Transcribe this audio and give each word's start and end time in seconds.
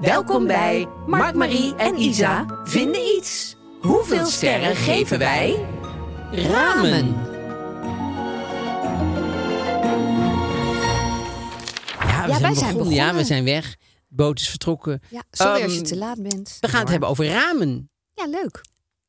Welkom 0.00 0.46
bij 0.46 0.88
Mark, 1.06 1.34
Marie 1.34 1.74
en 1.74 1.96
Isa 2.00 2.60
vinden 2.64 3.00
iets. 3.16 3.56
Hoeveel 3.80 4.26
sterren 4.26 4.76
geven 4.76 5.18
wij? 5.18 5.66
Ramen. 6.32 7.06
Ja, 11.98 12.24
we 12.24 12.28
Ja, 12.28 12.38
zijn 12.38 12.40
wij 12.42 12.54
zijn 12.54 12.72
begonnen. 12.72 12.94
Ja, 12.94 13.14
we 13.14 13.24
zijn 13.24 13.44
weg. 13.44 13.76
De 14.08 14.14
boot 14.14 14.40
is 14.40 14.48
vertrokken. 14.48 15.00
Ja, 15.10 15.22
sorry 15.30 15.62
als 15.62 15.72
je 15.72 15.78
Ehm, 15.78 15.86
te 15.88 15.96
laat 15.96 16.22
bent. 16.22 16.56
We 16.60 16.68
gaan 16.68 16.80
het 16.80 16.88
hebben 16.90 17.08
over 17.08 17.26
ramen. 17.26 17.90
Ja, 18.14 18.26
leuk. 18.26 18.64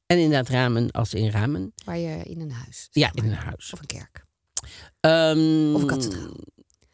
En 0.06 0.18
inderdaad 0.20 0.50
ramen 0.50 0.92
als 0.92 1.14
in 1.14 1.30
ramen. 1.32 1.74
Waar 1.86 1.98
je 1.98 2.24
in 2.24 2.40
een 2.42 2.52
huis. 2.52 2.88
Ja, 2.92 3.06
zeg 3.06 3.16
maar. 3.16 3.26
in 3.26 3.32
een 3.32 3.38
huis. 3.38 3.74
Of 3.74 3.80
een 3.80 3.86
kerk. 3.86 4.26
Ehm, 5.00 5.76
Of 5.76 5.82
een 5.82 5.88
kathedraal. 5.88 6.34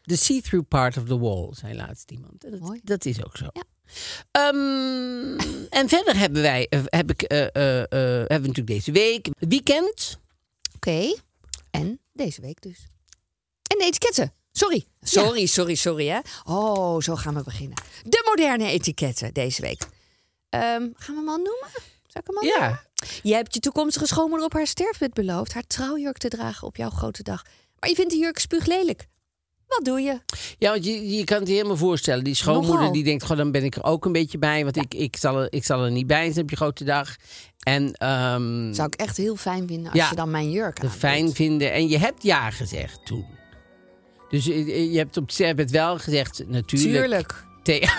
The 0.01 0.15
see-through 0.17 0.67
part 0.67 0.97
of 0.97 1.03
the 1.05 1.19
wall, 1.19 1.53
zei 1.53 1.75
laatst 1.75 2.11
iemand. 2.11 2.41
Dat, 2.51 2.59
Mooi. 2.59 2.79
dat 2.83 3.05
is 3.05 3.25
ook 3.25 3.37
zo. 3.37 3.45
Ja. 3.51 3.63
Ehm, 4.31 5.37
en 5.69 5.89
verder 5.89 6.17
hebben 6.17 6.41
wij, 6.41 6.67
eh, 6.69 6.79
heb 6.85 7.09
ik, 7.11 7.21
eh, 7.21 7.41
eh, 7.41 7.51
hebben 7.91 8.41
we 8.41 8.47
natuurlijk 8.47 8.67
deze 8.67 8.91
week 8.91 9.27
weekend. 9.39 10.19
Oké. 10.75 11.15
En 11.71 11.99
deze 12.13 12.41
week 12.41 12.61
dus. 12.61 12.87
En 13.67 13.77
de 13.77 13.83
etiketten. 13.83 14.33
Sorry. 14.51 14.85
Sorry, 15.01 15.45
sorry, 15.45 15.75
sorry 15.75 16.07
hè. 16.07 16.19
Oh, 16.43 17.01
zo 17.01 17.15
gaan 17.15 17.33
we 17.35 17.43
beginnen. 17.43 17.77
De 18.03 18.23
moderne 18.25 18.69
etiketten 18.69 19.33
deze 19.33 19.61
week. 19.61 19.87
Ehm, 20.49 20.89
gaan 20.95 21.15
we 21.15 21.21
hem 21.21 21.29
al 21.29 21.37
noemen? 21.37 21.69
Zal 22.07 22.21
ik 22.21 22.27
hem 22.27 22.37
al 22.37 22.43
noemen? 22.43 22.69
Ja, 22.69 22.83
Je 23.23 23.33
hebt 23.33 23.53
je 23.53 23.59
toekomstige 23.59 24.07
schoonmoeder 24.07 24.45
op 24.45 24.53
haar 24.53 24.67
sterfbed 24.67 25.13
beloofd 25.13 25.53
haar 25.53 25.67
trouwjurk 25.67 26.17
te 26.17 26.27
dragen 26.27 26.67
op 26.67 26.75
jouw 26.75 26.89
grote 26.89 27.23
dag. 27.23 27.45
Maar 27.79 27.89
je 27.89 27.95
vindt 27.95 28.11
de 28.11 28.17
jurk 28.17 28.39
spuuglelijk. 28.39 29.07
Wat 29.67 29.85
doe 29.85 30.01
je? 30.01 30.19
ja 30.57 30.71
want 30.71 30.85
je, 30.85 31.09
je 31.09 31.23
kan 31.23 31.39
het 31.39 31.47
je 31.47 31.53
helemaal 31.53 31.77
voorstellen. 31.77 32.23
Die 32.23 32.33
schoonmoeder 32.35 32.75
Nogal. 32.75 32.91
die 32.91 33.03
denkt, 33.03 33.23
goh, 33.25 33.37
dan 33.37 33.51
ben 33.51 33.63
ik 33.63 33.75
er 33.75 33.83
ook 33.83 34.05
een 34.05 34.11
beetje 34.11 34.37
bij. 34.37 34.63
Want 34.63 34.77
ik, 34.77 34.93
ik, 34.93 35.15
zal 35.17 35.41
er, 35.41 35.47
ik 35.49 35.63
zal 35.65 35.83
er 35.83 35.91
niet 35.91 36.07
bij 36.07 36.31
zijn 36.31 36.43
op 36.43 36.49
je 36.49 36.55
grote 36.55 36.83
dag. 36.83 37.15
En 37.59 37.93
ehm, 37.93 38.73
Zou 38.73 38.87
ik 38.87 38.95
echt 38.95 39.17
heel 39.17 39.35
fijn 39.35 39.67
vinden 39.67 39.91
als 39.91 40.01
Ja, 40.01 40.09
je 40.09 40.15
dan 40.15 40.31
mijn 40.31 40.51
jurk 40.51 40.83
aan 40.83 40.91
fijn 40.91 41.33
vinden. 41.33 41.71
En 41.73 41.87
je 41.87 41.97
hebt 41.97 42.23
ja 42.23 42.51
gezegd 42.51 43.05
toen. 43.05 43.25
Dus 44.29 44.45
je, 44.45 44.91
je 44.91 44.97
hebt 44.97 45.17
op 45.17 45.29
het 45.37 45.71
wel 45.71 45.97
gezegd, 45.99 46.43
natuurlijk. 46.47 46.93
Tuurlijk. 46.99 47.45
Thea. 47.63 47.89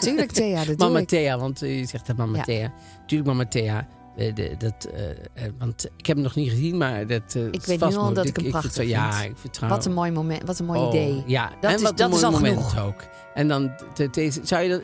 Tuurlijk, 0.00 0.32
Thea, 0.32 0.64
dat 0.64 0.78
Mama. 0.78 1.04
Thea, 1.04 1.38
want 1.38 1.62
eh, 1.62 1.78
je 1.78 1.86
zegt 1.86 2.06
dat 2.06 2.16
Mama 2.16 2.36
Ja. 2.36 2.42
Thea. 2.42 2.72
Tuurlijk 3.06 3.30
Mama 3.30 3.48
Thea. 3.48 3.88
Eh, 4.16 4.34
de- 4.34 4.54
dat, 4.58 4.88
eh, 5.34 5.44
want 5.58 5.84
ik 5.96 6.06
heb 6.06 6.16
hem 6.16 6.24
nog 6.24 6.34
niet 6.34 6.50
gezien, 6.50 6.76
maar 6.76 7.06
dat 7.06 7.22
eh, 7.34 7.46
Ik 7.50 7.62
weet 7.64 7.80
nu 7.88 7.96
al 7.96 8.12
dat 8.12 8.26
ik 8.26 8.36
hem 8.36 8.50
prachtig 8.50 8.76
wel- 8.76 8.86
Ja, 8.86 9.22
ik 9.22 9.32
vertrouw. 9.36 9.68
Wat 9.68 9.84
een 9.84 9.92
mooi 9.92 10.10
moment, 10.10 10.42
wat 10.46 10.58
een 10.58 10.66
mooi 10.66 10.80
Oh, 10.80 10.88
idee. 10.88 11.22
Ja, 11.26 11.52
Dat 11.60 11.70
en 11.70 11.76
is- 11.76 11.82
wat 11.82 11.96
dat 11.96 12.08
een 12.10 12.14
is 12.16 12.22
mooi 12.22 12.34
al 12.34 12.40
moment 12.40 12.66
genoeg. 12.68 12.86
ook. 12.86 13.00
En 13.34 13.48
dan 13.48 13.70
te- 13.94 14.40
zou 14.42 14.62
je 14.62 14.68
dat... 14.68 14.80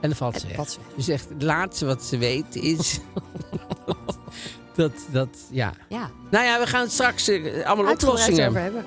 en 0.00 0.08
dan 0.08 0.14
valt 0.14 0.40
ze 0.40 0.46
weg. 0.56 0.68
ze. 0.70 0.78
Dus 0.96 1.08
echt 1.08 1.28
het 1.28 1.42
laatste 1.42 1.86
wat 1.86 2.04
ze 2.04 2.18
weet 2.18 2.54
is... 2.56 3.00
dat, 4.76 4.92
dat, 5.10 5.28
ja. 5.50 5.72
Ja, 5.88 6.10
Nou 6.30 6.44
ja, 6.44 6.58
we 6.58 6.66
gaan 6.66 6.88
straks 6.88 7.30
allemaal 7.64 7.92
oplossingen. 7.92 8.48
over 8.48 8.60
hebben. 8.60 8.84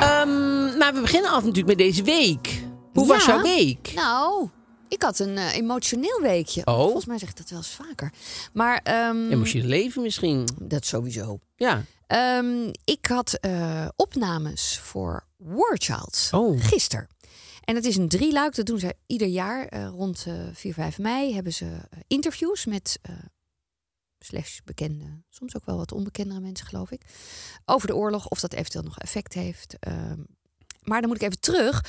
Ehm, 0.00 0.78
maar 0.78 0.94
we 0.94 1.00
beginnen 1.00 1.30
altijd 1.30 1.54
natuurlijk 1.54 1.78
met 1.78 1.86
deze 1.86 2.02
week. 2.02 2.61
Hoe 2.92 3.06
was 3.06 3.24
jouw 3.26 3.42
week? 3.42 3.92
Nou, 3.94 4.48
ik 4.88 5.02
had 5.02 5.18
een 5.18 5.36
eh, 5.38 5.54
emotioneel 5.54 6.20
weekje. 6.20 6.66
Oh. 6.66 6.74
Volgens 6.74 7.04
mij 7.04 7.18
zeg 7.18 7.28
ik 7.30 7.36
dat 7.36 7.48
wel 7.50 7.58
eens 7.58 7.68
vaker. 7.68 8.12
Maar 8.52 8.80
ehm, 8.82 9.30
Emotioneel 9.30 9.68
leven 9.68 10.02
misschien. 10.02 10.48
dat 10.60 10.86
sowieso. 10.86 11.40
Ja. 11.56 11.84
Ehm, 12.06 12.70
ik 12.84 13.06
had 13.06 13.34
eh, 13.34 13.88
opnames 13.96 14.78
voor 14.78 15.26
Warchild 15.36 16.28
Oh. 16.32 16.64
gisteren. 16.64 17.08
En 17.64 17.74
het 17.74 17.84
is 17.84 17.96
een 17.96 18.08
drieluik. 18.08 18.54
Dat 18.54 18.66
doen 18.66 18.78
ze 18.78 18.94
ieder 19.06 19.28
jaar. 19.28 19.66
eh, 19.66 19.86
rond 19.88 20.24
eh 20.26 20.34
4, 20.52 20.74
5 20.74 20.98
mei 20.98 21.34
hebben 21.34 21.52
ze 21.52 21.66
interviews 22.06 22.64
met 22.66 22.98
slash 24.18 24.58
bekende, 24.64 25.22
soms 25.28 25.56
ook 25.56 25.64
wel 25.64 25.76
wat 25.76 25.92
onbekendere 25.92 26.40
mensen, 26.40 26.66
geloof 26.66 26.90
ik. 26.90 27.02
Over 27.64 27.86
de 27.86 27.94
oorlog, 27.94 28.28
of 28.28 28.40
dat 28.40 28.52
eventueel 28.52 28.84
nog 28.84 28.98
effect 28.98 29.34
heeft. 29.34 29.76
Ehm, 29.80 30.18
maar 30.82 31.00
dan 31.00 31.08
moet 31.10 31.20
ik 31.22 31.26
even 31.28 31.40
terug. 31.40 31.84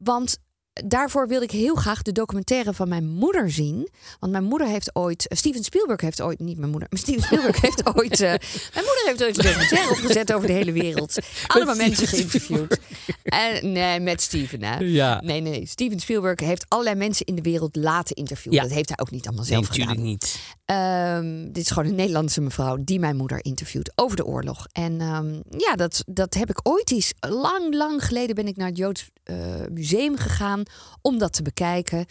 Want 0.00 0.38
daarvoor 0.84 1.28
wilde 1.28 1.44
ik 1.44 1.50
heel 1.50 1.74
graag 1.74 2.02
de 2.02 2.12
documentaire 2.12 2.72
van 2.74 2.88
mijn 2.88 3.06
moeder 3.08 3.50
zien. 3.50 3.88
Want 4.18 4.32
mijn 4.32 4.44
moeder 4.44 4.68
heeft 4.68 4.90
ooit... 4.94 5.28
eh, 5.28 5.36
Steven 5.38 5.64
Spielberg 5.64 6.00
heeft 6.00 6.20
ooit... 6.22 6.38
Niet 6.40 6.58
mijn 6.58 6.70
moeder, 6.70 6.88
maar 6.90 7.00
Steven 7.06 7.22
Spielberg 7.22 7.60
heeft 7.60 7.86
ooit... 7.96 8.20
eh, 8.20 8.28
mijn 8.74 8.84
moeder 8.84 9.02
heeft 9.06 9.22
ooit 9.22 9.38
een 9.38 9.44
documentaire 9.44 9.90
opgezet 9.90 10.32
over 10.32 10.46
de 10.46 10.52
hele 10.52 10.72
wereld. 10.72 11.18
Allemaal 11.46 11.74
mensen 11.76 12.06
geïnterviewd. 12.06 12.78
En, 13.22 13.72
nee, 13.72 14.00
met 14.00 14.20
Steven, 14.22 14.62
hè? 14.62 14.78
Ja. 14.78 15.20
Nee, 15.20 15.40
nee. 15.40 15.66
Steven 15.66 16.00
Spielberg 16.00 16.40
heeft 16.40 16.64
allerlei 16.68 16.96
mensen 16.96 17.26
in 17.26 17.34
de 17.34 17.42
wereld 17.42 17.76
laten 17.76 18.16
interviewen. 18.16 18.58
Ja. 18.58 18.64
Dat 18.64 18.74
heeft 18.76 18.88
hij 18.88 18.98
ook 18.98 19.10
niet 19.10 19.26
allemaal 19.26 19.44
Nee, 19.44 19.52
zelf 19.52 19.68
natuurlijk 19.68 19.90
gedaan. 19.98 20.10
niet. 20.10 20.38
Ehm, 20.64 21.52
dit 21.52 21.62
is 21.64 21.70
gewoon 21.70 21.88
een 21.88 21.94
Nederlandse 21.94 22.40
mevrouw 22.40 22.76
die 22.80 22.98
mijn 22.98 23.16
moeder 23.16 23.44
interviewt 23.44 23.92
over 23.94 24.16
de 24.16 24.24
oorlog. 24.24 24.66
En 24.72 25.00
ehm, 25.00 25.34
ja, 25.58 25.76
dat, 25.76 26.02
dat 26.06 26.34
heb 26.34 26.50
ik 26.50 26.60
ooit 26.62 26.90
eens. 26.90 27.12
Lang, 27.20 27.74
lang 27.74 28.04
geleden 28.04 28.34
ben 28.34 28.46
ik 28.46 28.56
naar 28.56 28.68
het 28.68 28.76
Joods 28.76 29.10
eh, 29.24 29.36
Museum 29.72 30.16
gegaan 30.16 30.62
om 31.02 31.18
dat 31.18 31.32
te 31.32 31.42
bekijken. 31.42 32.06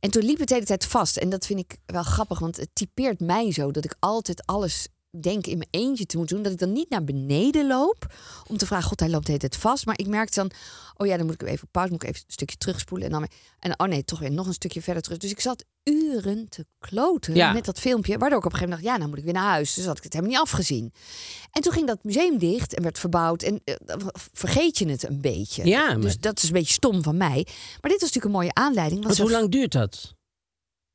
En 0.00 0.10
toen 0.10 0.24
liep 0.24 0.38
het 0.38 0.48
de 0.48 0.54
hele 0.54 0.66
tijd 0.66 0.86
vast. 0.86 1.16
En 1.16 1.28
dat 1.28 1.46
vind 1.46 1.58
ik 1.58 1.76
wel 1.86 2.02
grappig, 2.02 2.38
want 2.38 2.56
het 2.56 2.70
typeert 2.72 3.20
mij 3.20 3.52
zo 3.52 3.70
dat 3.70 3.84
ik 3.84 3.96
altijd 3.98 4.46
alles 4.46 4.88
denk 5.20 5.46
in 5.46 5.58
mijn 5.58 5.68
eentje 5.70 6.06
te 6.06 6.16
moeten 6.16 6.34
doen. 6.34 6.44
Dat 6.44 6.52
ik 6.52 6.58
dan 6.58 6.72
niet 6.72 6.90
naar 6.90 7.04
beneden 7.04 7.66
loop 7.66 8.14
om 8.48 8.56
te 8.56 8.66
vragen, 8.66 8.88
god, 8.88 9.00
hij 9.00 9.08
loopt 9.10 9.26
de 9.26 9.32
hele 9.32 9.48
tijd 9.48 9.56
vast. 9.62 9.86
Maar 9.86 9.98
ik 9.98 10.06
merkte 10.06 10.40
dan, 10.40 10.50
oh 10.96 11.06
ja, 11.06 11.16
dan 11.16 11.26
moet 11.26 11.42
ik 11.42 11.48
even 11.48 11.68
pauze, 11.70 11.92
moet 11.92 12.02
ik 12.02 12.08
even 12.08 12.22
een 12.26 12.32
stukje 12.32 12.56
terugspoelen. 12.56 13.06
En 13.06 13.12
dan, 13.12 13.28
en 13.58 13.80
oh 13.80 13.86
nee, 13.86 14.04
toch 14.04 14.18
weer 14.18 14.32
nog 14.32 14.46
een 14.46 14.52
stukje 14.52 14.82
verder 14.82 15.02
terug. 15.02 15.18
Dus 15.18 15.30
ik 15.30 15.40
zat 15.40 15.64
uren 15.84 16.48
te 16.48 16.66
kloten 16.78 17.34
Ja. 17.34 17.52
met 17.52 17.64
dat 17.64 17.78
filmpje. 17.80 18.18
Waardoor 18.18 18.38
ik 18.38 18.44
op 18.44 18.52
een 18.52 18.58
gegeven 18.58 18.68
moment 18.76 18.82
dacht, 18.84 18.92
ja, 18.94 18.96
nou 18.96 19.08
moet 19.08 19.18
ik 19.18 19.24
weer 19.24 19.42
naar 19.42 19.50
huis. 19.52 19.74
Dus 19.74 19.84
had 19.84 19.96
ik 19.98 20.02
het 20.04 20.12
helemaal 20.12 20.34
niet 20.34 20.42
afgezien. 20.42 20.92
En 21.50 21.62
toen 21.62 21.72
ging 21.72 21.86
dat 21.86 22.04
museum 22.04 22.38
dicht 22.38 22.74
en 22.74 22.82
werd 22.82 22.98
verbouwd. 22.98 23.42
En 23.42 23.60
dan 23.84 24.00
vergeet 24.32 24.78
je 24.78 24.88
het 24.88 25.08
een 25.08 25.20
beetje. 25.20 25.64
Ja, 25.66 25.86
maar- 25.86 26.00
Dus 26.00 26.18
dat 26.18 26.36
is 26.42 26.44
een 26.48 26.52
beetje 26.52 26.72
stom 26.72 27.02
van 27.02 27.16
mij. 27.16 27.46
Maar 27.80 27.90
dit 27.90 28.00
was 28.00 28.12
natuurlijk 28.12 28.24
een 28.24 28.30
mooie 28.30 28.54
aanleiding. 28.54 29.04
Want 29.04 29.18
hoe 29.18 29.30
lang 29.30 29.50
duurt 29.50 29.72
dat? 29.72 30.14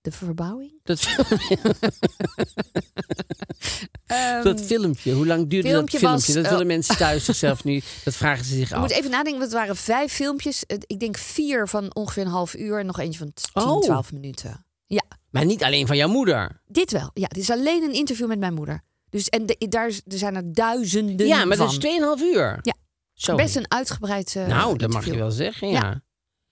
De 0.07 0.13
verbouwing? 0.13 0.71
Dat, 0.83 1.07
dat 4.43 4.61
filmpje, 4.61 5.13
hoe 5.13 5.25
lang 5.25 5.47
duurde 5.49 5.67
Ehm, 5.67 5.75
filmpje 5.75 5.99
dat 5.99 6.09
filmpje? 6.09 6.25
was, 6.25 6.33
dat 6.33 6.43
eh, 6.43 6.49
willen 6.51 6.67
mensen 6.67 6.97
thuis 6.97 7.25
zichzelf 7.25 7.63
nu, 7.63 7.81
dat 8.03 8.15
vragen 8.15 8.45
ze 8.45 8.55
zich 8.55 8.71
af. 8.71 8.79
moet 8.81 8.91
even 8.91 9.11
nadenken, 9.11 9.41
het 9.41 9.51
waren 9.51 9.75
vijf 9.75 10.13
filmpjes. 10.13 10.63
Ik 10.85 10.99
denk 10.99 11.17
vier 11.17 11.67
van 11.67 11.95
ongeveer 11.95 12.23
een 12.23 12.29
half 12.31 12.55
uur 12.55 12.79
en 12.79 12.85
nog 12.85 12.99
eentje 12.99 13.19
van 13.19 13.31
10, 13.53 13.63
Oh. 13.63 13.81
12 13.81 14.11
minuten. 14.11 14.65
Ja, 14.85 15.03
Maar 15.29 15.45
niet 15.45 15.63
alleen 15.63 15.87
van 15.87 15.97
jouw 15.97 16.09
moeder. 16.09 16.61
dit 16.67 16.91
wel. 16.91 17.09
Ja, 17.13 17.27
dit 17.27 17.37
is 17.43 17.49
alleen 17.49 17.83
een 17.83 17.93
interview 17.93 18.27
met 18.27 18.39
mijn 18.39 18.53
moeder. 18.53 18.81
Dus 19.09 19.29
en 19.29 19.45
de- 19.45 19.65
daar 19.69 19.85
er 19.87 20.17
zijn 20.17 20.35
er 20.35 20.53
duizenden 20.53 21.27
Ja, 21.27 21.45
maar 21.45 21.57
van. 21.57 21.65
dat 21.65 21.75
is 21.75 21.79
2,5 21.79 22.21
uur. 22.33 22.59
Ja. 22.61 23.35
Best 23.35 23.55
een 23.55 23.71
uitgebreid. 23.71 24.35
eh, 24.35 24.47
nou, 24.47 24.77
dat 24.77 24.91
mag 24.91 25.05
je 25.05 25.15
wel 25.17 25.31
zeggen, 25.31 25.69
ja. 25.69 25.79
Ja. 25.81 26.01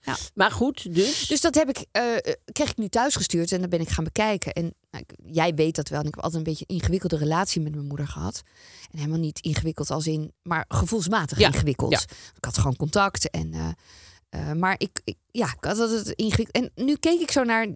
Ja. 0.06 0.16
Maar 0.34 0.50
goed, 0.50 0.94
dus. 0.94 1.26
Dus 1.26 1.40
dat 1.40 1.54
heb 1.54 1.68
ik, 1.68 1.84
eh, 1.90 2.14
eh, 2.16 2.20
kreeg 2.52 2.70
ik 2.70 2.76
nu 2.76 2.88
thuis 2.88 3.14
gestuurd 3.16 3.52
en 3.52 3.60
dan 3.60 3.68
ben 3.68 3.80
ik 3.80 3.88
gaan 3.88 4.04
bekijken. 4.04 4.52
En 4.52 4.74
nou, 4.90 5.04
jij 5.26 5.54
weet 5.54 5.74
dat 5.76 5.88
wel. 5.88 6.00
En 6.00 6.06
ik 6.06 6.14
heb 6.14 6.24
altijd 6.24 6.46
een 6.46 6.50
beetje 6.52 6.64
een 6.68 6.76
ingewikkelde 6.76 7.16
relatie 7.16 7.60
met 7.60 7.74
mijn 7.74 7.86
moeder 7.86 8.08
gehad. 8.08 8.42
En 8.90 8.98
helemaal 8.98 9.18
niet 9.20 9.40
ingewikkeld 9.40 9.90
als 9.90 10.06
in, 10.06 10.32
maar 10.42 10.64
gevoelsmatig 10.68 11.38
Ja, 11.38 11.46
ingewikkeld. 11.46 11.92
ja. 11.92 12.00
Ik 12.36 12.44
had 12.44 12.58
gewoon 12.58 12.76
contact. 12.76 13.30
En, 13.30 13.76
eh, 14.28 14.52
maar 14.52 14.74
ik, 14.78 15.00
ik, 15.04 15.16
ja, 15.30 15.46
ik 15.46 15.64
had 15.64 15.78
altijd 15.78 16.08
ingewikkeld. 16.08 16.70
En 16.74 16.84
nu 16.84 16.96
keek 16.96 17.20
ik 17.20 17.30
zo 17.30 17.42
naar 17.44 17.66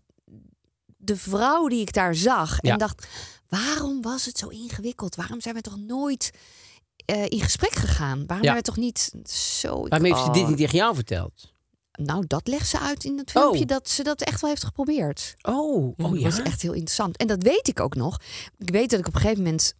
de 0.97 1.17
vrouw 1.17 1.69
die 1.69 1.81
ik 1.81 1.93
daar 1.93 2.15
zag. 2.15 2.59
En 2.59 2.79
dacht, 2.79 3.06
waarom 3.49 4.03
was 4.03 4.25
het 4.26 4.38
zo 4.38 4.49
ingewikkeld? 4.49 5.17
Waarom 5.17 5.41
zijn 5.41 5.55
we 5.55 5.61
toch 5.61 5.76
nooit 5.79 6.31
in 7.29 7.41
gesprek 7.41 7.73
gegaan? 7.73 8.26
Waarom 8.26 8.44
zijn 8.47 8.56
we 8.56 8.62
toch 8.62 8.76
niet 8.76 9.12
zo... 9.61 9.88
Waarom 9.88 10.05
heeft 10.09 10.19
ze 10.21 10.26
Oh. 10.26 10.33
dit 10.33 10.49
niet 10.49 10.56
tegen 10.56 10.76
jou 10.79 10.94
verteld? 10.94 11.50
Nou, 12.05 12.25
dat 12.26 12.49
legt 12.49 12.69
ze 12.69 12.79
uit 12.81 13.05
in 13.05 13.19
het 13.19 13.31
filmpje 13.31 13.61
Oh. 13.61 13.67
dat 13.67 13.88
ze 13.88 14.02
dat 14.02 14.20
echt 14.23 14.41
wel 14.41 14.50
heeft 14.50 14.64
geprobeerd. 14.64 15.35
Oh, 15.43 15.94
oh 15.99 16.17
ja. 16.19 16.23
Dat 16.29 16.32
is 16.38 16.43
echt 16.44 16.62
heel 16.62 16.73
interessant. 16.73 17.17
En 17.17 17.26
dat 17.26 17.43
weet 17.43 17.69
ik 17.69 17.81
ook 17.81 17.94
nog. 17.94 18.20
Ik 18.58 18.70
weet 18.70 18.91
dat 18.91 18.99
ik 18.99 19.06
op 19.06 19.14
een 19.14 19.20
gegeven 19.20 19.43
moment. 19.43 19.75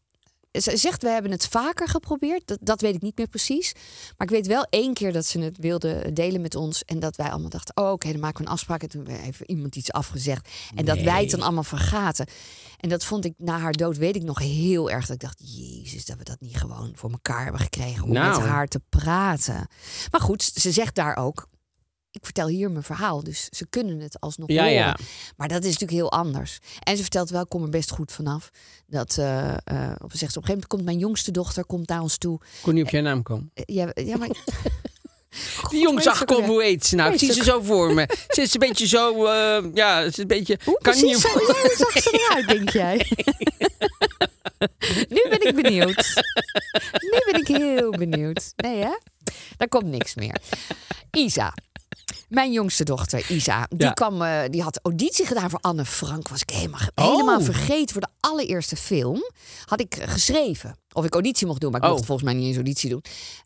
Ze 0.52 0.76
zegt, 0.76 1.02
we 1.02 1.08
hebben 1.08 1.31
het 1.31 1.46
vaker 1.46 1.88
geprobeerd. 1.88 2.46
Dat, 2.46 2.58
dat 2.61 2.81
weet 2.81 2.94
ik 2.94 3.02
niet 3.02 3.17
meer 3.19 3.28
precies. 3.28 3.72
Maar 4.17 4.26
ik 4.26 4.32
weet 4.34 4.46
wel 4.46 4.67
één 4.70 4.94
keer 4.94 5.12
dat 5.12 5.26
ze 5.26 5.38
het 5.40 5.58
wilde 5.58 6.12
delen 6.12 6.40
met 6.40 6.55
ons. 6.55 6.84
En 6.84 6.99
dat 6.99 7.17
wij 7.17 7.31
allemaal 7.31 7.49
dachten, 7.50 7.76
oh, 7.76 7.90
oké, 7.90 8.11
dan 8.11 8.20
maken 8.20 8.38
we 8.38 8.44
een 8.46 8.52
afspraak. 8.52 8.82
En 8.82 8.88
toen 8.88 9.06
heeft 9.08 9.40
iemand 9.40 9.76
iets 9.76 9.93
afgezegd. 9.93 10.49
En 10.75 10.84
dat 10.84 11.00
wij 11.00 11.20
het 11.20 11.31
dan 11.31 11.43
allemaal 11.43 11.62
vergaten. 11.62 12.26
En 12.78 12.88
dat 12.88 13.05
vond 13.05 13.25
ik 13.25 13.34
na 13.37 13.58
haar 13.58 13.72
dood, 13.72 13.96
weet 13.96 14.17
ik 14.17 14.22
nog 14.22 14.38
heel 14.38 14.90
erg. 14.90 15.06
Dat 15.06 15.14
ik 15.14 15.20
dacht, 15.22 15.38
jezus, 15.56 16.05
dat 16.05 16.17
we 16.17 16.25
dat 16.25 16.40
niet 16.40 16.56
gewoon 16.56 16.93
voor 16.94 17.11
elkaar 17.11 17.43
hebben 17.43 17.61
gekregen. 17.61 18.02
Om 18.05 18.12
Nou. 18.12 18.38
met 18.40 18.49
haar 18.49 18.67
te 18.69 18.81
praten. 18.88 19.69
Maar 20.11 20.20
goed, 20.20 20.43
ze 20.43 20.70
zegt 20.72 20.94
daar 20.94 21.17
ook, 21.17 21.49
ik 22.11 22.25
vertel 22.25 22.47
hier 22.47 22.71
mijn 22.71 22.85
verhaal. 22.85 23.23
Dus 23.25 23.49
ze 23.51 23.67
kunnen 23.67 24.01
het 24.01 24.21
alsnog 24.21 24.49
Ja, 24.49 24.57
horen. 24.62 24.73
ja. 24.75 24.97
Maar 25.37 25.49
dat 25.49 25.59
is 25.65 25.73
natuurlijk 25.73 25.99
heel 25.99 26.12
anders. 26.12 26.59
En 26.81 26.97
ze 26.97 27.03
vertelt 27.03 27.31
wel, 27.31 27.43
ik 27.43 27.49
kom 27.49 27.62
er 27.62 27.69
best 27.69 27.91
goed 27.91 28.12
vanaf. 28.12 28.51
Dat, 28.87 29.19
eh 29.19 29.49
eh, 29.65 29.93
op, 30.03 30.11
zegt, 30.12 30.15
ze, 30.15 30.15
op 30.15 30.15
een 30.15 30.17
gegeven 30.17 30.41
moment 30.47 30.67
komt 30.67 30.85
mijn 30.85 30.99
jongste 30.99 31.31
dochter 31.31 31.65
komt 31.65 31.89
naar 31.89 32.01
ons 32.01 32.19
toe. 32.19 32.41
kon 32.62 32.75
niet 32.75 32.85
op 32.85 32.91
je 32.91 33.01
naam 33.01 33.23
komen. 33.23 33.51
Eh, 33.55 33.62
Ja, 33.67 33.91
ja 33.95 34.17
maar... 34.17 34.29
Die 35.71 35.81
jong 35.83 35.95
weet 35.95 36.05
zag 36.05 36.25
kom, 36.25 36.45
hoe 36.45 36.62
heet 36.62 36.87
ze 36.87 36.95
nou? 36.97 37.12
Ik 37.12 37.19
zie 37.19 37.33
ze 37.33 37.45
zo 37.45 37.61
voor 37.61 37.95
me. 37.95 38.09
Ze 38.29 38.43
is 38.43 38.55
een 38.55 38.61
beetje 38.61 38.87
zo, 38.87 39.29
ja, 39.75 40.01
ze 40.03 40.06
is 40.09 40.17
een 40.17 40.27
beetje... 40.27 40.59
Hoe 40.65 40.79
kan 40.83 41.01
niet 41.01 41.19
zo, 41.19 41.29
hoe 41.29 41.75
zag 41.77 42.03
ze 42.03 42.27
eruit, 42.29 42.49
denk 42.49 42.71
jij? 42.71 42.97
nu 45.15 45.23
ben 45.29 45.47
ik 45.47 45.55
benieuwd. 45.63 46.23
Nu 46.93 47.21
ben 47.33 47.41
ik 47.41 47.47
heel 47.49 47.91
benieuwd. 47.91 48.53
Nee, 48.56 48.77
hè? 48.79 48.97
Daar 49.56 49.69
komt 49.69 49.85
niks 49.87 50.15
meer. 50.15 50.37
Isa. 51.11 51.55
Mijn 52.29 52.53
jongste 52.53 52.85
dochter, 52.85 53.31
Isa, 53.31 53.67
die, 53.71 53.87
Ja. 53.87 53.93
kwam, 53.93 54.23
eh, 54.23 54.41
die 54.51 54.62
had 54.62 54.79
auditie 54.83 55.27
gedaan 55.27 55.51
voor 55.51 55.59
Anne 55.62 55.85
Frank. 55.85 56.29
Was 56.29 56.43
ik 56.43 56.51
helemaal, 56.51 56.81
Oh. 56.95 57.11
helemaal 57.11 57.41
vergeten. 57.41 57.93
Voor 57.93 58.01
de 58.01 58.09
allereerste 58.21 58.77
film 58.77 59.23
had 59.65 59.81
ik 59.81 59.95
eh, 59.97 60.09
geschreven. 60.09 60.79
Of 60.93 61.05
ik 61.05 61.12
auditie 61.15 61.47
mocht 61.47 61.61
doen, 61.61 61.71
maar 61.71 61.81
ik 61.81 61.87
Oh. 61.87 61.93
mocht 61.93 62.07
volgens 62.07 62.27
mij 62.29 62.37
niet 62.39 62.47
eens 62.47 62.57
auditie 62.57 62.91
doen. 62.91 63.03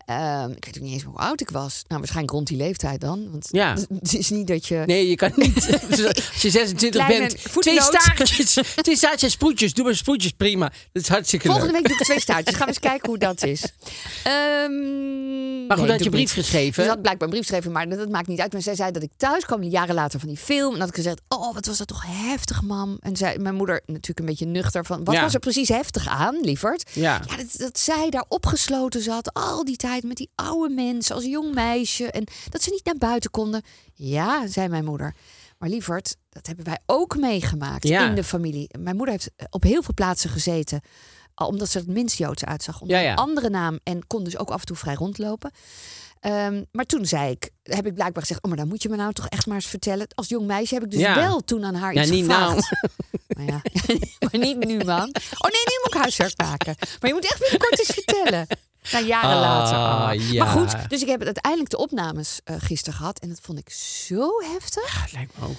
Ehm, 0.06 0.50
ik 0.50 0.64
weet 0.64 0.76
ook 0.78 0.82
niet 0.82 0.93
eens 0.93 1.02
hoe 1.02 1.16
oud 1.16 1.40
ik 1.40 1.50
was. 1.50 1.82
Nou, 1.87 1.99
waarschijnlijk 2.00 2.34
rond 2.34 2.46
die 2.46 2.56
leeftijd 2.56 3.00
dan. 3.00 3.31
Want 3.31 3.49
Ja. 3.50 3.76
het 4.00 4.14
is 4.14 4.31
niet 4.31 4.46
dat 4.46 4.67
je... 4.67 4.82
Nee, 4.87 5.08
je 5.08 5.14
kan 5.17 5.32
niet. 5.37 5.55
Als 6.32 6.43
je 6.43 6.50
26 6.50 7.05
Kleine 7.06 7.26
bent, 7.26 7.62
twee 7.62 7.81
staartjes. 7.82 8.58
Twee 8.75 8.96
staartjes 8.96 9.22
en 9.22 9.31
sproetjes. 9.31 9.75
Doe 9.75 9.84
maar 9.84 9.94
sproetjes, 9.96 10.31
prima. 10.31 10.72
Dat 10.93 11.02
is 11.02 11.08
hartstikke 11.08 11.46
Volgende 11.46 11.72
leuk. 11.72 11.81
week 11.81 11.90
doe 11.90 11.99
ik 12.00 12.05
twee 12.05 12.20
staartjes. 12.20 12.55
Gaan 12.56 12.67
we 12.67 12.72
eens 12.72 12.81
kijken 12.82 13.08
hoe 13.08 13.19
dat 13.19 13.43
is. 13.43 13.62
Ehm, 14.22 15.53
Maar 15.69 15.76
goed, 15.76 15.87
nee, 15.87 15.94
had 15.96 16.05
je 16.05 16.11
brief 16.11 16.34
niet. 16.37 16.44
geschreven? 16.44 16.82
Ze 16.82 16.88
had 16.88 17.02
blijkbaar 17.02 17.28
een 17.28 17.34
brief 17.34 17.46
geschreven, 17.46 17.72
maar 17.72 17.88
dat, 17.88 17.99
dat 17.99 18.08
maakt 18.08 18.26
niet 18.26 18.40
uit. 18.40 18.52
Maar 18.52 18.62
zij 18.62 18.75
zei 18.75 18.90
dat 18.90 19.02
ik 19.02 19.11
thuis 19.16 19.44
kwam, 19.44 19.62
jaren 19.62 19.94
later 19.94 20.19
van 20.20 20.28
die 20.28 20.37
film. 20.38 20.75
En 20.75 20.81
had 20.81 20.88
ik 20.88 20.94
gezegd, 20.94 21.20
oh, 21.28 21.55
wat 21.55 21.66
was 21.66 21.78
dat 21.78 21.87
toch 21.87 22.02
heftig, 22.06 22.62
mam. 22.62 22.96
En 23.00 23.16
zei 23.16 23.38
mijn 23.38 23.55
moeder 23.55 23.82
natuurlijk 23.87 24.19
een 24.19 24.26
beetje 24.26 24.46
nuchter 24.46 24.84
van... 24.84 25.05
wat 25.05 25.14
Ja. 25.14 25.22
was 25.22 25.34
er 25.34 25.40
precies 25.40 25.69
heftig 25.69 26.08
aan, 26.08 26.40
lieverd? 26.40 26.90
Ja. 26.94 27.22
Ja, 27.28 27.37
dat, 27.37 27.46
dat 27.56 27.78
zij 27.78 28.11
daar 28.11 28.25
opgesloten 28.28 29.02
zat 29.02 29.32
al 29.32 29.64
die 29.64 29.76
tijd 29.76 30.02
met 30.05 30.16
die 30.16 30.31
oude 30.34 30.75
mensen 30.75 31.14
als 31.14 31.25
jong 31.25 31.55
meisje. 31.55 32.10
En 32.10 32.25
dat 32.49 32.62
ze 32.62 32.70
niet 32.70 32.84
naar 32.84 32.99
buiten 32.99 33.31
konden. 33.31 33.62
Ja, 33.94 34.46
zei 34.46 34.69
mijn 34.69 34.84
moeder. 34.84 35.14
Maar 35.58 35.69
lieverd, 35.69 36.17
dat 36.31 36.46
hebben 36.46 36.64
wij 36.64 36.78
ook 36.87 37.17
meegemaakt 37.17 37.88
Ja. 37.88 38.08
in 38.08 38.14
de 38.14 38.25
familie. 38.25 38.69
Mijn 38.78 38.96
moeder 38.96 39.14
heeft 39.14 39.31
op 39.50 39.62
heel 39.62 39.82
veel 39.82 39.94
plaatsen 39.94 40.31
gezeten. 40.31 40.81
Omdat 41.34 41.69
ze 41.70 41.78
het 41.78 41.86
minst 41.86 42.19
Joods 42.19 42.44
uitzag. 42.44 42.81
Onder 42.81 42.96
Ja, 42.96 43.02
ja. 43.02 43.10
een 43.10 43.16
andere 43.19 43.50
naam. 43.50 43.78
En 43.82 44.06
kon 44.06 44.25
dus 44.25 44.38
ook 44.38 44.50
af 44.50 44.60
en 44.60 44.66
toe 44.66 44.76
vrij 44.76 44.94
rondlopen. 44.94 45.50
Ehm, 46.20 46.64
maar 46.72 46.84
toen 46.84 47.06
zei 47.06 47.31
ik, 47.31 47.50
heb 47.62 47.86
ik 47.86 47.94
blijkbaar 47.94 48.22
gezegd... 48.22 48.42
oh, 48.42 48.48
maar 48.48 48.58
dan 48.58 48.69
moet 48.69 48.82
je 48.82 48.88
me 48.88 48.96
nou 48.96 49.12
toch 49.12 49.26
echt 49.28 49.46
maar 49.46 49.54
eens 49.56 49.66
vertellen. 49.66 50.06
Als 50.14 50.28
jong 50.28 50.46
meisje 50.46 50.75
heb 50.75 50.84
ik 50.84 50.90
dus 50.90 51.00
Ja. 51.00 51.14
wel 51.14 51.40
toen 51.40 51.64
aan 51.64 51.75
haar 51.75 51.94
Ja, 51.94 52.02
iets 52.02 52.10
niet 52.10 52.26
nou. 52.26 52.54
gevraagd. 52.54 52.82
Maar, 53.36 53.44
ja. 53.44 53.60
maar 54.31 54.40
niet 54.40 54.64
nu, 54.64 54.76
man. 54.84 55.08
Oh 55.38 55.50
nee, 55.50 55.64
nu 55.64 55.78
moet 55.82 55.94
ik 55.94 56.00
huiswerk 56.00 56.36
maken. 56.36 56.75
Maar 56.78 57.10
je 57.10 57.12
moet 57.14 57.25
echt 57.25 57.38
binnenkort 57.40 57.78
eens 57.78 57.88
vertellen. 57.94 58.46
Nou, 58.92 59.04
jaren 59.06 59.31
Ah, 59.31 59.40
later. 59.40 59.76
ah. 59.76 60.31
ja. 60.32 60.44
Maar 60.44 60.52
goed, 60.52 60.88
dus 60.90 61.02
ik 61.02 61.08
heb 61.08 61.22
uiteindelijk 61.22 61.70
de 61.70 61.76
opnames 61.76 62.40
eh 62.44 62.56
gisteren 62.58 62.98
gehad. 62.98 63.19
En 63.19 63.28
dat 63.28 63.38
vond 63.42 63.58
ik 63.58 63.70
zo 63.70 64.31
heftig. 64.52 65.10
Ja, 65.10 65.16
lijkt 65.19 65.38
me 65.38 65.46
ook. 65.46 65.56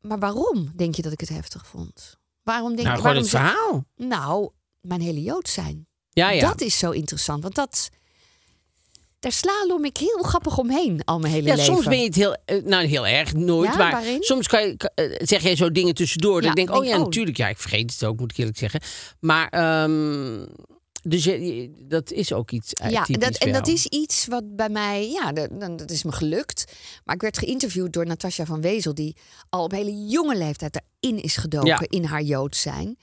Maar 0.00 0.18
waarom 0.18 0.72
denk 0.76 0.94
je 0.94 1.02
dat 1.02 1.12
ik 1.12 1.20
het 1.20 1.28
heftig 1.28 1.66
vond? 1.66 2.16
Waarom 2.42 2.76
denk 2.76 2.88
Nou, 2.88 2.96
je... 2.96 3.02
gewoon 3.02 3.22
waarom 3.22 3.22
het 3.22 3.30
ze- 3.30 3.36
verhaal. 3.36 3.84
Nou, 3.96 4.50
mijn 4.82 5.00
hele 5.00 5.22
Jood 5.22 5.48
zijn. 5.48 5.86
Ja, 6.10 6.30
ja. 6.30 6.48
Dat 6.48 6.60
is 6.60 6.78
zo 6.78 6.90
interessant. 6.90 7.42
Want 7.42 7.54
dat... 7.54 7.90
Daar 9.18 9.32
slalom 9.32 9.84
ik 9.84 9.96
heel 9.96 10.22
grappig 10.22 10.58
omheen 10.58 11.04
al 11.04 11.18
mijn 11.18 11.32
hele 11.32 11.48
Ja, 11.48 11.54
leven. 11.54 11.72
soms 11.74 11.86
ben 11.86 11.98
je 11.98 12.04
het 12.04 12.14
heel, 12.14 12.36
eh, 12.44 12.62
nou 12.62 12.86
heel 12.86 13.06
erg, 13.06 13.34
nooit, 13.34 13.70
Ja, 13.70 13.76
maar 13.76 13.92
waarin? 13.92 14.22
soms 14.22 14.46
kan 14.48 14.62
je, 14.66 14.76
eh, 14.94 15.04
zeg 15.26 15.42
jij 15.42 15.56
zo 15.56 15.70
dingen 15.70 15.94
tussendoor. 15.94 16.34
dat 16.34 16.42
Ja, 16.44 16.50
ik 16.50 16.56
denk, 16.56 16.70
oh 16.70 16.74
denk, 16.74 16.88
ja, 16.88 16.98
oh. 16.98 17.04
natuurlijk, 17.04 17.36
ja, 17.36 17.48
ik 17.48 17.58
vergeet 17.58 17.92
het 17.92 18.04
ook, 18.04 18.18
moet 18.18 18.30
ik 18.30 18.36
eerlijk 18.36 18.58
zeggen. 18.58 18.80
Maar, 19.20 19.48
ehm, 19.48 20.46
dus 21.02 21.24
je, 21.24 21.70
dat 21.88 22.10
is 22.10 22.32
ook 22.32 22.50
iets 22.50 22.72
eh, 22.72 22.90
Ja, 22.90 23.04
dat, 23.04 23.36
en 23.36 23.52
dat 23.52 23.68
is 23.68 23.86
iets 23.86 24.26
wat 24.26 24.56
bij 24.56 24.68
mij, 24.68 25.10
ja, 25.10 25.32
dat, 25.32 25.78
dat 25.78 25.90
is 25.90 26.02
me 26.02 26.12
gelukt. 26.12 26.64
Maar 27.04 27.14
ik 27.14 27.20
werd 27.20 27.38
geïnterviewd 27.38 27.92
door 27.92 28.06
Natasja 28.06 28.44
van 28.44 28.60
Wezel, 28.60 28.94
die 28.94 29.16
al 29.48 29.64
op 29.64 29.70
hele 29.72 30.06
jonge 30.06 30.36
leeftijd 30.36 30.82
erin 31.00 31.22
is 31.22 31.36
gedoken 31.36 31.86
in 31.86 32.04
haar 32.04 32.22
Joods 32.22 32.60
zijn. 32.60 32.98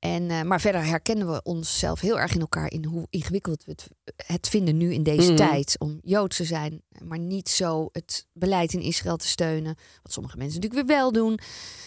En, 0.00 0.30
eh, 0.30 0.42
maar 0.42 0.60
verder 0.60 0.84
herkennen 0.84 1.32
we 1.32 1.40
onszelf 1.42 2.00
heel 2.00 2.18
erg 2.20 2.34
in 2.34 2.40
elkaar 2.40 2.70
in 2.70 2.84
hoe 2.84 3.06
ingewikkeld 3.10 3.64
we 3.64 3.70
het, 3.70 3.88
het 4.26 4.48
vinden 4.48 4.76
nu 4.76 4.92
in 4.92 5.02
deze 5.02 5.32
Mhm. 5.32 5.36
tijd 5.48 5.76
om 5.78 5.98
Joods 6.02 6.36
te 6.36 6.44
zijn, 6.44 6.82
maar 7.04 7.18
niet 7.18 7.48
zo 7.48 7.88
het 7.92 8.26
beleid 8.32 8.72
in 8.72 8.80
Israël 8.80 9.16
te 9.16 9.28
steunen. 9.28 9.76
Wat 10.02 10.12
sommige 10.12 10.36
mensen 10.36 10.60
natuurlijk 10.60 10.86
weer 10.88 10.96
wel 10.96 11.12
doen. 11.12 11.38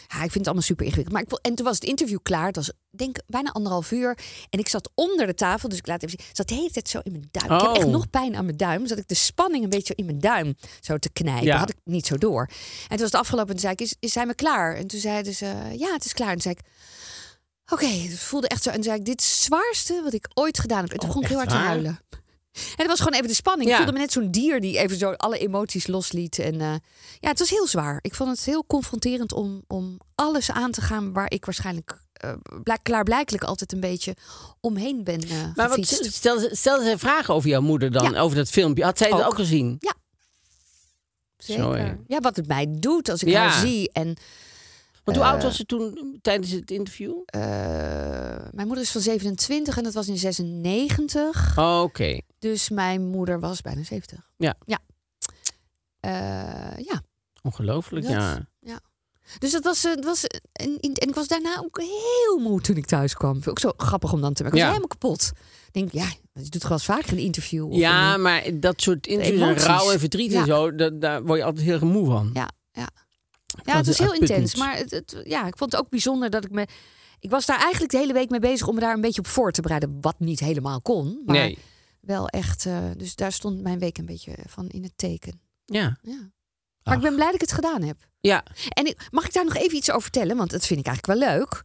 Ja, 0.08 0.16
ik 0.16 0.20
vind 0.20 0.34
het 0.34 0.46
allemaal 0.46 0.62
super 0.64 0.86
ingewikkeld. 0.86 1.14
Maar 1.16 1.24
ik, 1.24 1.30
wil- 1.30 1.40
en 1.42 1.56
toen 1.56 1.66
was 1.66 1.76
het 1.76 1.84
interview 1.84 2.20
klaar. 2.24 2.46
Het 2.48 2.56
was 2.56 2.72
denk 2.90 3.18
bijna 3.28 3.50
anderhalf 3.52 3.92
uur. 3.92 4.18
En 4.50 4.60
ik 4.60 4.68
zat 4.68 4.90
onder 4.96 5.26
de 5.26 5.34
tafel, 5.34 5.70
dus 5.70 5.78
ik 5.78 5.88
laat 5.88 6.04
even 6.04 6.18
zien. 6.20 6.28
Zat 6.34 6.48
de 6.48 6.54
hele 6.54 6.72
tijd 6.72 6.90
zo 6.90 7.00
in 7.04 7.12
mijn 7.12 7.28
duim. 7.32 7.52
Ik 7.54 7.60
heb 7.62 7.70
Oh. 7.70 7.78
echt 7.78 7.88
nog 7.88 8.10
pijn 8.10 8.36
aan 8.36 8.46
mijn 8.46 8.58
duim. 8.58 8.88
Zat 8.88 8.98
ik 8.98 9.08
de 9.08 9.16
spanning 9.16 9.64
een 9.64 9.70
beetje 9.70 9.96
in 9.96 10.06
mijn 10.06 10.20
duim 10.20 10.56
zo 10.82 10.98
te 10.98 11.10
knijpen. 11.12 11.46
Ja. 11.46 11.58
Had 11.58 11.70
ik 11.70 11.78
niet 11.84 12.06
zo 12.06 12.18
door. 12.18 12.42
En 12.42 12.88
toen 12.90 12.98
was 12.98 13.12
het 13.12 13.16
afgelopen 13.22 13.48
en 13.56 13.60
toen 13.60 13.62
zei 13.70 13.74
ik, 13.74 13.82
is, 13.82 13.96
is 14.00 14.12
zijn 14.14 14.28
we 14.28 14.36
klaar? 14.36 14.76
En 14.76 14.88
toen 14.88 15.00
zeiden 15.00 15.34
ze, 15.34 15.46
ja, 15.78 15.94
het 15.94 16.06
is 16.06 16.14
klaar. 16.14 16.28
En 16.28 16.34
toen 16.40 16.42
zei 16.42 16.56
ik, 16.56 16.66
oké, 17.72 17.86
het 17.86 18.20
voelde 18.20 18.48
echt 18.48 18.64
zo. 18.64 18.70
En 18.70 18.84
zei 18.84 18.98
ik, 19.00 19.06
dit 19.06 19.22
is 19.22 19.28
het 19.30 19.40
zwaarste 19.40 20.02
wat 20.04 20.14
ik 20.14 20.28
ooit 20.34 20.60
gedaan 20.60 20.82
heb. 20.84 20.92
En 20.92 21.00
toen 21.00 21.10
Oh, 21.10 21.16
begon 21.16 21.24
ik 21.24 21.30
heel 21.30 21.38
hard 21.38 21.50
te 21.50 21.56
huilen. 21.56 22.00
En 22.54 22.62
het 22.76 22.88
was 22.88 22.98
gewoon 23.00 23.14
even 23.14 23.28
de 23.28 23.34
spanning. 23.34 23.70
Ja. 23.70 23.76
Ik 23.76 23.82
voelde 23.82 23.98
me 23.98 24.04
net 24.04 24.12
zo'n 24.12 24.32
dier 24.32 24.62
die 24.62 24.78
even 24.78 24.98
zo 24.98 25.12
alle 25.12 25.38
emoties 25.38 25.88
losliet. 25.88 26.40
En 26.40 26.62
eh, 26.62 26.74
ja, 27.20 27.30
het 27.30 27.40
was 27.40 27.50
heel 27.50 27.68
zwaar. 27.68 28.00
Ik 28.02 28.16
vond 28.16 28.30
het 28.30 28.46
heel 28.46 28.66
confronterend 28.68 29.34
om, 29.34 29.64
om 29.68 29.98
alles 30.16 30.52
aan 30.52 30.72
te 30.72 30.82
gaan 30.82 31.14
waar 31.14 31.32
ik 31.32 31.46
waarschijnlijk 31.46 32.02
blijk- 32.64 32.84
klaarblijkelijk 32.84 33.44
altijd 33.44 33.72
een 33.74 33.80
beetje 33.80 34.16
omheen 34.60 35.04
ben 35.04 35.22
eh 35.22 35.30
Maar 35.56 35.70
wat, 35.70 35.86
stel, 35.86 36.40
stel 36.52 36.82
zij 36.82 36.98
vragen 36.98 37.34
over 37.34 37.50
jouw 37.50 37.62
moeder 37.62 37.92
dan, 37.92 38.12
Ja. 38.12 38.20
over 38.20 38.38
dat 38.38 38.50
filmpje. 38.50 38.84
Had 38.84 38.98
zij 38.98 39.10
het 39.10 39.20
Ook. 39.20 39.26
ook 39.26 39.36
gezien? 39.36 39.78
Zeker. 41.38 41.64
Zo, 41.64 41.76
ja. 41.78 41.98
ja, 42.08 42.20
wat 42.20 42.36
het 42.36 42.48
mij 42.48 42.66
doet 42.70 43.10
als 43.10 43.22
ik 43.24 43.28
Ja. 43.30 43.42
haar 43.48 43.60
zie. 43.68 43.92
En 43.92 44.16
Want 45.04 45.18
hoe 45.18 45.26
Eh. 45.26 45.32
oud 45.32 45.44
was 45.44 45.56
ze 45.56 45.66
toen 45.66 46.20
tijdens 46.22 46.52
het 46.52 46.72
interview? 46.72 47.14
eh, 47.26 47.42
mijn 48.52 48.68
moeder 48.68 48.84
is 48.84 48.92
van 48.92 49.02
27 49.02 49.78
en 49.78 49.84
dat 49.84 49.94
was 49.94 50.08
in 50.08 50.18
96. 50.18 51.58
Oh, 51.58 51.82
Oké. 51.84 52.22
Dus 52.40 52.70
mijn 52.70 53.06
moeder 53.08 53.40
was 53.40 53.62
bijna 53.62 53.84
70. 53.84 54.30
Ja. 54.38 54.56
Ja. 54.66 54.80
Eh, 56.00 56.78
ja. 56.86 57.02
Ongelooflijk, 57.42 58.06
Dat- 58.06 58.12
ja. 58.60 58.80
Dus 59.40 59.52
dat 59.52 59.64
was, 59.64 59.86
eh, 59.86 59.92
het 59.92 60.06
was 60.06 60.26
en, 60.52 60.78
en 60.80 60.92
ik 61.08 61.16
was 61.16 61.28
daarna 61.28 61.58
ook 61.64 61.78
heel 61.80 62.40
moe 62.40 62.62
toen 62.62 62.76
ik 62.78 62.86
thuis 62.86 63.14
kwam. 63.14 63.32
Vind 63.34 63.46
ik 63.46 63.50
Ook 63.52 63.60
zo 63.60 63.72
grappig 63.86 64.14
om 64.14 64.22
dan 64.22 64.34
te 64.34 64.44
merken. 64.44 64.60
Ik 64.60 64.66
was 64.66 64.74
Ja. 64.76 64.82
helemaal 64.82 64.88
kapot. 64.88 65.32
Ik 65.68 65.74
denk, 65.74 65.92
ja, 65.92 66.08
je 66.44 66.50
doet 66.50 66.70
eens 66.72 66.86
vaker 66.86 67.12
een 67.12 67.18
interview. 67.18 67.70
of 67.72 67.76
Ja, 67.78 68.14
een- 68.14 68.22
maar 68.22 68.44
dat 68.60 68.82
soort 68.82 69.08
interviews 69.08 69.42
en 69.64 69.68
rouw 69.68 69.92
en 69.92 70.00
verdriet 70.00 70.32
en 70.34 70.38
Ja. 70.40 70.46
zo, 70.46 70.76
dat, 70.76 71.02
daar 71.02 71.24
word 71.24 71.40
je 71.40 71.46
altijd 71.46 71.66
heel 71.66 71.80
moe 71.80 72.06
van. 72.06 72.30
ja, 72.34 72.50
ja. 72.72 72.90
Ja, 73.64 73.76
het 73.78 73.86
was 73.86 73.98
heel 73.98 74.10
uitputtend. 74.10 74.40
intens. 74.40 74.56
Maar 74.60 74.78
het, 74.78 74.92
het- 74.92 75.22
ja, 75.24 75.48
ik 75.48 75.58
vond 75.58 75.72
het 75.72 75.82
ook 75.82 75.90
bijzonder 75.90 76.30
dat 76.30 76.46
ik 76.46 76.52
me... 76.52 76.68
Ik 77.20 77.30
was 77.30 77.46
daar 77.46 77.60
eigenlijk 77.60 77.92
de 77.92 77.98
hele 77.98 78.14
week 78.14 78.30
mee 78.30 78.40
bezig 78.40 78.68
om 78.68 78.76
me 78.76 78.82
daar 78.82 78.94
een 78.94 79.02
beetje 79.02 79.20
op 79.22 79.28
voor 79.28 79.52
te 79.52 79.62
bereiden. 79.62 79.98
Wat 80.02 80.20
niet 80.20 80.40
helemaal 80.40 80.82
kon. 80.82 81.22
Maar 81.26 81.36
Nee. 81.36 81.58
wel 82.02 82.28
echt... 82.28 82.66
eh, 82.66 82.78
dus 82.98 83.16
daar 83.16 83.32
stond 83.32 83.62
mijn 83.62 83.80
week 83.80 83.98
een 83.98 84.06
beetje 84.06 84.36
van 84.48 84.68
in 84.70 84.84
het 84.84 84.94
teken. 84.96 85.42
Ja. 85.66 85.98
Ja. 86.02 86.32
Maar 86.84 86.96
ik 86.96 87.02
ben 87.02 87.14
blij 87.14 87.26
dat 87.26 87.36
ik 87.36 87.42
het 87.42 87.52
gedaan 87.52 87.82
heb. 87.82 87.98
Ja, 88.20 88.44
En 88.70 88.86
ik, 88.86 89.08
mag 89.12 89.26
ik 89.26 89.34
daar 89.34 89.44
nog 89.46 89.56
even 89.56 89.78
iets 89.78 89.90
over 89.90 90.02
vertellen? 90.02 90.38
Want 90.38 90.52
dat 90.52 90.66
vind 90.66 90.80
ik 90.80 90.86
eigenlijk 90.88 91.20
wel 91.20 91.30
leuk. 91.38 91.62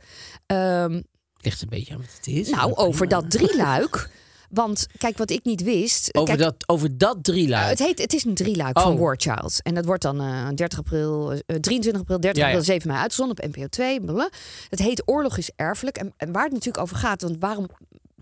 Ehm, 0.47 1.02
ligt 1.37 1.62
een 1.62 1.68
beetje 1.68 1.95
aan 1.95 2.00
wat 2.00 2.14
het 2.16 2.26
is. 2.26 2.49
nou, 2.50 2.75
over 2.75 3.09
dat 3.09 3.30
drieluik. 3.30 4.09
Want 4.50 4.87
kijk, 4.99 5.19
wat 5.19 5.31
ik 5.31 5.45
niet 5.45 5.62
wist. 5.62 6.14
Over, 6.14 6.28
kijk, 6.37 6.38
dat, 6.49 6.69
over 6.69 6.99
dat 6.99 7.17
drieluik. 7.25 7.62
uh, 7.64 7.69
het, 7.71 7.78
heet, 7.78 7.99
het 7.99 8.12
is 8.14 8.25
een 8.25 8.35
drieluik 8.35 8.76
Oh. 8.78 8.83
van 8.83 8.99
War 8.99 9.14
Child. 9.19 9.61
En 9.62 9.75
dat 9.75 9.85
wordt 9.85 10.02
dan 10.02 10.21
eh 10.21 10.49
30 10.55 10.78
april, 10.78 11.33
eh, 11.33 11.57
23 11.57 12.00
april, 12.02 12.21
30 12.21 12.43
Ja, 12.43 12.49
ja. 12.49 12.55
april, 12.55 12.73
7 12.73 12.88
mei 12.88 13.00
uitgezonden 13.00 13.37
op 13.45 13.55
NPO 13.57 13.67
2. 13.67 14.00
blablabla. 14.00 14.31
Het 14.69 14.78
heet 14.78 15.02
Oorlog 15.05 15.37
is 15.38 15.50
erfelijk. 15.57 15.97
En, 15.97 16.12
en 16.17 16.33
waar 16.33 16.45
het 16.45 16.52
natuurlijk 16.52 16.83
over 16.83 16.97
gaat, 16.97 17.23
want 17.23 17.37
waarom 17.40 17.69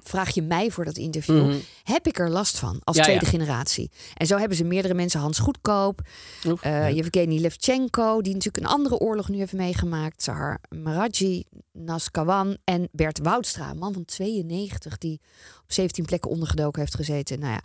vraag 0.08 0.34
je 0.34 0.42
mij 0.42 0.70
voor 0.70 0.84
dat 0.84 0.96
interview? 0.96 1.54
Heb 1.82 2.06
ik 2.06 2.18
er 2.18 2.30
last 2.30 2.58
van 2.58 2.80
als 2.84 2.96
Mhm. 2.96 2.96
Ja, 2.96 3.02
tweede 3.02 3.24
ja. 3.24 3.30
generatie? 3.30 3.90
En 4.14 4.26
zo 4.26 4.36
hebben 4.38 4.56
ze 4.56 4.64
meerdere 4.64 4.94
mensen. 4.94 5.20
Hans 5.20 5.38
Goedkoop, 5.38 6.00
Oef, 6.46 6.62
eh 6.62 6.72
leuk. 6.72 6.94
Yevgeny 6.94 7.38
Levchenko, 7.40 8.20
die 8.22 8.34
natuurlijk 8.34 8.64
een 8.64 8.70
andere 8.72 8.98
oorlog 8.98 9.28
nu 9.28 9.36
heeft 9.38 9.52
meegemaakt. 9.52 10.22
Zahar 10.22 10.60
Maraji, 10.68 11.44
Naskawan 11.72 12.56
en 12.64 12.88
Bert 12.92 13.18
Woudstra, 13.18 13.70
een 13.70 13.78
man 13.78 13.92
van 13.92 14.04
92, 14.04 14.98
die 14.98 15.20
op 15.62 15.72
17 15.72 16.04
plekken 16.04 16.30
ondergedoken 16.30 16.80
heeft 16.80 16.94
gezeten. 16.94 17.38
Nou 17.38 17.52
ja, 17.52 17.60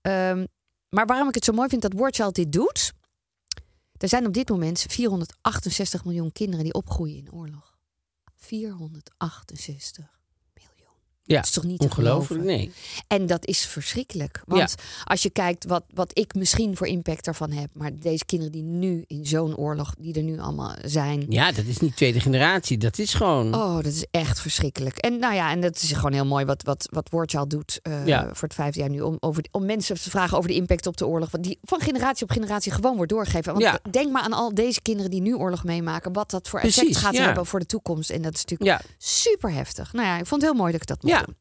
ehm, 0.00 0.46
maar 0.88 1.06
waarom 1.06 1.28
ik 1.28 1.34
het 1.34 1.44
zo 1.44 1.52
mooi 1.52 1.68
vind 1.68 1.82
dat 1.82 1.92
Wordchild 1.92 2.34
dit 2.34 2.52
doet. 2.52 2.92
Er 3.96 4.08
zijn 4.08 4.26
op 4.26 4.32
dit 4.32 4.48
moment 4.48 4.84
468 4.88 6.04
miljoen 6.04 6.32
kinderen 6.32 6.64
die 6.64 6.74
opgroeien 6.74 7.16
in 7.16 7.32
oorlog. 7.32 7.78
468 8.36 9.98
miljoen. 10.04 10.19
Ja, 11.30 11.36
Dat 11.36 11.44
is 11.44 11.50
toch 11.50 11.64
niet 11.64 11.80
ongelooflijk? 11.80 12.44
Nee. 12.44 12.72
En 13.06 13.26
dat 13.26 13.46
is 13.46 13.66
verschrikkelijk. 13.66 14.42
Want 14.46 14.74
als 15.04 15.22
je 15.22 15.30
kijkt 15.30 15.64
wat, 15.64 15.84
wat 15.94 16.10
ik 16.18 16.34
misschien 16.34 16.76
voor 16.76 16.86
impact 16.86 17.24
daarvan 17.24 17.50
heb. 17.50 17.68
Maar 17.72 17.90
deze 18.00 18.24
kinderen 18.24 18.52
die 18.52 18.62
nu 18.62 19.04
in 19.06 19.26
zo'n 19.26 19.56
oorlog, 19.56 19.94
die 19.98 20.14
er 20.14 20.22
nu 20.22 20.38
allemaal 20.38 20.74
zijn. 20.84 21.26
Ja, 21.28 21.52
dat 21.52 21.64
is 21.64 21.78
niet 21.78 21.96
tweede 21.96 22.20
generatie. 22.20 22.78
Dat 22.78 22.98
is 22.98 23.14
gewoon... 23.14 23.54
Oh, 23.54 23.74
dat 23.74 23.84
is 23.84 24.04
echt 24.10 24.40
verschrikkelijk. 24.40 24.96
En 24.96 25.18
nou 25.18 25.34
ja, 25.34 25.50
en 25.50 25.60
dat 25.60 25.76
is 25.76 25.92
gewoon 25.92 26.12
heel 26.12 26.26
mooi 26.26 26.44
wat, 26.44 26.62
wat, 26.62 26.88
wat 26.90 27.50
doet 27.50 27.78
eh, 27.82 28.06
Ja. 28.06 28.22
voor 28.32 28.48
het 28.48 28.54
vijfde 28.54 28.80
jaar 28.80 28.88
nu. 28.90 29.00
Om, 29.00 29.16
over, 29.20 29.44
om 29.50 29.64
mensen 29.64 30.00
te 30.00 30.10
vragen 30.10 30.36
over 30.36 30.48
de 30.50 30.56
impact 30.56 30.86
op 30.86 30.96
de 30.96 31.06
oorlog. 31.06 31.30
Want 31.30 31.44
die 31.44 31.58
van 31.62 31.80
generatie 31.80 32.22
op 32.22 32.30
generatie 32.30 32.72
gewoon 32.72 32.96
wordt 32.96 33.10
doorgegeven. 33.10 33.52
Want 33.52 33.64
Ja. 33.64 33.78
denk 33.90 34.12
maar 34.12 34.22
aan 34.22 34.32
al 34.32 34.54
deze 34.54 34.80
kinderen 34.82 35.10
die 35.10 35.20
nu 35.20 35.34
oorlog 35.34 35.64
meemaken. 35.64 36.12
Wat 36.12 36.30
dat 36.30 36.48
voor 36.48 36.58
effect 36.60 36.78
Precies, 36.86 36.96
gaat 37.02 37.16
hebben 37.16 37.46
voor 37.46 37.58
de 37.60 37.66
toekomst. 37.66 38.10
En 38.10 38.22
dat 38.22 38.34
is 38.34 38.44
natuurlijk 38.44 38.82
super 38.98 39.52
heftig. 39.52 39.92
Nou 39.92 40.06
ja, 40.06 40.18
ik 40.18 40.26
vond 40.26 40.42
het 40.42 40.50
heel 40.50 40.60
mooi 40.60 40.72
dat 40.72 40.80
ik 40.80 40.86
dat 40.86 41.02
mocht 41.02 41.19
Ja. 41.20 41.24
doen. 41.26 41.36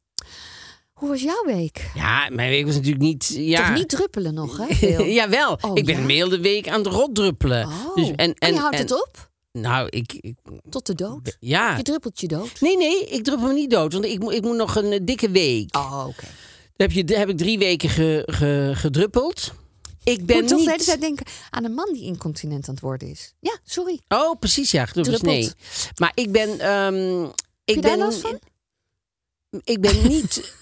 Hoe 0.94 1.10
was 1.10 1.22
jouw 1.22 1.44
week? 1.46 1.90
Ja, 1.96 2.30
mijn 2.32 2.50
week 2.50 2.66
was 2.66 2.76
natuurlijk 2.76 3.02
niet... 3.02 3.28
Ja. 3.36 3.66
Toch 3.68 3.76
niet 3.78 3.90
druppelen 3.90 4.34
nog, 4.34 4.58
hè? 4.58 4.88
Jawel, 5.20 5.58
Oh, 5.62 5.72
ik 5.78 5.86
ben 5.86 5.96
ja? 5.96 6.02
een 6.02 6.10
hele 6.10 6.40
week 6.40 6.68
aan 6.68 6.78
het 6.84 6.88
rotdruppelen. 6.94 7.68
Oh. 7.68 7.96
Dus, 7.96 8.08
en, 8.08 8.16
en, 8.16 8.34
en 8.34 8.54
je 8.54 8.60
houdt 8.60 8.76
en- 8.76 8.82
het 8.82 8.92
op? 8.92 9.32
Nou, 9.52 9.88
ik... 9.90 10.14
ik 10.14 10.36
Tot 10.70 10.86
de 10.86 10.96
dood? 10.96 11.38
ja. 11.40 11.78
Je 11.78 11.84
druppelt 11.84 12.20
je 12.20 12.28
dood? 12.28 12.62
Nee, 12.62 12.78
nee, 12.78 13.06
ik 13.06 13.24
druppel 13.24 13.48
me 13.48 13.54
niet 13.54 13.70
dood. 13.70 13.94
Want 13.94 14.06
ik, 14.06 14.20
moet- 14.20 14.34
ik 14.34 14.42
moet 14.42 14.56
nog 14.56 14.76
een 14.76 14.92
eh, 14.92 15.00
dikke 15.04 15.30
week. 15.30 15.76
Oh, 15.76 16.06
oké. 16.08 16.26
Heb, 16.76 16.92
je, 16.92 17.04
heb 17.16 17.30
ik 17.30 17.38
drie 17.38 17.58
weken 17.58 17.90
ge, 17.90 18.24
ge- 18.26 18.72
gedruppeld. 18.76 19.54
Ik 20.04 20.26
ben 20.26 20.38
moet 20.40 20.48
toch 20.48 20.58
niet... 20.58 20.66
de 20.66 20.72
hele 20.72 20.84
tijd 20.84 21.02
denken 21.02 21.26
aan 21.50 21.64
een 21.64 21.74
man 21.74 21.94
die 21.94 22.04
incontinent 22.04 22.68
aan 22.68 22.74
het 22.74 22.84
worden 22.84 23.08
is. 23.10 23.34
Ja, 23.40 23.58
sorry. 23.64 24.00
Oh, 24.08 24.40
precies, 24.40 24.72
ja. 24.72 24.86
Druppelt. 24.86 25.22
Nee. 25.22 25.52
Maar 25.98 26.12
ik 26.14 26.32
ben... 26.32 26.60
ehm, 26.60 27.24
ik 27.66 27.82
ben, 27.82 27.98
last 27.98 28.20
van? 28.22 28.40
Ik 29.64 29.82
ben 29.82 30.08
niet... 30.08 30.54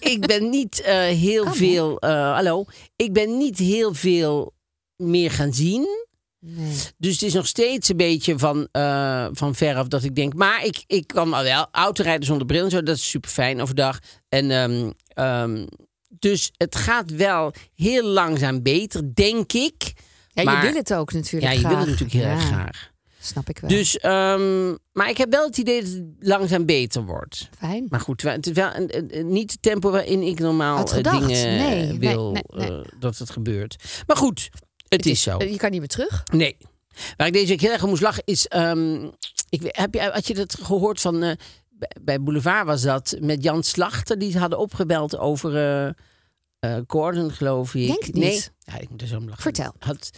ik 0.00 0.26
ben 0.26 0.50
niet 0.50 0.80
eh, 0.80 0.94
heel 0.98 1.44
Kan, 1.44 1.54
veel... 1.54 1.98
eh, 1.98 2.34
hallo. 2.34 2.64
Ik 2.96 3.12
ben 3.12 3.36
niet 3.38 3.58
heel 3.58 3.94
veel 3.94 4.54
meer 4.96 5.30
gaan 5.30 5.52
zien. 5.54 6.06
Nee. 6.40 6.76
Dus 6.98 7.12
het 7.12 7.22
is 7.22 7.32
nog 7.32 7.46
steeds 7.46 7.88
een 7.88 7.96
beetje 7.96 8.38
van, 8.38 8.68
eh 8.72 9.26
van 9.32 9.54
veraf 9.54 9.88
dat 9.88 10.02
ik 10.04 10.14
denk. 10.14 10.34
Maar 10.34 10.64
ik, 10.64 10.84
ik 10.86 11.06
kan 11.06 11.30
wel 11.30 11.68
autorijden 11.70 12.26
zonder 12.26 12.46
bril 12.46 12.64
en 12.64 12.70
zo. 12.70 12.82
Dat 12.82 12.96
is 12.96 13.10
super 13.10 13.30
fijn 13.30 13.60
overdag. 13.60 13.98
En, 14.28 14.50
ehm, 14.50 14.90
ehm, 15.08 15.66
dus 16.08 16.50
het 16.56 16.76
gaat 16.76 17.10
wel 17.10 17.52
heel 17.74 18.02
langzaam 18.04 18.62
beter, 18.62 19.14
denk 19.14 19.52
ik. 19.52 19.92
Ja, 20.28 20.42
Maar- 20.42 20.64
je 20.64 20.70
wil 20.72 20.80
het 20.80 20.94
ook 20.94 21.12
natuurlijk 21.12 21.52
Ja, 21.52 21.58
je 21.60 21.68
wil 21.68 21.76
het 21.78 21.86
natuurlijk 21.86 22.12
heel 22.12 22.24
erg 22.24 22.44
graag. 22.46 22.90
Snap 23.20 23.48
ik 23.48 23.58
wel. 23.58 23.70
Dus, 23.70 23.98
ehm, 23.98 24.74
maar 24.92 25.08
ik 25.10 25.16
heb 25.16 25.30
wel 25.30 25.46
het 25.46 25.58
idee 25.58 25.82
dat 25.82 25.90
het 25.92 26.04
langzaam 26.18 26.66
beter 26.66 27.04
wordt. 27.04 27.48
Fijn. 27.58 27.86
Maar 27.88 28.00
goed, 28.00 28.22
het 28.22 28.46
is 28.46 28.52
wel 28.52 28.74
een, 28.74 28.96
een- 28.96 29.18
een- 29.18 29.32
niet 29.32 29.50
het 29.52 29.62
tempo 29.62 29.90
waarin 29.90 30.22
ik 30.22 30.38
normaal 30.38 30.86
eh, 30.92 31.02
dingen 31.12 31.28
Nee, 31.28 31.88
eh, 31.92 31.98
wil 31.98 32.32
nee, 32.32 32.42
nee. 32.46 32.68
eh, 32.80 32.84
dat 32.98 33.18
het 33.18 33.30
gebeurt. 33.30 34.02
Maar 34.06 34.16
goed, 34.16 34.48
het, 34.88 35.06
is 35.06 35.22
zo. 35.22 35.42
Je 35.44 35.56
kan 35.56 35.70
niet 35.70 35.78
meer 35.78 35.88
terug. 35.88 36.22
Nee. 36.32 36.56
Waar 37.16 37.26
ik 37.26 37.32
deze 37.32 37.46
week 37.46 37.60
heel 37.60 37.72
erg 37.72 37.82
om 37.82 37.88
moest 37.88 38.02
lachen 38.02 38.22
is... 38.26 38.46
ehm, 38.46 39.04
ik, 39.48 39.62
heb 39.66 39.94
je, 39.94 40.00
had 40.00 40.26
je 40.26 40.34
dat 40.34 40.58
gehoord 40.62 41.00
van... 41.00 41.36
bij- 42.00 42.22
Boulevard 42.22 42.66
was 42.66 42.82
dat 42.82 43.16
met 43.20 43.42
Jan 43.42 43.62
Slachter. 43.62 44.18
Die 44.18 44.30
ze 44.30 44.38
hadden 44.38 44.58
opgebeld 44.58 45.18
over 45.18 45.94
Gordon, 46.86 47.30
geloof 47.30 47.74
ik. 47.74 47.86
Denk 47.86 48.04
het 48.04 48.14
niet. 48.14 48.22
Nee, 48.24 48.42
ja, 48.58 48.78
ik 48.78 48.90
moet 48.90 49.00
er 49.02 49.06
zo 49.08 49.16
om 49.16 49.24
lachen. 49.28 49.42
Vertel. 49.42 49.74
Had, 49.78 50.10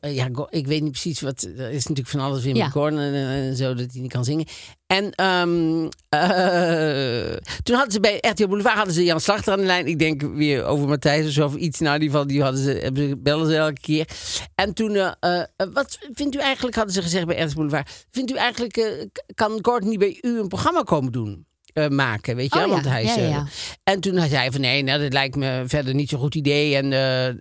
ja, 0.00 0.28
Go- 0.32 0.46
ik 0.50 0.66
weet 0.66 0.82
niet 0.82 0.90
precies 0.90 1.20
wat... 1.20 1.42
Er 1.42 1.70
is 1.70 1.86
natuurlijk 1.86 2.08
van 2.08 2.20
alles 2.20 2.42
weer 2.44 2.56
Ja. 2.56 2.64
met 2.64 2.72
Gordon 2.72 2.98
en, 2.98 3.14
en 3.14 3.56
zo, 3.56 3.74
dat 3.74 3.92
hij 3.92 4.00
niet 4.00 4.12
kan 4.12 4.24
zingen. 4.24 4.46
En 4.86 5.10
ehm, 5.12 5.88
eh, 6.08 7.36
toen 7.62 7.74
hadden 7.76 7.92
ze 7.92 8.00
bij 8.00 8.18
RTL 8.20 8.46
Boulevard 8.46 8.76
hadden 8.76 8.94
ze 8.94 9.04
Jan 9.04 9.20
Slachter 9.20 9.52
aan 9.52 9.58
de 9.58 9.64
lijn. 9.64 9.86
Ik 9.86 9.98
denk 9.98 10.22
weer 10.22 10.64
over 10.64 10.88
Matthijs 10.88 11.26
of 11.26 11.32
zo, 11.32 11.44
of 11.44 11.54
iets. 11.54 11.80
Nou, 11.80 11.94
in 11.94 12.02
ieder 12.02 12.16
geval, 12.18 12.32
die 12.32 12.42
hadden 12.42 12.60
ze, 12.62 12.70
hebben 12.70 13.08
ze, 13.08 13.16
bellen 13.16 13.46
ze 13.46 13.56
elke 13.56 13.80
keer. 13.80 14.08
En 14.54 14.74
toen, 14.74 14.94
eh, 14.94 15.12
eh, 15.20 15.40
eh, 15.40 15.46
wat 15.72 15.98
vindt 16.12 16.34
u 16.34 16.38
eigenlijk, 16.38 16.76
hadden 16.76 16.94
ze 16.94 17.02
gezegd 17.02 17.26
bij 17.26 17.40
RTL 17.42 17.54
Boulevard. 17.54 18.06
Vindt 18.10 18.30
u 18.30 18.34
eigenlijk, 18.34 18.76
eh, 18.76 19.06
kan 19.34 19.58
Gordon 19.62 19.88
niet 19.88 19.98
bij 19.98 20.18
u 20.22 20.38
een 20.38 20.48
programma 20.48 20.82
komen 20.82 21.12
doen? 21.12 21.46
Eh, 21.74 21.88
maken, 21.88 22.36
weet 22.36 22.54
je 22.54 22.60
Oh 22.60 22.66
ja, 22.66 22.72
Want 22.72 22.84
hij 22.84 23.02
is, 23.02 23.14
ja, 23.14 23.22
ja, 23.22 23.36
eh. 23.36 23.92
En 23.92 24.00
toen 24.00 24.14
zei 24.14 24.34
hij 24.34 24.50
van 24.50 24.60
nee, 24.60 24.82
nou, 24.82 25.02
dat 25.02 25.12
lijkt 25.12 25.36
me 25.36 25.64
verder 25.66 25.94
niet 25.94 26.08
zo'n 26.08 26.18
goed 26.18 26.34
idee. 26.34 26.76
En, 26.76 26.92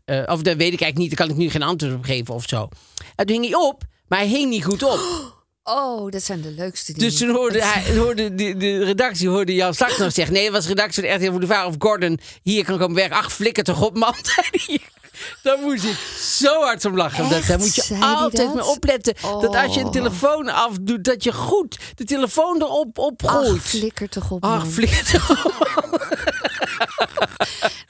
eh, 0.06 0.18
of 0.26 0.42
dat 0.42 0.58
weet 0.58 0.74
ik 0.74 0.82
eigenlijk 0.82 0.98
niet, 0.98 1.10
daar 1.10 1.28
kan 1.28 1.30
ik 1.30 1.42
nu 1.42 1.50
geen 1.50 1.64
antwoord 1.64 1.94
op 1.94 2.04
geven 2.04 2.34
of 2.34 2.48
zo. 2.48 2.70
En 3.16 3.26
toen 3.26 3.42
hing 3.42 3.46
hij 3.46 3.56
op, 3.56 3.84
maar 4.08 4.20
hij 4.20 4.28
hing 4.28 4.50
niet 4.50 4.66
goed 4.66 4.84
op. 4.84 5.00
Oh, 5.66 6.12
dat 6.12 6.24
zijn 6.24 6.42
de 6.42 6.52
leukste 6.52 6.94
dingen. 6.94 7.10
Dus 7.10 7.20
toen 7.20 7.30
hoorde, 7.30 7.64
hij, 7.64 7.98
hoorde 7.98 8.36
de, 8.36 8.58
de 8.58 8.84
redactie 8.84 9.30
hoorde 9.30 9.54
Jan 9.54 9.74
Slachter 9.74 10.04
nog 10.04 10.14
zeggen... 10.14 10.34
nee, 10.34 10.52
was 10.52 10.64
de 10.64 10.70
redactie 10.70 11.04
van 11.04 11.16
RTL 11.16 11.30
Boulevard 11.30 11.68
of 11.68 11.76
Gordon... 11.78 12.20
hier 12.42 12.66
kan 12.66 12.78
komen 12.78 12.96
werken. 12.96 13.18
Ach, 13.18 13.34
flikker 13.34 13.64
toch 13.64 13.82
op, 13.82 13.98
man. 13.98 14.14
Daar 15.42 15.58
moest 15.60 15.84
ik 15.84 15.98
zo 16.20 16.62
hard 16.62 16.86
om 16.86 16.96
lachen. 16.96 17.26
Echt? 17.26 17.48
daar 17.48 17.60
moet 17.60 17.76
je 17.76 17.82
Zei 17.82 18.02
altijd 18.02 18.48
dat? 18.48 18.56
mee 18.56 18.66
opletten. 18.66 19.16
Dat 19.22 19.56
als 19.56 19.74
je 19.74 19.80
een 19.80 19.86
Oh. 19.86 19.92
telefoon 19.92 20.50
afdoet, 20.50 21.04
dat 21.04 21.24
je 21.24 21.34
goed 21.34 21.78
de 21.96 22.04
telefoon 22.04 22.62
erop 22.62 22.98
op 22.98 23.24
Ach, 23.26 23.58
flikker 23.62 24.10
toch 24.10 24.32
op, 24.32 24.44
Ach, 24.44 24.68
flikker 24.68 25.12
toch 25.12 25.46
op. 25.46 25.52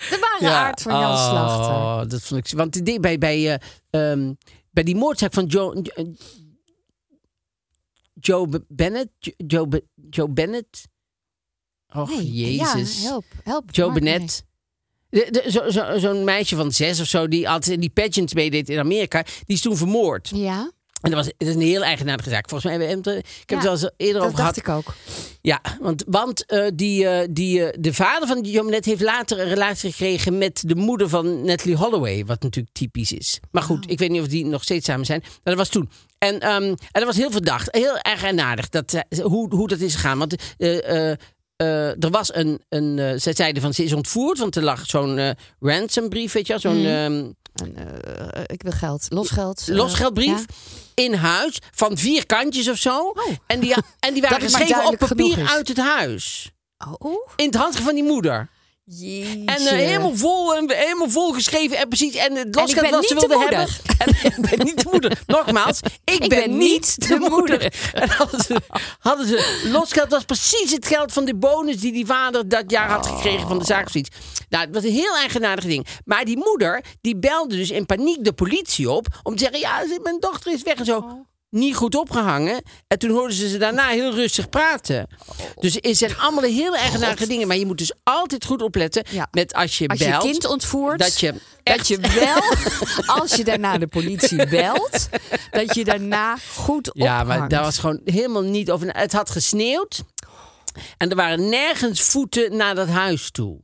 De 0.09 0.37
ware 0.39 0.53
aard 0.55 0.81
van 0.81 0.99
Jan 0.99 1.11
Oh, 1.11 1.29
Slachter. 1.29 2.09
dat 2.09 2.21
vond 2.21 2.47
ik... 2.47 2.57
Want 2.57 2.85
die- 2.85 2.99
bij, 2.99 3.17
bij, 3.17 3.53
eh, 3.89 4.11
ehm, 4.11 4.33
bij 4.71 4.83
die 4.83 4.95
moordzaak 4.95 5.33
van 5.33 5.45
Joe... 5.45 5.81
Joe 8.13 8.63
Bennett? 8.67 9.09
Jo- 9.19 9.31
Joe, 9.47 9.83
Joe 10.09 10.29
Bennett? 10.29 10.87
Och, 11.95 12.09
Nee, 12.09 12.31
jezus. 12.31 13.01
Ja, 13.01 13.07
help, 13.09 13.25
help. 13.43 13.63
Joe 13.71 13.91
Bennett. 13.93 14.43
De- 15.31 15.43
zo- 15.51 15.69
zo- 15.69 15.97
Zo'n 15.97 16.23
meisje 16.23 16.55
van 16.55 16.71
zes 16.71 16.99
of 16.99 17.07
zo, 17.07 17.27
die 17.27 17.49
altijd 17.49 17.73
in 17.73 17.79
die 17.79 17.89
pageants 17.93 18.33
meedeed 18.33 18.69
in 18.69 18.79
Amerika, 18.79 19.21
die 19.45 19.55
is 19.55 19.61
toen 19.61 19.77
vermoord. 19.77 20.31
Ja, 20.35 20.71
En 21.01 21.11
dat 21.11 21.13
was 21.25 21.33
dat 21.37 21.47
is 21.47 21.55
een 21.55 21.61
heel 21.61 21.83
eigenaardige 21.83 22.29
zaak. 22.29 22.49
Volgens 22.49 22.71
mij 22.77 22.87
hebben 22.87 23.03
we 23.03 23.09
hem, 23.11 23.19
ik 23.19 23.25
heb 23.49 23.49
Ja, 23.49 23.55
het 23.55 23.63
wel 23.63 23.71
eens 23.73 23.91
eerder 23.97 24.21
dat 24.21 24.31
over 24.31 24.43
dacht 24.43 24.59
gehad. 24.63 24.81
ik 24.83 24.87
ook. 24.87 24.95
Ja, 25.41 25.61
want, 25.79 26.03
want 26.07 26.45
eh, 26.45 26.65
die, 26.75 27.07
eh, 27.07 27.27
die, 27.31 27.65
eh, 27.65 27.77
de 27.79 27.93
vader 27.93 28.27
van 28.27 28.41
Joe 28.41 28.61
Bennett 28.63 28.85
heeft 28.85 29.01
later 29.01 29.39
een 29.39 29.47
relatie 29.47 29.91
gekregen 29.91 30.37
met 30.37 30.63
de 30.65 30.75
moeder 30.75 31.09
van 31.09 31.45
Natalie 31.45 31.75
Holloway, 31.75 32.25
wat 32.25 32.41
natuurlijk 32.41 32.75
typisch 32.75 33.11
is. 33.11 33.39
Maar 33.51 33.63
goed, 33.63 33.91
ik 33.91 33.99
weet 33.99 34.09
niet 34.09 34.21
of 34.21 34.27
die 34.27 34.45
nog 34.45 34.63
steeds 34.63 34.85
samen 34.85 35.05
zijn. 35.05 35.19
Maar 35.21 35.39
dat 35.43 35.55
was 35.55 35.69
toen. 35.69 35.89
En, 36.17 36.39
ehm, 36.39 36.63
en 36.63 36.77
dat 36.91 37.03
was 37.03 37.17
heel 37.17 37.31
verdacht, 37.31 37.67
heel 37.75 37.97
erg 37.97 38.23
aardig 38.39 38.69
dat, 38.69 39.03
hoe, 39.21 39.55
hoe 39.55 39.67
dat 39.67 39.79
is 39.79 39.93
gegaan. 39.95 40.17
Want 40.17 40.35
er 41.57 42.09
was 42.09 42.35
een, 42.35 42.61
een 42.69 42.99
eh, 42.99 43.13
zij 43.19 43.33
zeiden 43.35 43.61
van 43.61 43.73
ze 43.73 43.83
is 43.83 43.93
ontvoerd, 43.93 44.37
want 44.37 44.55
er 44.55 44.63
lag 44.63 44.85
zo'n 44.85 45.17
eh, 45.17 45.29
ransombrief, 45.59 46.31
weet 46.33 46.47
je 46.47 46.59
zo'n 46.59 46.85
ehm, 46.85 47.25
En, 47.53 47.75
eh, 48.33 48.43
ik 48.45 48.63
wil 48.63 48.71
geld. 48.71 49.05
Losgeld. 49.09 49.63
eh, 49.69 49.75
losgeldbrief 49.75 50.45
ja. 50.95 51.03
in 51.03 51.13
huis 51.13 51.59
van 51.71 51.97
vier 51.97 52.25
kantjes 52.25 52.69
of 52.69 52.77
zo. 52.77 53.13
En 53.47 53.59
die, 53.59 53.75
en 53.99 54.13
die 54.13 54.21
waren 54.29 54.37
Oh. 54.37 54.43
Geschreven 54.43 54.85
op 54.85 54.97
papier 54.97 55.47
uit 55.47 55.67
het 55.67 55.77
huis. 55.77 56.51
Oh, 56.97 57.27
In 57.35 57.45
het 57.45 57.55
handschrift 57.55 57.85
van 57.87 57.95
die 57.95 58.03
moeder. 58.03 58.49
Jeetje. 58.85 59.45
En 59.45 59.67
eh, 59.67 59.67
helemaal 59.67 60.15
vol 60.15 60.55
en 60.55 60.71
helemaal 60.71 61.09
vol 61.09 61.33
geschreven 61.33 61.77
en 61.77 61.87
precies. 61.87 62.15
En 62.15 62.35
het 62.35 62.55
wat 62.55 62.69
ze 62.69 62.81
niet 62.81 63.09
de 63.09 63.15
wilden 63.15 63.39
moeder. 63.39 63.57
hebben. 63.57 63.75
En 63.97 64.09
ik 64.09 64.49
ben 64.49 64.65
niet 64.65 64.83
de 64.83 64.89
moeder. 64.91 65.21
Nogmaals, 65.27 65.79
ik, 66.03 66.29
ben, 66.29 66.57
niet 66.57 67.07
de 67.07 67.17
moeder. 67.19 67.73
En 67.93 68.09
hadden 68.09 68.41
ze, 68.41 68.61
hadden 68.99 69.27
ze 69.27 69.69
losgeld 69.71 70.09
was 70.09 70.23
precies 70.23 70.71
het 70.71 70.87
geld 70.87 71.13
van 71.13 71.25
de 71.25 71.35
bonus 71.35 71.79
die 71.79 71.91
die 71.91 72.05
vader 72.05 72.47
dat 72.47 72.71
jaar 72.71 72.89
had 72.89 73.07
gekregen 73.07 73.47
van 73.47 73.59
de 73.59 73.65
zaak 73.65 73.85
of 73.85 73.91
zoiets. 73.91 74.15
Nou, 74.49 74.65
het 74.65 74.73
was 74.73 74.83
een 74.83 74.91
heel 74.91 75.15
eigenaardig 75.15 75.65
ding. 75.65 75.87
Maar 76.05 76.25
die 76.25 76.37
moeder, 76.37 76.83
die 77.01 77.17
belde 77.17 77.55
dus 77.55 77.71
in 77.71 77.85
paniek 77.85 78.23
de 78.23 78.33
politie 78.33 78.89
op 78.91 79.07
om 79.23 79.35
te 79.35 79.43
zeggen, 79.43 79.59
ja, 79.59 79.99
mijn 80.01 80.19
dochter 80.19 80.53
is 80.53 80.63
weg 80.63 80.75
en 80.75 80.85
zo. 80.85 81.25
Niet 81.53 81.75
goed 81.75 81.95
opgehangen. 81.95 82.63
En 82.87 82.99
toen 82.99 83.09
hoorden 83.09 83.37
ze 83.37 83.49
ze 83.49 83.57
daarna 83.57 83.87
heel 83.87 84.13
rustig 84.13 84.49
praten. 84.49 85.07
Dus 85.59 85.73
het 85.73 85.97
zijn 85.97 86.17
allemaal 86.17 86.43
heel 86.43 86.75
eigenaardige 86.75 87.27
dingen. 87.27 87.47
Maar 87.47 87.57
je 87.57 87.65
moet 87.65 87.77
dus 87.77 87.93
altijd 88.03 88.45
goed 88.45 88.61
opletten 88.61 89.03
Ja. 89.09 89.27
met 89.31 89.53
als 89.53 89.77
je 89.77 89.87
Als 89.87 89.99
je 89.99 90.05
belt. 90.09 90.23
kind 90.23 90.45
ontvoert, 90.45 90.99
dat 90.99 91.19
je 91.19 91.33
dat 91.63 91.87
je 91.87 91.97
wel, 91.99 92.41
als 93.21 93.35
je 93.35 93.43
daarna 93.43 93.77
de 93.77 93.87
politie 93.87 94.47
belt, 94.47 95.09
dat 95.51 95.75
je 95.75 95.83
daarna 95.83 96.37
goed 96.55 96.89
Ja, 96.93 97.03
ophangt. 97.21 97.39
maar 97.39 97.49
daar 97.49 97.63
was 97.63 97.77
gewoon 97.77 98.01
helemaal 98.05 98.41
niet 98.41 98.71
over. 98.71 98.87
Het 98.89 99.13
had 99.13 99.29
gesneeuwd. 99.29 100.03
En 100.97 101.09
er 101.09 101.15
waren 101.15 101.49
nergens 101.49 102.01
voeten 102.01 102.57
naar 102.57 102.75
dat 102.75 102.87
huis 102.87 103.31
toe. 103.31 103.59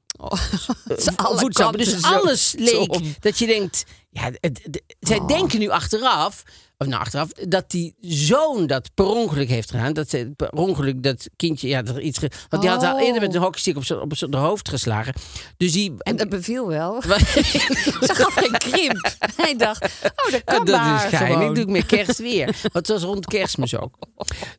Is 0.87 1.07
alle 1.15 1.37
voetstappen. 1.39 1.79
Dus 1.79 2.01
alles 2.03 2.53
leek 2.57 2.93
om. 2.93 3.15
dat 3.19 3.37
je 3.39 3.45
denkt. 3.45 3.83
Ja, 4.11 4.23
het, 4.23 4.39
het- 4.63 4.81
zij 4.99 5.17
Oh. 5.19 5.27
denken 5.27 5.59
nu 5.59 5.69
achteraf. 5.69 6.43
Of 6.77 6.87
nou 6.87 7.01
achteraf, 7.01 7.27
dat 7.31 7.69
die 7.71 7.95
zoon 8.01 8.67
dat 8.67 8.89
per 8.93 9.05
ongeluk 9.05 9.49
heeft 9.49 9.69
gedaan. 9.71 9.93
Dat 9.93 10.09
ze 10.09 10.31
per 10.35 10.49
ongeluk 10.51 11.03
dat 11.03 11.29
kindje, 11.35 11.67
ja, 11.67 11.81
dat 11.81 11.97
iets. 11.97 12.17
ge- 12.17 12.31
Want 12.49 12.61
die 12.61 12.71
had 12.71 12.83
al 12.83 12.93
Oh. 12.95 13.01
eerder 13.01 13.21
met 13.21 13.35
een 13.35 13.41
hockeystick 13.41 13.75
op 13.77 13.83
zijn 13.85 13.99
op 13.99 14.17
zijn 14.17 14.33
hoofd 14.33 14.69
geslagen. 14.69 15.13
Dus 15.57 15.71
die. 15.71 15.93
En 15.97 16.15
dat 16.15 16.29
beviel 16.29 16.67
wel. 16.67 17.01
Ze 17.01 18.09
gaf 18.13 18.33
geen 18.33 18.51
krimp. 18.57 19.11
Hij 19.35 19.55
dacht, 19.55 19.83
oh, 20.03 20.31
dat 20.31 20.43
kan 20.43 20.65
dat 20.65 20.75
maar 20.75 21.05
is 21.05 21.17
gein. 21.17 21.31
gewoon. 21.31 21.47
Ik 21.49 21.55
doe 21.55 21.63
het 21.63 21.69
met 21.73 21.85
kerst 21.85 22.17
weer. 22.19 22.45
Want 22.45 22.73
het 22.73 22.87
was 22.87 23.03
rond 23.03 23.25
kerstmis 23.25 23.77
ook. 23.77 23.95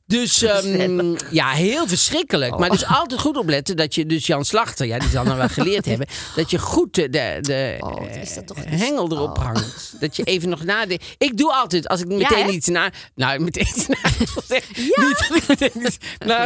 Dus 0.07 0.43
ehm, 0.43 1.14
ja, 1.31 1.50
heel 1.50 1.87
verschrikkelijk. 1.88 2.59
Maar 2.59 2.71
Oh. 2.71 2.76
dus 2.79 2.87
altijd 2.87 3.21
goed 3.21 3.37
opletten 3.37 3.76
dat 3.76 3.95
je, 3.95 4.07
dus 4.07 4.26
Jan 4.26 4.45
Slachter, 4.45 4.87
ja, 4.87 4.99
die 4.99 5.09
zal 5.09 5.25
nou 5.25 5.37
wel 5.37 5.49
geleerd 5.50 5.85
hebben, 5.85 6.07
dat 6.37 6.50
je 6.50 6.59
goed 6.59 6.95
de, 6.95 7.09
de, 7.09 7.38
de 7.40 7.76
Oh, 7.80 8.04
eh, 8.07 8.64
hengel 8.64 9.11
erop 9.12 9.38
oh. 9.38 9.45
hangt. 9.45 9.95
Dat 10.00 10.16
je 10.16 10.23
even 10.25 10.49
nog 10.49 10.64
nadenkt. 10.64 11.04
Ik 11.19 11.37
doe 11.37 11.52
altijd, 11.52 11.88
als 11.88 12.00
ik 12.00 12.07
meteen 12.07 12.45
hè? 12.45 12.50
iets 12.50 12.69
na... 12.69 12.92
Nou, 13.14 13.40
meteen 13.40 13.66
iets 13.66 13.87
naast 13.87 14.19
wil 14.35 14.42
zeggen. 14.47 14.83
Niet 14.83 15.47
meteen 15.49 15.87
iets 15.87 15.99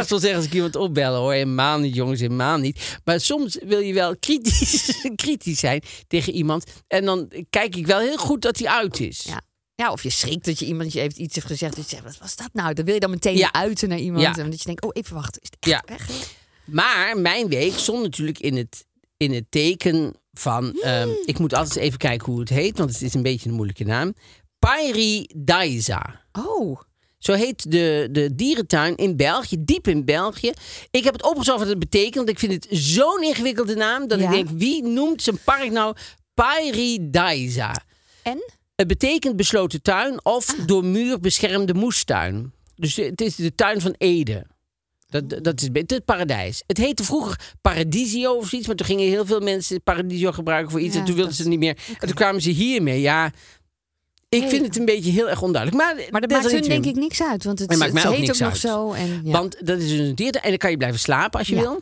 wil 0.09 0.19
zeggen 0.19 0.35
als 0.35 0.45
ik 0.45 0.53
iemand 0.53 0.75
opbel 0.75 1.15
hoor. 1.15 1.31
Helemaal 1.33 1.79
niet, 1.79 1.95
jongens, 1.95 2.19
helemaal 2.19 2.57
niet. 2.57 2.99
Maar 3.03 3.19
soms 3.19 3.57
wil 3.63 3.79
je 3.79 3.93
wel 3.93 4.17
kritisch, 4.17 4.99
kritisch 5.15 5.59
zijn 5.59 5.81
tegen 6.07 6.33
iemand. 6.33 6.63
En 6.87 7.05
dan 7.05 7.31
kijk 7.49 7.75
ik 7.75 7.85
wel 7.87 7.99
heel 7.99 8.17
goed 8.17 8.41
dat 8.41 8.57
hij 8.57 8.67
uit 8.67 8.99
is. 8.99 9.23
Ja. 9.27 9.41
Ja, 9.75 9.91
of 9.91 10.03
je 10.03 10.09
schrikt 10.09 10.45
dat 10.45 10.59
je 10.59 10.65
iemand 10.65 10.93
je 10.93 10.99
heeft 10.99 11.17
iets 11.17 11.35
heeft 11.35 11.47
gezegd. 11.47 11.75
Dat 11.75 11.83
je 11.83 11.89
zegt, 11.89 12.03
wat 12.03 12.17
was 12.17 12.35
dat 12.35 12.49
nou? 12.53 12.73
Dan 12.73 12.85
wil 12.85 12.93
je 12.93 12.99
dan 12.99 13.09
meteen 13.09 13.37
Ja. 13.37 13.53
uiten 13.53 13.89
naar 13.89 13.97
iemand. 13.97 14.21
Ja. 14.23 14.43
En 14.43 14.49
dat 14.49 14.59
je 14.59 14.65
denkt, 14.65 14.83
oh, 14.83 14.89
even 14.93 15.15
wachten. 15.15 15.41
Is 15.41 15.49
het 15.49 15.57
echt 15.59 15.71
Ja. 15.71 15.83
weg? 15.85 16.07
Maar 16.65 17.17
mijn 17.17 17.47
week 17.47 17.73
stond 17.73 18.01
natuurlijk 18.01 18.39
in 18.39 18.55
het, 18.55 18.85
in 19.17 19.33
het 19.33 19.45
teken 19.49 20.13
van... 20.33 20.79
ehm, 20.81 21.09
ik 21.25 21.39
moet 21.39 21.53
altijd 21.53 21.75
even 21.79 21.97
kijken 21.97 22.31
hoe 22.31 22.39
het 22.39 22.49
heet, 22.49 22.77
want 22.77 22.91
het 22.93 23.01
is 23.01 23.13
een 23.13 23.21
beetje 23.23 23.49
een 23.49 23.55
moeilijke 23.55 23.83
naam. 23.83 24.13
Pairidaisa. 24.59 26.21
Oh, 26.31 26.79
Zo 27.17 27.33
heet 27.33 27.71
de, 27.71 28.07
de 28.11 28.35
dierentuin 28.35 28.95
in 28.95 29.15
België, 29.15 29.55
diep 29.59 29.87
in 29.87 30.05
België. 30.05 30.51
Ik 30.91 31.03
heb 31.03 31.13
het 31.13 31.23
opgezocht 31.23 31.59
wat 31.59 31.67
het 31.67 31.79
betekent, 31.79 32.15
want 32.15 32.29
ik 32.29 32.39
vind 32.39 32.51
het 32.53 32.67
zo'n 32.69 33.23
ingewikkelde 33.23 33.75
naam... 33.75 34.07
dat 34.07 34.19
Ja. 34.19 34.25
ik 34.25 34.31
denk, 34.31 34.59
wie 34.59 34.83
noemt 34.83 35.21
zijn 35.21 35.37
park 35.43 35.71
nou 35.71 35.95
Pairidaisa? 36.33 37.75
en? 38.23 38.53
Het 38.75 38.87
betekent 38.87 39.35
besloten 39.35 39.81
tuin 39.81 40.25
of 40.25 40.45
door 40.65 40.85
muur 40.85 41.19
beschermde 41.19 41.73
moestuin. 41.73 42.53
Dus 42.75 42.95
het 42.95 43.21
is 43.21 43.35
de 43.35 43.55
tuin 43.55 43.81
van 43.81 43.95
Ede. 43.97 44.45
Dat, 45.07 45.43
dat 45.43 45.61
is 45.61 45.69
het, 45.73 46.05
paradijs. 46.05 46.63
Het 46.67 46.77
heette 46.77 47.03
vroeger 47.03 47.53
Paradisio 47.61 48.33
of 48.33 48.47
zoiets, 48.47 48.67
maar 48.67 48.75
toen 48.77 48.85
gingen 48.85 49.07
heel 49.07 49.25
veel 49.25 49.39
mensen 49.39 49.81
Paradisio 49.83 50.31
gebruiken 50.31 50.71
voor 50.71 50.79
iets 50.81 50.93
Ja, 50.93 50.99
en 50.99 51.05
toen 51.05 51.15
wilden 51.15 51.33
dat- 51.35 51.41
ze 51.45 51.49
het 51.49 51.59
niet 51.59 51.59
meer. 51.59 51.77
En 51.99 52.07
toen 52.07 52.15
kwamen 52.15 52.41
ze 52.41 52.49
hiermee. 52.49 53.01
Ja, 53.01 53.31
ik 54.29 54.39
Nee. 54.41 54.49
vind 54.49 54.65
het 54.65 54.75
een 54.77 54.85
beetje 54.85 55.11
heel 55.11 55.29
erg 55.29 55.41
onduidelijk. 55.41 55.83
Maar, 55.83 55.95
Maar 56.09 56.21
dat 56.21 56.29
maakt 56.29 56.51
hun 56.51 56.61
denk 56.61 56.85
ik 56.85 56.95
niks 56.95 57.21
uit. 57.23 57.43
Want 57.43 57.59
het, 57.59 57.69
het 57.69 57.93
mij 57.93 58.05
ook 58.07 58.11
heet 58.13 58.21
niks 58.25 58.43
ook 58.43 58.49
nog 58.49 58.57
zo. 58.57 58.91
En, 58.93 59.21
ja. 59.23 59.31
Want 59.31 59.65
dat 59.65 59.79
is 59.79 59.89
dus 59.89 59.99
een 59.99 60.15
dierentuin 60.15 60.43
en 60.43 60.49
dan 60.49 60.57
kan 60.57 60.71
je 60.71 60.77
blijven 60.77 60.99
slapen 60.99 61.39
als 61.39 61.47
je 61.47 61.55
Ja. 61.55 61.61
wil. 61.61 61.81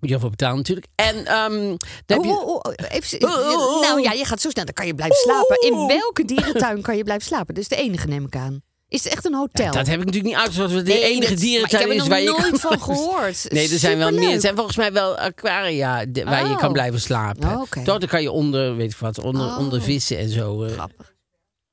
Moet 0.00 0.08
je 0.08 0.14
ervoor 0.14 0.30
betalen 0.30 0.56
natuurlijk. 0.56 0.86
En 0.94 1.26
ehm 1.26 1.76
dan 2.06 2.18
Oh, 2.18 2.48
oh, 2.48 2.54
oh, 2.54 2.72
even, 2.88 3.22
oh. 3.24 3.80
Nou 3.80 4.00
ja, 4.02 4.12
je 4.12 4.24
gaat 4.24 4.40
zo 4.40 4.50
snel. 4.50 4.64
Dan 4.64 4.74
kan 4.74 4.86
je 4.86 4.94
blijven 4.94 5.16
slapen. 5.16 5.60
In 5.60 5.86
welke 5.86 6.24
dierentuin 6.24 6.82
kan 6.82 6.96
je 6.96 7.02
blijven 7.02 7.26
slapen? 7.26 7.54
Dat 7.54 7.62
is 7.62 7.68
de 7.68 7.76
enige, 7.76 8.06
neem 8.06 8.24
ik 8.24 8.36
aan. 8.36 8.62
Is 8.88 9.04
het 9.04 9.12
echt 9.12 9.24
een 9.24 9.34
hotel? 9.34 9.72
Dat 9.72 9.86
heb 9.86 10.00
ik 10.00 10.04
natuurlijk 10.06 10.34
niet 10.34 10.42
uitgezocht. 10.42 10.72
De 10.74 10.82
Nee, 10.82 11.02
enige 11.02 11.30
dat- 11.32 11.38
dierentuin 11.40 11.82
ik 11.82 11.88
is 11.88 11.94
heb 11.94 12.02
er 12.04 12.08
waar 12.10 12.20
je 12.20 12.26
nog 12.26 12.36
kan 12.40 12.48
nooit 12.50 12.60
van 12.60 12.80
gehoord. 12.94 13.46
Nee, 13.48 13.70
er 13.72 13.78
zijn 13.78 13.98
wel 13.98 14.10
meer. 14.12 14.30
Er 14.34 14.40
zijn 14.40 14.54
volgens 14.54 14.76
mij 14.76 14.92
wel 14.92 15.16
aquaria 15.18 16.04
de- 16.06 16.24
waar 16.24 16.46
je 16.46 16.52
Oh. 16.52 16.58
kan 16.58 16.72
blijven 16.72 17.00
slapen. 17.00 17.48
Oh. 17.48 17.62
Toch, 17.84 17.98
dan 17.98 18.08
kan 18.08 18.22
je 18.22 18.30
onder, 18.30 18.76
weet 18.76 18.90
ik 18.90 18.96
wat, 18.96 19.18
onder, 19.18 19.46
Oh. 19.46 19.58
onder 19.58 19.82
vissen 19.82 20.18
en 20.18 20.28
zo. 20.28 20.64
eh. 20.64 20.72
Grappig. 20.72 21.14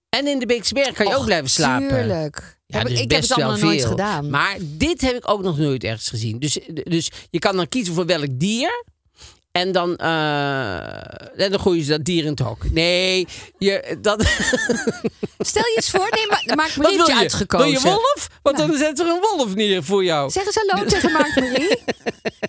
En 0.10 0.28
in 0.28 0.40
de 0.40 0.46
Beekse 0.46 0.74
Berg 0.74 0.92
kan 0.94 1.08
je 1.08 1.16
ook 1.16 1.26
blijven 1.26 1.50
slapen. 1.50 1.88
Tuurlijk. 1.88 2.60
Ja, 2.66 2.78
Heb 2.78 2.88
ik- 2.88 2.94
dus 2.94 3.02
ik 3.04 3.12
heb 3.12 3.20
best 3.20 3.30
het 3.30 3.38
allemaal 3.42 3.58
wel 3.60 3.66
nooit 3.68 3.80
veel. 3.82 3.90
gedaan. 3.90 4.30
Maar 4.30 4.58
dit 4.62 5.02
heb 5.02 5.16
ik 5.16 5.30
ook 5.30 5.42
nog 5.44 5.58
nooit 5.58 5.84
ergens 5.84 6.10
gezien. 6.10 6.40
Dus, 6.40 6.60
dus 6.84 7.10
je 7.30 7.40
kan 7.40 7.56
dan 7.56 7.68
kiezen 7.68 7.94
voor 7.94 8.06
welk 8.06 8.28
dier. 8.40 8.86
En 9.54 9.72
dan, 9.72 9.96
eh, 9.96 11.42
en 11.44 11.52
dan 11.52 11.60
gooien 11.60 11.84
ze 11.84 11.90
dat 11.92 12.04
dier 12.06 12.24
in 12.24 12.30
het 12.30 12.40
hok. 12.40 12.72
Nee, 12.72 13.28
je, 13.58 13.98
dat, 14.02 14.22
Stel 15.40 15.64
je 15.64 15.74
eens 15.76 15.90
voor, 15.90 16.08
nee, 16.10 16.28
maar 16.28 16.44
wat 16.46 16.76
Marie 16.76 16.96
heeft 16.98 17.08
je 17.08 17.14
je? 17.14 17.20
uitgekozen. 17.20 17.72
Wil 17.72 17.80
je 17.82 17.88
wolf? 17.88 18.28
Want 18.42 18.58
dan 18.58 18.78
zet 18.78 19.00
er 19.00 19.08
een 19.08 19.20
wolf 19.22 19.56
neer 19.56 19.84
voor 19.84 20.04
jou. 20.04 20.30
Zeg 20.32 20.46
eens 20.46 20.56
hallo 20.66 20.86
tegen 20.90 21.12
Mark 21.12 21.36
Marie. 21.40 21.78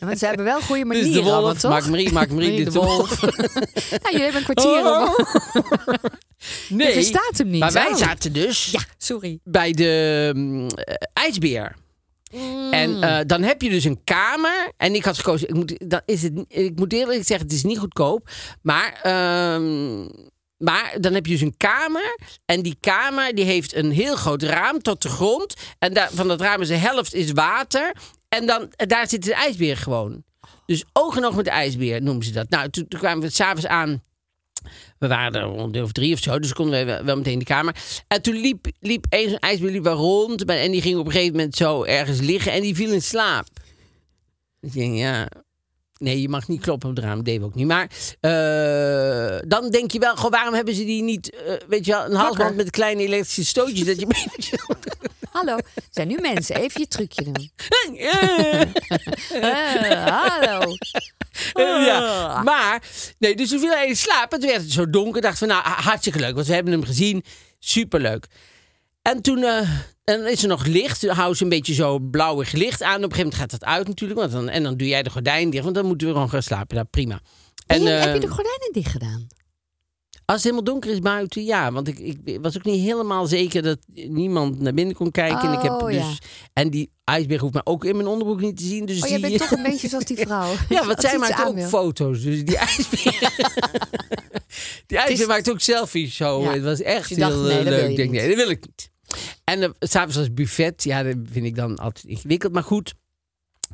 Want 0.00 0.18
ze 0.18 0.26
hebben 0.26 0.44
wel 0.44 0.60
goede 0.60 0.84
manieren 0.84 1.12
de 1.12 1.20
allemaal, 1.20 1.42
wolf. 1.42 1.58
toch? 1.60 1.70
Maak 1.70 1.86
Marie, 1.86 2.12
maak 2.12 2.28
Marie, 2.28 2.50
Marie 2.50 2.64
dit 2.64 2.72
de 2.72 2.80
de 2.80 2.86
wolf. 2.86 3.20
Nou, 3.20 3.32
jullie 4.10 4.22
hebben 4.22 4.36
een 4.48 4.54
kwartier. 4.54 4.84
Oh. 4.84 5.18
Nee, 6.68 6.86
Je 6.86 6.92
verstaat 6.92 7.32
hem 7.38 7.50
niet. 7.50 7.60
maar 7.60 7.72
wij 7.72 7.88
Oh. 7.88 7.96
zaten 7.96 8.32
dus 8.32 8.68
Ja, 8.70 8.80
sorry. 8.98 9.38
bij 9.44 9.72
de 9.72 10.32
eh, 10.84 10.94
ijsbeer. 11.12 11.74
Mm. 12.34 12.72
En 12.72 13.02
eh, 13.02 13.18
dan 13.26 13.42
heb 13.42 13.62
je 13.62 13.70
dus 13.70 13.84
een 13.84 14.04
kamer. 14.04 14.72
En 14.76 14.94
ik 14.94 15.04
had 15.04 15.16
gekozen, 15.16 15.48
ik 15.48 15.54
moet, 15.54 15.90
dan 15.90 16.00
is 16.04 16.22
het, 16.22 16.44
ik 16.48 16.78
moet 16.78 16.92
eerlijk 16.92 17.26
zeggen, 17.26 17.46
het 17.46 17.56
is 17.56 17.64
niet 17.64 17.78
goedkoop. 17.78 18.28
Maar, 18.62 19.00
ehm, 19.02 20.00
maar 20.56 20.96
dan 21.00 21.14
heb 21.14 21.26
je 21.26 21.32
dus 21.32 21.40
een 21.40 21.56
kamer. 21.56 22.18
En 22.44 22.62
die 22.62 22.76
kamer 22.80 23.34
die 23.34 23.44
heeft 23.44 23.74
een 23.74 23.90
heel 23.90 24.16
groot 24.16 24.42
raam 24.42 24.82
tot 24.82 25.02
de 25.02 25.08
grond. 25.08 25.54
En 25.78 25.94
daar, 25.94 26.10
van 26.12 26.28
dat 26.28 26.40
raam 26.40 26.60
is 26.60 26.68
de 26.68 26.76
helft 26.76 27.14
is 27.14 27.32
water. 27.32 27.92
En 28.28 28.46
dan, 28.46 28.72
en 28.76 28.88
daar 28.88 29.08
zit 29.08 29.24
de 29.24 29.34
ijsbeer 29.34 29.76
gewoon. 29.76 30.24
Dus 30.66 30.84
oog 30.92 31.16
en 31.16 31.24
oog 31.24 31.34
met 31.34 31.44
de 31.44 31.50
ijsbeer 31.50 32.02
noemen 32.02 32.24
ze 32.24 32.32
dat. 32.32 32.48
Nou, 32.48 32.70
toen, 32.70 32.88
toen 32.88 33.00
kwamen 33.00 33.22
we 33.22 33.30
s'avonds 33.30 33.66
aan. 33.66 34.02
We 34.98 35.06
waren 35.06 35.40
er 35.40 35.46
rond 35.46 35.76
een 35.76 35.82
of 35.82 35.92
drie 35.92 36.12
of 36.14 36.18
zo, 36.18 36.38
dus 36.38 36.52
konden 36.52 36.86
we 36.86 37.02
wel, 37.04 37.16
meteen 37.16 37.32
in 37.32 37.38
de 37.38 37.44
kamer. 37.44 37.76
En 38.08 38.22
toen 38.22 38.34
liep, 38.34 38.66
liep 38.80 39.06
een 39.08 39.28
zo'n 39.28 39.38
ijsbeer 39.38 39.70
liep 39.70 39.84
wel 39.84 39.96
rond. 39.96 40.44
En 40.44 40.70
die 40.70 40.82
ging 40.82 40.98
op 40.98 41.06
een 41.06 41.12
gegeven 41.12 41.36
moment 41.36 41.56
zo 41.56 41.82
ergens 41.82 42.20
liggen 42.20 42.52
en 42.52 42.60
die 42.60 42.74
viel 42.74 42.92
in 42.92 43.02
slaap. 43.02 43.46
Dus 44.60 44.70
ik 44.70 44.80
denk, 44.80 44.96
ja... 44.96 45.28
Nee, 45.98 46.20
je 46.20 46.28
mag 46.28 46.48
niet 46.48 46.60
kloppen 46.60 46.88
op 46.88 46.96
het 46.96 47.04
raam. 47.04 47.16
Dat 47.16 47.24
deden 47.24 47.40
we 47.40 47.46
ook 47.46 47.54
niet. 47.54 47.66
Maar 47.66 47.90
eh, 48.20 49.38
dan 49.48 49.70
denk 49.70 49.90
je 49.90 49.98
wel, 49.98 50.16
goh, 50.16 50.30
waarom 50.30 50.54
hebben 50.54 50.74
ze 50.74 50.84
die 50.84 51.02
niet... 51.02 51.30
eh, 51.30 51.54
weet 51.68 51.84
je 51.84 51.92
wel, 51.92 52.04
een 52.04 52.14
halsband 52.14 52.56
met 52.56 52.70
kleine 52.70 53.02
elektrische 53.02 53.44
stootjes... 53.44 53.86
dat 53.86 54.00
je 54.00 54.06
Hallo. 55.34 55.58
Zijn 55.90 56.08
nu 56.08 56.18
mensen. 56.20 56.56
Even 56.56 56.80
je 56.80 56.88
trucje 56.88 57.24
doen. 57.24 57.50
Eh, 57.96 58.60
Eh, 59.30 60.06
hallo. 60.06 60.76
ja. 61.84 62.42
Maar, 62.42 62.82
nee, 63.18 63.36
dus 63.36 63.48
toen 63.48 63.58
viel 63.60 63.70
hij 63.70 63.86
in 63.86 63.96
slaap. 63.96 64.32
En 64.32 64.40
toen 64.40 64.48
werd 64.48 64.62
het 64.62 64.72
zo 64.72 64.90
donker. 64.90 65.22
Dacht 65.22 65.38
van, 65.38 65.48
nou, 65.48 65.62
hartstikke 65.64 66.18
leuk. 66.18 66.34
Want 66.34 66.46
we 66.46 66.54
hebben 66.54 66.72
hem 66.72 66.84
gezien. 66.84 67.24
Superleuk. 67.58 68.26
En 69.02 69.22
toen 69.22 69.42
eh, 69.42 69.68
en 70.04 70.30
is 70.30 70.42
er 70.42 70.48
nog 70.48 70.66
licht. 70.66 71.00
Dan 71.00 71.14
houden 71.14 71.36
ze 71.36 71.42
een 71.42 71.48
beetje 71.48 71.74
zo 71.74 71.98
blauwig 71.98 72.52
licht 72.52 72.82
aan. 72.82 72.96
Op 72.96 73.02
een 73.02 73.10
gegeven 73.10 73.22
moment 73.22 73.40
gaat 73.40 73.60
dat 73.60 73.64
uit 73.64 73.88
natuurlijk. 73.88 74.20
Want 74.20 74.32
dan, 74.32 74.48
en 74.48 74.62
dan 74.62 74.76
doe 74.76 74.88
jij 74.88 75.02
de 75.02 75.10
gordijn 75.10 75.50
dicht. 75.50 75.62
Want 75.62 75.74
dan 75.74 75.86
moeten 75.86 76.06
we 76.06 76.12
gewoon 76.12 76.30
gaan 76.30 76.42
slapen. 76.42 76.76
Nou, 76.76 76.88
prima. 76.90 77.20
En, 77.66 77.86
En, 77.86 78.00
heb 78.00 78.08
je 78.08 78.14
eh, 78.14 78.20
de 78.20 78.28
gordijnen 78.28 78.72
dicht 78.72 78.90
gedaan? 78.90 79.26
Als 80.26 80.36
het 80.36 80.42
helemaal 80.42 80.64
donker 80.64 80.90
is 80.90 80.98
buiten, 80.98 81.44
ja. 81.44 81.72
Want 81.72 81.88
ik, 81.88 81.98
ik 81.98 82.38
was 82.42 82.56
ook 82.56 82.64
niet 82.64 82.80
helemaal 82.82 83.26
zeker 83.26 83.62
dat 83.62 83.78
niemand 83.94 84.60
naar 84.60 84.74
binnen 84.74 84.94
kon 84.94 85.10
kijken. 85.10 85.48
en, 85.48 85.52
ik 85.52 85.62
heb 85.62 85.72
Oh, 85.72 85.86
dus, 85.86 85.94
ja. 85.96 86.12
en 86.52 86.70
die 86.70 86.90
ijsberg 87.04 87.40
hoeft 87.40 87.54
me 87.54 87.60
ook 87.66 87.84
in 87.84 87.96
mijn 87.96 88.08
onderbroek 88.08 88.40
niet 88.40 88.56
te 88.56 88.64
zien. 88.64 88.86
Dus 88.86 89.02
Oh, 89.02 89.08
jij 89.08 89.18
die, 89.20 89.28
bent 89.28 89.40
toch 89.40 89.50
een 89.50 89.62
beetje 89.70 89.88
zoals 89.88 90.04
die 90.04 90.16
vrouw. 90.16 90.52
Ja, 90.68 90.78
Als 90.78 90.86
want 90.86 91.00
zij 91.00 91.18
maakt 91.18 91.46
ook 91.46 91.54
wil. 91.54 91.68
foto's. 91.68 92.22
Dus 92.22 92.44
die 92.44 92.56
ijsbeer... 92.68 93.30
die 94.86 94.98
ijsbeer 94.98 95.20
is- 95.20 95.26
maakt 95.26 95.50
ook 95.50 95.60
selfies 95.60 96.16
zo. 96.16 96.42
Ja. 96.42 96.52
Het 96.52 96.62
was 96.62 96.80
echt 96.82 97.08
Je 97.08 97.14
heel 97.14 97.28
dacht, 97.28 97.40
nee, 97.42 97.58
eh, 97.58 97.64
leuk. 97.64 97.82
je 97.82 97.90
Ik 97.90 97.96
denk, 97.96 98.10
nee, 98.10 98.28
dat 98.28 98.36
wil 98.36 98.50
ik 98.50 98.66
niet. 98.66 98.90
En 99.44 99.60
uh, 99.62 99.68
s'avonds 99.78 100.16
was 100.16 100.32
buffet. 100.34 100.84
Ja, 100.84 101.02
dat 101.02 101.16
vind 101.30 101.46
ik 101.46 101.54
dan 101.56 101.76
altijd 101.76 102.04
ingewikkeld. 102.04 102.52
Maar 102.52 102.62
goed, 102.62 102.94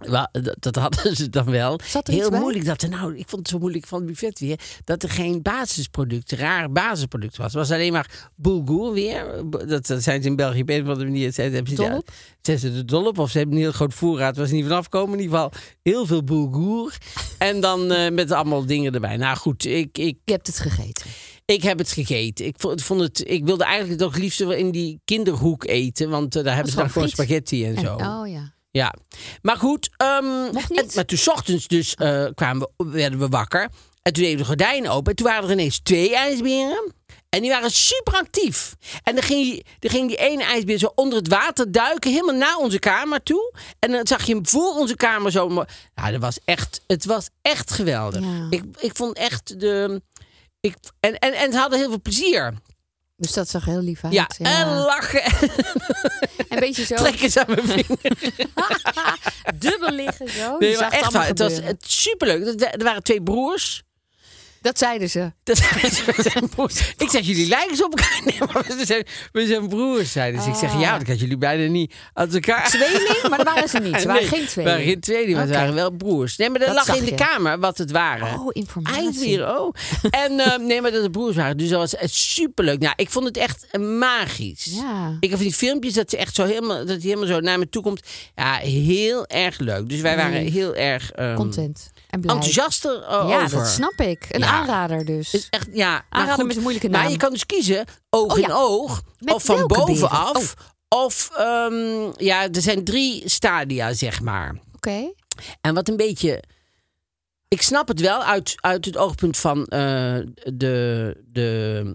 dat, 0.01 0.57
dat 0.59 0.77
hadden 0.77 1.17
ze 1.17 1.29
dan 1.29 1.51
wel. 1.51 1.81
Er 1.93 2.13
Heel 2.13 2.31
bij? 2.31 2.41
moeilijk 2.41 2.65
dat 2.65 2.83
er 2.83 2.89
nou... 2.89 3.17
Ik 3.17 3.29
vond 3.29 3.43
het 3.43 3.49
zo 3.49 3.59
moeilijk 3.59 3.87
van 3.87 3.99
het 3.99 4.07
buffet 4.07 4.39
weer... 4.39 4.61
dat 4.85 5.03
er 5.03 5.11
geen 5.11 5.43
basisproduct, 5.43 6.33
raar 6.33 6.73
basisproduct 6.73 7.37
was. 7.37 7.47
Het 7.47 7.55
was 7.55 7.71
alleen 7.71 7.93
maar 7.93 8.31
bulgur 8.37 8.93
weer. 8.93 9.43
Dat, 9.67 9.87
dat 9.87 10.03
zijn 10.03 10.23
ze 10.23 10.29
in 10.29 10.37
België 10.37 10.61
op 10.61 10.69
een 10.69 10.83
of 10.83 10.89
andere 10.89 11.07
manier... 11.07 11.33
Zijn, 11.33 11.53
hebben 11.53 11.77
ze, 11.77 12.03
zijn 12.43 12.59
ze 12.59 12.73
de 12.73 12.85
dolop 12.85 13.19
of 13.19 13.31
ze 13.31 13.39
hebben 13.39 13.57
een 13.57 13.63
heel 13.63 13.73
groot 13.73 13.95
voorraad... 13.95 14.37
waar 14.37 14.47
ze 14.47 14.55
niet 14.55 14.67
vanaf 14.67 14.89
komen. 14.89 15.19
In 15.19 15.23
ieder 15.25 15.37
geval 15.39 15.53
heel 15.83 16.07
veel 16.07 16.25
bulgur. 16.25 16.99
en 17.39 17.61
dan 17.61 17.93
eh, 17.93 18.13
met 18.13 18.31
allemaal 18.31 18.67
dingen 18.67 18.95
erbij. 18.95 19.17
Nou 19.17 19.37
goed, 19.37 19.65
ik, 19.65 19.99
ik 19.99 20.19
Je 20.25 20.33
hebt 20.33 20.47
het 20.47 20.59
gegeten. 20.59 21.07
Ik 21.45 21.63
heb 21.63 21.79
het 21.79 21.93
gegeten. 21.93 22.47
Ik 22.47 22.55
vond, 22.59 23.01
het, 23.01 23.29
ik 23.31 23.45
wilde 23.45 23.65
eigenlijk 23.65 24.01
toch 24.01 24.17
liefst 24.17 24.41
in 24.41 24.71
die 24.71 25.01
kinderhoek 25.05 25.65
eten. 25.65 26.11
Want 26.11 26.37
eh, 26.37 26.45
daar 26.45 26.55
hebben 26.55 26.73
ze 26.73 26.79
dan 26.79 26.91
gewoon 26.91 27.09
spaghetti 27.09 27.67
en 27.67 27.81
zo. 27.81 27.95
Oh 27.95 28.29
ja. 28.29 28.59
Ja. 28.71 28.95
Maar 29.43 29.57
goed. 29.57 29.91
ehm, 29.97 30.53
maar 30.95 31.05
toen 31.07 31.19
's 31.19 31.29
ochtends 31.29 31.67
dus 31.67 31.95
eh, 31.95 32.27
kwamen 32.35 32.71
we, 32.77 32.85
werden 32.85 33.19
we 33.19 33.29
wakker. 33.29 33.69
En 34.03 34.13
toen 34.13 34.23
deden 34.23 34.31
we 34.31 34.43
de 34.43 34.49
gordijnen 34.49 34.91
open. 34.91 35.11
En 35.11 35.17
toen 35.17 35.27
waren 35.27 35.45
er 35.45 35.51
ineens 35.51 35.79
twee 35.79 36.15
ijsberen. 36.17 36.93
En 37.29 37.41
die 37.41 37.51
waren 37.51 37.71
super 37.71 38.15
actief. 38.15 38.75
En 39.03 39.15
dan 39.15 39.23
ging, 39.23 39.43
die, 39.43 39.65
dan 39.79 39.91
ging 39.91 40.09
die 40.09 40.17
ene 40.17 40.45
ijsbeer 40.45 40.79
zo 40.79 40.93
onder 40.95 41.19
het 41.19 41.29
water 41.29 41.73
duiken. 41.73 42.11
Helemaal 42.11 42.35
naar 42.35 42.57
onze 42.57 42.79
kamer 42.79 43.23
toe. 43.23 43.55
En 43.79 43.91
dan 43.91 44.07
zag 44.07 44.27
je 44.27 44.35
hem 44.35 44.47
voor 44.47 44.75
onze 44.75 44.97
kamer 44.97 45.31
zo. 45.31 45.49
Nou, 45.49 45.67
dat 45.95 46.21
was 46.21 46.39
echt, 46.45 46.81
het 46.87 47.05
was 47.05 47.29
echt 47.43 47.71
geweldig. 47.71 48.21
Ja. 48.21 48.47
Ik, 48.51 48.65
ik 48.79 48.97
vond 48.97 49.17
echt 49.17 49.61
de... 49.61 50.03
Ik, 50.61 50.77
en, 51.01 51.19
en, 51.19 51.33
en 51.33 51.53
ze 51.53 51.59
hadden 51.59 51.79
heel 51.79 51.89
veel 51.89 52.01
plezier. 52.01 52.55
Dus 53.21 53.33
dat 53.33 53.49
zag 53.49 53.65
heel 53.65 53.81
lief 53.81 54.05
uit. 54.05 54.13
Ja, 54.13 54.29
en 54.39 54.69
lachen. 54.77 55.23
Een 56.49 56.61
beetje 56.61 56.85
zo 56.85 56.95
Trekken 56.95 57.31
ze 57.31 57.47
aan 57.47 57.55
mijn 57.55 57.67
vinger. 57.67 57.99
dubbel 59.59 59.91
liggen 59.91 60.29
zo. 60.29 60.59
Nee, 60.59 60.77
maar 60.77 60.91
echt 60.91 61.05
het 61.05 61.13
waar. 61.13 61.23
allemaal 61.23 61.27
Het 61.27 61.39
was 61.39 61.53
het, 61.53 61.85
superleuk. 61.87 62.61
Er 62.61 62.85
waren 62.85 63.03
twee 63.03 63.23
broers. 63.23 63.83
Dat 64.61 64.79
zeiden 64.79 65.11
ze. 65.11 65.33
Dat 65.43 65.57
zijn 66.17 66.49
broers. 66.49 66.95
Ik 66.97 67.11
zeg, 67.11 67.27
jullie 67.27 67.49
lijken 67.49 67.77
zo 67.77 67.85
op 67.85 67.99
elkaar. 67.99 68.21
Nee, 68.31 68.39
maar 68.39 68.65
we 68.77 68.85
zijn, 68.85 69.07
we 69.33 69.47
zijn 69.47 69.69
broers, 69.69 70.13
zeiden 70.13 70.43
ze. 70.43 70.49
Ik 70.49 70.55
zeg, 70.55 70.81
ja, 70.81 70.97
dat 70.99 71.07
kan 71.07 71.17
jullie 71.17 71.37
bijna 71.37 71.71
niet 71.71 71.95
uit 72.13 72.35
elkaar. 72.35 72.69
Tweeling, 72.69 73.29
maar 73.29 73.39
dat 73.39 73.47
waren 73.47 73.69
ze 73.69 73.79
niet. 73.79 74.01
Ze 74.01 74.07
waren 74.07 74.21
Nee, 74.31 74.31
geen 74.31 74.47
tweeling. 74.47 74.75
waren 74.75 74.91
geen 74.91 75.01
tweeling, 75.01 75.37
maar 75.37 75.47
ze 75.47 75.53
waren 75.53 75.75
wel 75.75 75.91
broers. 75.91 76.37
Nee, 76.37 76.51
maar 76.51 76.61
er 76.61 76.67
Dat 76.67 76.87
lag 76.87 76.97
in 76.97 77.05
de 77.05 77.15
kamer 77.15 77.59
wat 77.59 77.79
het 77.79 77.91
waren. 77.91 78.41
Oh, 78.41 78.49
informatie. 78.53 79.47
Oh. 79.59 79.75
En 80.11 80.41
eh, 80.41 80.59
nee, 80.69 80.81
maar 80.81 80.91
dat 80.91 81.03
het 81.03 81.13
broers 81.13 81.37
waren. 81.37 81.57
Dus 81.57 81.69
dat 81.69 81.79
was 81.79 81.95
echt 81.95 82.15
superleuk. 82.15 82.79
Nou, 82.79 82.93
ik 82.97 83.11
vond 83.11 83.25
het 83.25 83.37
echt 83.37 83.67
eh, 83.71 83.81
magisch. 83.81 84.65
Ja. 84.65 85.17
Ik 85.21 85.31
heb 85.31 85.39
die 85.39 85.53
filmpjes 85.53 85.95
dat 85.95 86.11
ze 86.11 86.17
echt 86.17 86.35
zo 86.35 86.45
helemaal, 86.45 86.87
dat 86.87 87.03
helemaal 87.03 87.27
zo 87.27 87.41
naar 87.41 87.59
me 87.59 87.69
toe 87.69 87.83
komt. 87.83 88.01
Ja, 88.37 88.55
heel 88.55 89.27
erg 89.27 89.59
leuk. 89.59 89.89
Dus 89.89 90.01
wij 90.01 90.17
waren 90.17 90.47
heel 90.47 90.75
erg 90.75 91.13
ehm, 91.13 91.35
Content. 91.35 91.91
En 92.11 92.21
blij. 92.21 92.35
enthousiast 92.35 92.85
er 92.85 93.03
eh, 93.03 93.27
Ja, 93.29 93.43
over. 93.43 93.59
dat 93.59 93.69
snap 93.69 94.01
ik. 94.01 94.27
Een 94.31 94.41
Ja. 94.41 94.47
aanrader 94.51 95.05
dus. 95.05 95.35
Is 95.35 95.47
echt, 95.51 95.69
ja, 95.73 95.91
maar 95.91 96.05
Aanrader 96.09 96.35
goed. 96.35 96.47
met 96.47 96.57
een 96.57 96.63
moeilijke 96.63 96.89
Maar 96.89 97.03
naam. 97.03 97.11
je 97.11 97.17
kan 97.17 97.33
dus 97.33 97.47
kiezen, 97.47 97.85
oog 98.11 98.33
Oh, 98.33 98.39
in 98.39 98.49
ja. 98.49 98.55
oog, 98.55 99.03
Met 99.19 99.35
of 99.35 99.45
van 99.45 99.67
bovenaf. 99.67 100.33
beren? 100.33 100.69
Of, 100.89 101.31
ehm, 101.37 102.11
ja, 102.25 102.43
er 102.51 102.63
zijn 102.63 102.85
drie 102.85 103.29
stadia, 103.29 103.93
zeg 103.93 104.21
maar. 104.21 104.57
Oké. 104.75 105.13
En 105.61 105.75
wat 105.75 105.89
een 105.89 105.97
beetje... 105.97 106.43
Ik 107.49 107.63
snap 107.63 107.89
het 107.89 108.01
wel 108.01 108.23
uit, 108.25 108.55
uit 108.61 108.85
het 108.85 108.97
oogpunt 108.97 109.37
van 109.37 109.65
eh, 109.67 110.19
de, 110.55 111.17
de 111.27 111.95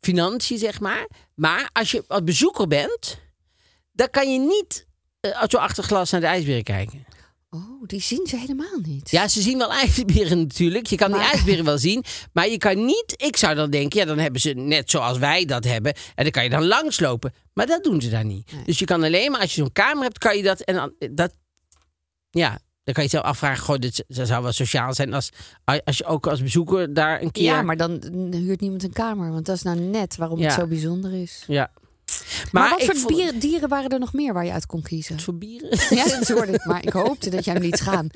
financiën, 0.00 0.58
zeg 0.58 0.80
maar. 0.80 1.06
Maar 1.34 1.70
als 1.72 1.90
je 1.90 2.04
als 2.08 2.24
bezoeker 2.24 2.66
bent, 2.66 3.18
dan 3.92 4.10
kan 4.10 4.32
je 4.32 4.38
niet 4.38 4.86
eh, 5.20 5.42
zo 5.48 5.56
achter 5.56 5.84
glas 5.84 6.10
naar 6.10 6.20
de 6.20 6.26
ijsberen 6.26 6.62
kijken. 6.62 7.04
Oh, 7.50 7.82
die 7.86 8.00
zien 8.00 8.26
ze 8.26 8.36
helemaal 8.36 8.78
niet. 8.82 9.10
Ja, 9.10 9.28
ze 9.28 9.40
zien 9.42 9.58
wel 9.58 9.72
ijsberen 9.82 10.38
natuurlijk. 10.38 10.86
Je 10.86 10.96
kan 10.96 11.12
die 11.12 11.20
ijsberen 11.20 11.64
wel 11.64 11.78
zien. 11.78 12.04
Maar 12.32 12.48
je 12.48 12.58
kan 12.58 12.84
niet... 12.84 13.14
Ik 13.16 13.36
zou 13.36 13.54
dan 13.54 13.70
denken, 13.70 14.00
ja, 14.00 14.06
dan 14.06 14.18
hebben 14.18 14.40
ze 14.40 14.50
net 14.50 14.90
zoals 14.90 15.18
wij 15.18 15.44
dat 15.44 15.64
hebben. 15.64 15.94
En 16.14 16.22
dan 16.22 16.30
kan 16.30 16.44
je 16.44 16.50
dan 16.50 16.66
langslopen. 16.66 17.32
Maar 17.54 17.66
dat 17.66 17.84
doen 17.84 18.00
ze 18.00 18.10
daar 18.10 18.24
niet. 18.24 18.50
Dus 18.66 18.78
je 18.78 18.84
kan 18.84 19.02
alleen 19.02 19.30
maar, 19.30 19.40
als 19.40 19.54
je 19.54 19.60
zo'n 19.60 19.72
kamer 19.72 20.02
hebt, 20.02 20.18
kan 20.18 20.36
je 20.36 20.42
dat... 20.42 20.60
En 20.60 20.74
dan, 20.74 20.92
dat 21.10 21.32
ja, 22.30 22.58
dan 22.84 22.94
kan 22.94 23.04
je 23.04 23.10
zelf 23.10 23.24
afvragen, 23.24 23.64
goh, 23.64 23.76
dit 23.76 24.04
dat 24.08 24.26
zou 24.26 24.42
wel 24.42 24.52
sociaal 24.52 24.94
zijn 24.94 25.14
als, 25.14 25.30
als 25.84 25.98
je 25.98 26.04
ook 26.04 26.26
als 26.26 26.42
bezoeker 26.42 26.94
daar 26.94 27.22
een 27.22 27.30
keer... 27.30 27.44
Ja, 27.44 27.62
maar 27.62 27.76
dan 27.76 28.02
huurt 28.30 28.60
niemand 28.60 28.82
een 28.82 28.92
kamer. 28.92 29.32
Want 29.32 29.46
dat 29.46 29.56
is 29.56 29.62
nou 29.62 29.78
net 29.78 30.16
waarom 30.16 30.38
Ja. 30.38 30.44
het 30.44 30.54
zo 30.54 30.66
bijzonder 30.66 31.12
is. 31.12 31.44
Ja. 31.46 31.70
Maar, 32.52 32.70
wat 32.70 32.82
voor 32.84 32.96
vond- 32.96 33.16
bieren- 33.16 33.38
dieren 33.38 33.68
waren 33.68 33.90
er 33.90 33.98
nog 33.98 34.12
meer 34.12 34.32
waar 34.32 34.44
je 34.44 34.52
uit 34.52 34.66
kon 34.66 34.82
kiezen? 34.82 35.20
Voor 35.20 35.34
bieren? 35.34 35.68
Ja, 35.90 36.04
dat 36.04 36.28
hoorde 36.28 36.52
ik. 36.52 36.64
Maar 36.64 36.82
ik 36.82 36.92
hoopte 36.92 37.30
dat 37.30 37.44
jij 37.44 37.54
hem 37.54 37.62
liet 37.62 37.80
gaan. 37.80 38.06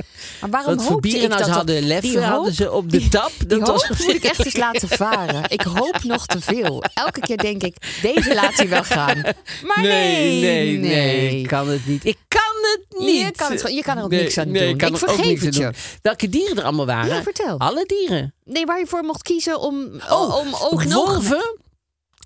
Maar 0.40 0.50
waarom 0.50 0.74
Wat 0.74 0.83
voor 0.85 0.92
hoopte 0.92 1.09
bieren 1.09 1.22
ik 1.22 1.28
nou 1.28 1.40
dat 1.40 1.48
ze 1.50 1.57
hadden? 1.57 2.00
Die 2.02 2.18
hadden 2.20 2.52
ze 2.54 2.72
op 2.72 2.90
de 2.90 3.09
tap? 3.09 3.33
Die 3.38 3.59
Dat 3.59 3.68
was 3.68 3.88
moet 3.88 4.14
ik 4.14 4.24
echt 4.24 4.44
eens 4.44 4.57
laten 4.57 4.88
varen. 4.88 5.42
Ik 5.48 5.61
hoop 5.62 6.02
nog 6.02 6.26
te 6.26 6.40
veel. 6.40 6.83
Elke 6.94 7.20
keer 7.20 7.37
denk 7.37 7.62
ik, 7.62 7.76
deze 8.02 8.35
laat 8.35 8.54
hij 8.54 8.68
wel 8.68 8.85
gaan. 8.85 9.20
Maar 9.62 9.80
nee, 9.83 10.40
nee, 10.40 10.76
nee, 10.78 11.38
ik 11.40 11.46
kan 11.46 11.68
het 11.68 11.87
niet. 11.87 12.04
Ik 12.04 12.16
kan 12.28 12.40
het 12.62 13.00
niet. 13.00 13.18
Je 13.26 13.30
kan 13.37 13.52
het 13.52 13.72
je 13.74 13.83
kan 13.83 13.96
er 13.98 14.02
ook 14.04 14.11
Nee, 14.11 14.22
niks 14.22 14.38
aan 14.38 14.50
nee, 14.50 14.61
doen. 14.62 14.70
Ik, 14.70 14.78
kan 14.78 14.88
Ik 14.94 14.96
er 15.02 15.09
ook 15.09 15.14
vergeef 15.14 15.40
het 15.40 15.54
je. 15.57 15.70
Welke 16.02 16.28
dieren 16.28 16.57
er 16.57 16.62
allemaal 16.62 16.87
waren? 16.87 17.14
Ja, 17.14 17.22
vertel. 17.22 17.59
Alle 17.59 17.85
dieren. 17.87 18.35
Nee, 18.44 18.66
waar 18.66 18.78
je 18.78 18.87
voor 18.87 19.02
mocht 19.02 19.22
kiezen 19.22 19.61
om, 19.61 20.00
Oh, 20.11 20.37
om 20.37 20.54
oog 20.54 20.85
wolven. 20.85 21.59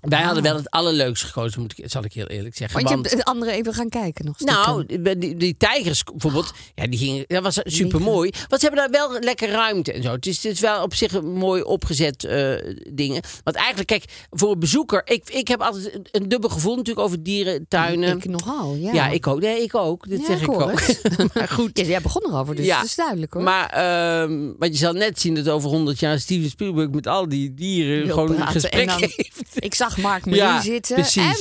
Wij 0.01 0.21
hadden 0.21 0.43
Oh. 0.43 0.49
wel 0.49 0.57
het 0.57 0.69
allerleukste 0.69 1.25
gekozen, 1.25 1.61
moet 1.61 1.77
ik, 1.77 1.83
zal 1.91 2.03
ik 2.03 2.13
heel 2.13 2.25
eerlijk 2.27 2.57
zeggen. 2.57 2.77
Want 2.83 2.89
je 2.89 2.95
hebt 3.09 3.25
de 3.25 3.31
andere 3.31 3.51
even 3.51 3.73
gaan 3.73 3.89
kijken 3.89 4.25
nog. 4.25 4.39
nou, 4.39 4.85
die, 4.85 5.17
die, 5.17 5.35
die 5.35 5.55
tijgers 5.57 6.03
bijvoorbeeld, 6.03 6.51
ja, 6.75 6.87
die 6.87 6.99
gingen, 6.99 7.23
dat 7.27 7.43
was 7.43 7.59
super 7.63 8.01
mooi. 8.01 8.31
Want 8.47 8.61
ze 8.61 8.67
hebben 8.67 8.91
daar 8.91 9.07
wel 9.09 9.19
lekker 9.19 9.49
ruimte 9.49 9.93
en 9.93 10.03
zo. 10.03 10.11
Het 10.11 10.25
is, 10.25 10.43
het 10.43 10.51
is 10.53 10.59
wel 10.59 10.83
op 10.83 10.93
zich 10.93 11.13
een 11.13 11.33
mooi 11.33 11.61
opgezet 11.61 12.23
eh, 12.23 12.53
dingen. 12.91 13.21
Want 13.43 13.55
eigenlijk, 13.57 13.87
kijk, 13.87 14.03
voor 14.29 14.51
een 14.51 14.59
bezoeker, 14.59 15.01
ik, 15.05 15.29
ik 15.29 15.47
heb 15.47 15.61
altijd 15.61 15.99
een- 16.11 16.29
dubbel 16.29 16.49
gevoel 16.49 16.75
natuurlijk 16.75 17.05
over 17.05 17.23
dierentuinen. 17.23 18.17
Ik 18.17 18.25
nogal, 18.25 18.75
ja. 18.75 18.93
ja. 18.93 19.07
ik 19.07 19.27
ook. 19.27 19.39
Nee, 19.41 19.61
ik 19.63 19.75
ook. 19.75 20.07
Dit 20.09 20.19
Ja, 20.19 20.25
zeg 20.25 20.41
ik 20.41 20.49
ook. 20.51 20.81
maar 21.33 21.47
goed. 21.47 21.77
Ja, 21.77 21.83
jij 21.83 22.01
begon 22.01 22.23
erover, 22.25 22.55
dus 22.55 22.65
Ja. 22.65 22.77
dat 22.77 22.85
is 22.85 22.95
duidelijk 22.95 23.33
hoor. 23.33 23.43
Maar 23.43 23.69
ehm, 23.69 24.51
want 24.57 24.71
je 24.71 24.77
zal 24.77 24.93
net 24.93 25.19
zien 25.19 25.35
dat 25.35 25.49
over 25.49 25.69
100 25.69 25.99
jaar 25.99 26.19
Steven 26.19 26.49
Spielberg 26.49 26.89
met 26.89 27.07
al 27.07 27.29
die 27.29 27.53
dieren 27.53 28.09
gewoon 28.09 28.35
een 28.41 28.47
gesprek 28.47 28.87
dan- 28.87 28.99
heeft. 29.15 29.41
Ik 29.55 29.75
zag 29.75 29.88
Mark 29.97 30.25
Marie 30.25 30.41
Ja, 30.41 30.61
zitten 30.61 30.95
precies. 30.95 31.23
en 31.23 31.35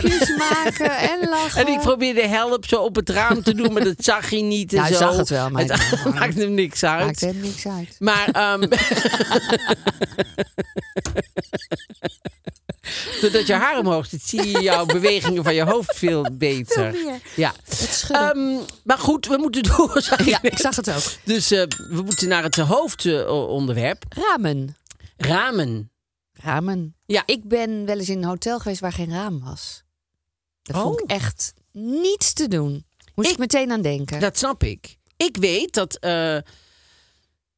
filmpjes 0.00 0.28
maken 0.50 0.90
en 0.98 1.28
lachen. 1.34 1.66
En 1.66 1.72
ik 1.72 1.80
probeerde 1.80 2.26
help 2.26 2.66
zo 2.66 2.76
op 2.82 2.94
het 2.96 3.08
raam 3.10 3.42
te 3.42 3.54
doen, 3.54 3.72
maar 3.72 3.84
dat 3.84 3.94
zag 3.98 4.30
hij 4.30 4.42
niet. 4.42 4.72
En 4.72 4.76
Nou, 4.78 4.88
hij 4.88 4.98
zo. 4.98 5.04
zag 5.06 5.16
het 5.16 5.28
wel, 5.28 5.50
maar- 5.50 5.62
Het 5.62 6.14
maakt 6.14 6.34
hem 6.34 6.54
niks 6.54 6.84
uit. 6.84 7.04
Maakt 7.04 7.20
hem 7.20 7.40
niks 7.40 7.66
uit. 7.66 7.96
Maar 7.98 8.28
ehm 8.32 8.60
doordat 13.20 13.46
je 13.46 13.52
haar 13.52 13.78
omhoog 13.78 14.06
zit, 14.06 14.22
zie 14.22 14.46
je 14.50 14.62
jouw 14.62 14.84
bewegingen 14.86 15.44
van 15.44 15.54
je 15.54 15.62
hoofd 15.64 15.96
veel 15.96 16.26
beter. 16.32 16.92
Veel 16.92 17.04
meer. 17.04 17.18
Ja. 17.36 17.52
Het. 17.68 18.04
Ehm, 18.10 18.54
maar 18.84 18.98
goed, 18.98 19.26
we 19.26 19.36
moeten 19.36 19.62
door. 19.62 20.00
zag 20.02 20.24
ja, 20.24 20.38
ik 20.42 20.52
ik 20.52 20.58
zag 20.58 20.76
het 20.76 20.90
ook. 20.90 21.02
Dus 21.24 21.50
eh, 21.50 21.62
we 21.90 22.02
moeten 22.02 22.28
naar 22.28 22.42
het 22.42 22.56
hoofdonderwerp. 22.56 24.04
Ramen. 24.08 24.76
Ramen. 25.16 25.90
Ramen. 26.34 26.96
Ja. 27.06 27.22
Ik 27.26 27.48
ben 27.48 27.84
wel 27.84 27.98
eens 27.98 28.08
in 28.08 28.18
een 28.18 28.24
hotel 28.28 28.58
geweest 28.58 28.80
waar 28.80 28.92
geen 28.92 29.10
raam 29.10 29.40
was. 29.44 29.82
Dat 30.62 30.76
vond 30.82 31.00
ik 31.00 31.10
Oh. 31.10 31.16
echt 31.16 31.54
niets 31.72 32.32
te 32.32 32.48
doen. 32.48 32.86
Moest 33.14 33.28
ik, 33.28 33.34
Ik- 33.34 33.40
meteen 33.40 33.72
aan 33.72 33.82
denken. 33.82 34.20
Dat 34.20 34.38
snap 34.38 34.62
ik. 34.62 34.96
Ik 35.16 35.36
weet 35.36 35.72
dat 35.74 35.96
eh, 35.98 36.38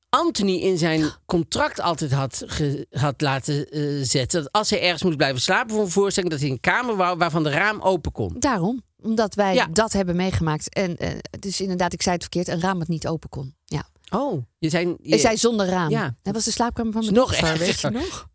Anthony 0.09 0.57
in 0.57 0.79
zijn 0.79 1.11
contract 1.27 1.81
altijd 1.81 2.13
had, 2.13 2.43
ge- 2.47 2.87
had 2.91 3.21
laten 3.21 3.69
eh, 3.71 3.83
zetten... 4.03 4.43
dat 4.43 4.53
als 4.53 4.71
hij 4.71 4.83
ergens 4.83 5.03
moest 5.03 5.17
blijven 5.17 5.41
slapen 5.41 5.75
voor 5.75 5.85
een 5.85 5.91
voorstelling... 5.91 6.33
dat 6.33 6.41
hij 6.41 6.51
een 6.51 6.61
kamer 6.61 6.97
wou 6.97 7.17
waarvan 7.19 7.43
de 7.43 7.51
raam 7.51 7.81
open 7.81 8.13
kon. 8.13 8.35
Daarom. 8.39 8.83
Omdat 9.03 9.35
wij 9.35 9.55
Ja. 9.55 9.67
dat 9.67 9.93
hebben 9.93 10.17
meegemaakt. 10.17 10.75
En 10.75 10.97
eh, 10.97 11.11
dus 11.39 11.61
inderdaad, 11.61 11.93
ik 11.93 12.03
zei 12.03 12.15
het 12.15 12.23
verkeerd, 12.25 12.49
een 12.49 12.61
raam 12.61 12.79
dat 12.79 12.89
niet 12.89 13.07
open 13.09 13.29
kon. 13.29 13.55
Ja. 13.65 13.89
Oh, 14.11 14.45
je 14.59 15.19
zei 15.19 15.37
zonder 15.37 15.67
raam. 15.67 15.91
Ja. 15.91 16.15
Dat 16.23 16.35
was 16.35 16.45
de 16.45 16.51
slaapkamer 16.51 16.93
van 16.93 17.03
mijn 17.03 17.15
nog 17.15 17.29
dochter, 17.31 17.59
weet 17.59 17.81
je 17.81 17.91
nog? 17.91 18.29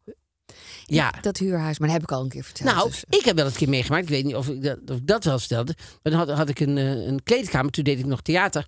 Ja. 0.95 1.13
Dat 1.21 1.37
huurhuis, 1.37 1.79
maar 1.79 1.87
dat 1.87 1.97
heb 1.97 2.09
ik 2.09 2.15
al 2.15 2.23
een 2.23 2.29
keer 2.29 2.43
verteld. 2.43 2.75
Nou, 2.75 2.89
dus- 2.89 3.03
ik 3.09 3.25
heb 3.25 3.35
wel 3.35 3.45
een 3.45 3.51
keer 3.51 3.69
meegemaakt. 3.69 4.03
Ik 4.03 4.09
weet 4.09 4.23
niet 4.25 4.35
of 4.35 4.47
ik 4.47 4.63
dat, 4.63 4.77
of 4.87 4.97
ik 4.97 5.07
dat 5.07 5.23
wel 5.23 5.39
vertelde. 5.39 5.75
Maar 6.03 6.11
dan 6.11 6.27
had, 6.27 6.37
had 6.37 6.49
ik 6.49 6.59
een, 6.59 6.77
eh, 6.77 7.05
een 7.05 7.23
kleedkamer. 7.23 7.71
Toen 7.71 7.83
deed 7.83 7.99
ik 7.99 8.05
nog 8.05 8.21
theater. 8.21 8.65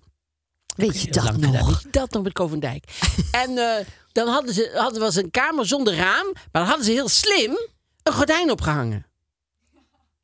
weet 0.76 1.00
je 1.00 1.10
dat 1.10 1.24
nog? 1.24 1.34
gedaan. 1.34 1.66
Weet 1.66 1.82
je 1.82 1.88
dat 1.90 2.12
nog 2.12 2.22
met 2.22 2.32
Kovendijk? 2.32 2.84
en 3.44 3.58
eh, 3.58 3.86
dan 4.12 4.28
hadden 4.28 4.54
ze 4.54 4.72
hadden, 4.74 5.00
was 5.00 5.16
een 5.16 5.30
kamer 5.30 5.66
zonder 5.66 5.94
raam. 5.94 6.32
Maar 6.32 6.42
dan 6.52 6.66
hadden 6.66 6.84
ze 6.84 6.90
heel 6.90 7.08
slim 7.08 7.58
een 8.02 8.12
gordijn 8.12 8.50
opgehangen. 8.50 9.06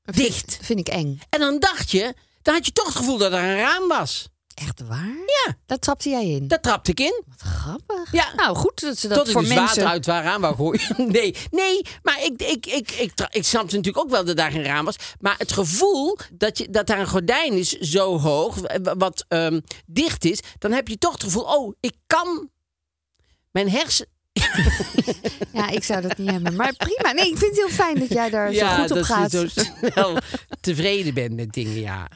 Dicht. 0.04 0.58
Vind 0.62 0.78
ik 0.78 0.88
eng. 0.88 1.20
En 1.28 1.40
dan 1.40 1.58
dacht 1.58 1.90
je, 1.90 2.14
dan 2.42 2.54
had 2.54 2.66
je 2.66 2.72
toch 2.72 2.86
het 2.86 2.96
gevoel 2.96 3.18
dat 3.18 3.32
er 3.32 3.38
een 3.38 3.56
raam 3.56 3.88
was. 3.88 4.28
Echt 4.54 4.82
waar? 4.88 5.16
Ja, 5.26 5.54
Daar 5.66 5.78
trapte 5.78 6.08
jij 6.08 6.26
in. 6.26 6.48
daar 6.48 6.60
trapte 6.60 6.90
ik 6.90 7.00
in. 7.00 7.22
Wat 7.26 7.40
grappig. 7.40 8.12
Ja. 8.12 8.32
Nou, 8.36 8.56
goed 8.56 8.80
dat 8.80 8.98
ze 8.98 9.08
dat 9.08 9.18
Tot 9.18 9.30
voor 9.30 9.40
dus 9.40 9.54
mensen... 9.54 9.66
water 9.66 9.84
uit 9.84 10.06
het 10.06 10.14
raam 10.24 10.40
wou 10.40 10.54
gooien. 10.54 10.80
Nee, 11.12 11.34
nee, 11.50 11.80
maar 12.02 12.22
ik, 12.24 12.42
ik, 12.42 12.66
ik, 12.66 12.90
ik, 12.90 13.12
ik 13.30 13.44
snapte 13.44 13.76
natuurlijk 13.76 14.04
ook 14.04 14.10
wel 14.10 14.24
dat 14.24 14.36
daar 14.36 14.50
geen 14.50 14.64
raam 14.64 14.84
was. 14.84 14.96
Maar 15.20 15.34
het 15.38 15.52
gevoel 15.52 16.18
dat, 16.32 16.58
je, 16.58 16.70
dat 16.70 16.86
daar 16.86 16.98
een 16.98 17.08
gordijn 17.08 17.52
is 17.52 17.68
zo 17.70 18.18
hoog, 18.18 18.56
wat 18.82 19.24
ehm, 19.28 19.60
dicht 19.86 20.24
is, 20.24 20.40
dan 20.58 20.72
heb 20.72 20.88
je 20.88 20.98
toch 20.98 21.12
het 21.12 21.22
gevoel, 21.22 21.42
oh, 21.44 21.74
ik 21.80 21.94
kan 22.06 22.50
mijn 23.50 23.70
hersen... 23.70 24.06
Ja, 25.52 25.68
ik 25.68 25.84
zou 25.84 26.00
dat 26.00 26.18
niet 26.18 26.30
hebben. 26.30 26.54
Maar 26.56 26.74
prima. 26.76 27.12
Nee, 27.12 27.30
ik 27.30 27.38
vind 27.38 27.50
het 27.50 27.56
heel 27.56 27.68
fijn 27.68 27.98
dat 27.98 28.08
jij 28.08 28.30
daar 28.30 28.52
zo 28.52 28.66
goed 28.66 28.90
op 28.90 28.96
dat 28.96 29.06
gaat. 29.06 29.32
je 29.32 29.38
zo 29.38 29.62
snel 29.62 30.16
tevreden 30.60 31.14
bent 31.14 31.34
met 31.34 31.52
dingen, 31.52 31.80
ja. 31.80 32.08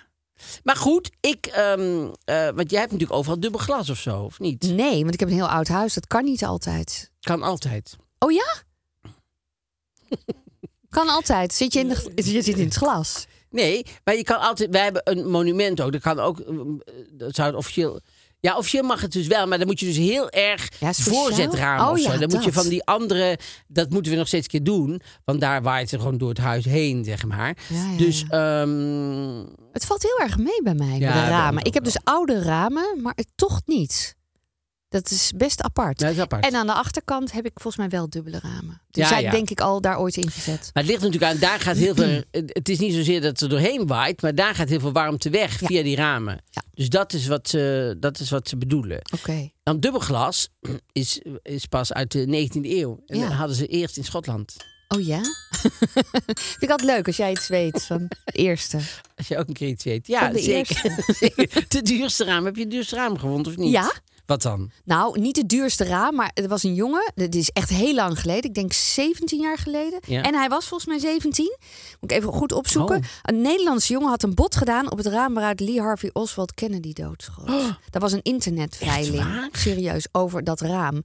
Maar 0.62 0.76
goed, 0.76 1.10
ik, 1.20 1.46
ehm, 1.46 2.08
eh, 2.24 2.48
want 2.54 2.70
jij 2.70 2.80
hebt 2.80 2.92
natuurlijk 2.92 3.18
overal 3.18 3.40
dubbel 3.40 3.60
glas 3.60 3.90
of 3.90 3.98
zo, 3.98 4.20
of 4.22 4.38
niet? 4.38 4.62
Nee, 4.62 5.00
want 5.02 5.14
ik 5.14 5.20
heb 5.20 5.28
een 5.28 5.34
heel 5.34 5.48
oud 5.48 5.68
huis. 5.68 5.94
Dat 5.94 6.06
kan 6.06 6.24
niet 6.24 6.44
altijd. 6.44 7.10
Kan 7.20 7.42
altijd. 7.42 7.96
Oh 8.18 8.32
ja? 8.32 8.62
Kan 10.88 11.08
altijd. 11.08 11.52
Zit 11.54 11.72
je, 11.72 11.78
in 11.80 11.88
de, 11.88 12.12
je 12.14 12.42
zit 12.42 12.46
in 12.58 12.64
het 12.64 12.74
glas. 12.74 13.26
Nee, 13.50 13.86
maar 14.04 14.16
je 14.16 14.22
kan 14.22 14.40
altijd. 14.40 14.70
Wij 14.70 14.82
hebben 14.82 15.02
een 15.04 15.30
monument 15.30 15.80
ook. 15.80 15.92
Dat 15.92 16.00
kan 16.00 16.18
ook. 16.20 16.40
eh, 16.40 16.54
Dat 17.10 17.34
zou 17.34 17.48
het 17.48 17.56
officieel. 17.56 18.00
Ja, 18.44 18.56
officieel 18.56 18.82
mag 18.82 19.00
het 19.00 19.12
dus 19.12 19.26
wel, 19.26 19.46
maar 19.46 19.58
dan 19.58 19.66
moet 19.66 19.80
je 19.80 19.86
dus 19.86 19.96
heel 19.96 20.30
erg 20.30 20.68
Ja, 20.80 20.92
speciaal? 20.92 21.14
voorzetramen 21.22 21.84
Oh 21.86 21.92
of 21.92 21.98
zo. 21.98 22.12
ja, 22.12 22.18
dan 22.18 22.28
moet 22.30 22.44
je 22.44 22.50
dat. 22.50 22.60
van 22.62 22.68
die 22.70 22.84
andere, 22.84 23.38
dat 23.68 23.90
moeten 23.90 24.12
we 24.12 24.18
nog 24.18 24.26
steeds 24.26 24.44
een 24.44 24.50
keer 24.50 24.62
doen, 24.74 25.00
want 25.24 25.40
daar 25.40 25.62
waait 25.62 25.88
ze 25.88 25.98
gewoon 25.98 26.18
door 26.18 26.28
het 26.28 26.38
huis 26.38 26.64
heen, 26.64 27.04
zeg 27.04 27.26
maar. 27.26 27.56
Ja, 27.68 27.96
dus 27.96 28.24
ehm, 28.28 29.44
Het 29.72 29.84
valt 29.86 30.02
heel 30.02 30.18
erg 30.20 30.38
mee 30.38 30.60
bij 30.62 30.74
mij, 30.74 30.98
de 30.98 31.04
ramen. 31.06 31.64
Ik 31.64 31.74
heb 31.74 31.84
dus 31.84 31.96
oude 32.04 32.42
ramen, 32.42 32.98
maar 33.02 33.12
het 33.16 33.28
toch 33.34 33.60
niet. 33.66 34.14
Dat 34.94 35.10
is 35.10 35.32
best 35.36 35.62
apart. 35.62 35.98
dat 35.98 36.10
is 36.10 36.18
apart. 36.18 36.44
En 36.46 36.54
aan 36.54 36.66
de 36.66 36.72
achterkant 36.72 37.32
heb 37.32 37.44
ik 37.46 37.52
volgens 37.54 37.76
mij 37.76 37.88
wel 37.88 38.08
dubbele 38.10 38.38
ramen. 38.42 38.80
Die 38.90 39.04
Ja, 39.04 39.30
denk 39.30 39.50
ik 39.50 39.60
al 39.60 39.80
daar 39.80 39.98
ooit 39.98 40.16
ingezet. 40.16 40.70
Maar 40.72 40.82
het 40.82 40.86
ligt 40.92 41.02
natuurlijk 41.02 41.32
aan, 41.32 41.38
daar 41.38 41.60
gaat 41.60 41.76
heel 41.76 41.94
veel. 41.94 42.22
Het 42.58 42.68
is 42.68 42.78
niet 42.78 42.94
zozeer 42.94 43.20
dat 43.20 43.30
het 43.30 43.40
er 43.40 43.48
doorheen 43.48 43.86
waait, 43.86 44.22
maar 44.22 44.34
daar 44.34 44.54
gaat 44.54 44.68
heel 44.68 44.80
veel 44.80 44.92
warmte 44.92 45.30
weg 45.30 45.60
Ja. 45.60 45.66
via 45.66 45.82
die 45.82 45.96
ramen. 45.96 46.40
Ja. 46.50 46.62
Dus 46.74 46.88
dat 46.88 47.12
is 47.12 47.26
wat 47.26 47.48
ze, 47.48 47.96
dat 48.00 48.18
is 48.20 48.30
wat 48.30 48.48
ze 48.48 48.56
bedoelen. 48.56 48.98
Oké. 49.14 49.50
Dan 49.62 49.80
dubbelglas 49.80 50.48
is, 50.92 51.20
is 51.42 51.66
pas 51.66 51.92
uit 51.92 52.12
de 52.12 52.48
19e 52.48 52.60
eeuw. 52.62 53.02
En 53.06 53.18
Ja. 53.18 53.28
dat 53.28 53.36
hadden 53.36 53.56
ze 53.56 53.66
eerst 53.66 53.96
in 53.96 54.04
Schotland. 54.04 54.56
Oh 54.88 55.00
ja? 55.06 55.20
Vind 56.34 56.62
ik 56.62 56.70
altijd 56.70 56.90
leuk 56.90 57.06
als 57.06 57.16
jij 57.16 57.30
iets 57.30 57.48
weet 57.48 57.82
van 57.84 58.06
de 58.24 58.32
eerste. 58.32 58.78
Als 59.16 59.28
je 59.28 59.38
ook 59.38 59.48
een 59.48 59.54
keer 59.54 59.68
iets 59.68 59.84
weet. 59.84 60.06
Ja, 60.06 60.28
de 60.28 60.38
zeker. 60.54 60.82
De 61.68 61.82
duurste 61.82 62.24
raam. 62.24 62.44
Heb 62.44 62.54
je 62.56 62.62
het 62.62 62.70
duurste 62.70 62.96
raam 62.96 63.18
gevonden 63.18 63.52
of 63.52 63.58
niet? 63.58 63.72
Ja. 63.72 63.92
Wat 64.26 64.42
dan? 64.42 64.70
Nou, 64.84 65.20
niet 65.20 65.36
het 65.36 65.48
duurste 65.48 65.84
raam, 65.84 66.14
maar 66.14 66.30
er 66.34 66.48
was 66.48 66.62
een 66.62 66.74
jongen. 66.74 67.12
Dit 67.14 67.34
is 67.34 67.50
echt 67.50 67.68
heel 67.68 67.94
lang 67.94 68.20
geleden. 68.20 68.44
Ik 68.44 68.54
denk 68.54 68.72
17 68.72 69.40
jaar 69.40 69.58
geleden. 69.58 70.00
Ja. 70.06 70.22
En 70.22 70.34
hij 70.34 70.48
was 70.48 70.66
volgens 70.66 70.88
mij 70.88 70.98
17. 70.98 71.56
Moet 72.00 72.10
ik 72.10 72.16
even 72.16 72.32
goed 72.32 72.52
opzoeken. 72.52 72.96
Oh. 72.96 73.02
Een 73.22 73.40
Nederlandse 73.40 73.92
jongen 73.92 74.08
had 74.08 74.22
een 74.22 74.34
bod 74.34 74.56
gedaan 74.56 74.90
op 74.90 74.98
het 74.98 75.06
raam 75.06 75.34
waaruit 75.34 75.60
Lee 75.60 75.80
Harvey 75.80 76.10
Oswald 76.12 76.54
Kennedy 76.54 76.92
doodschoot. 76.92 77.78
Dat 77.90 78.02
was 78.02 78.12
een 78.12 78.22
internetveiling. 78.22 79.18
Echt 79.18 79.28
waar? 79.28 79.48
Serieus, 79.52 80.06
over 80.12 80.44
dat 80.44 80.60
raam. 80.60 81.02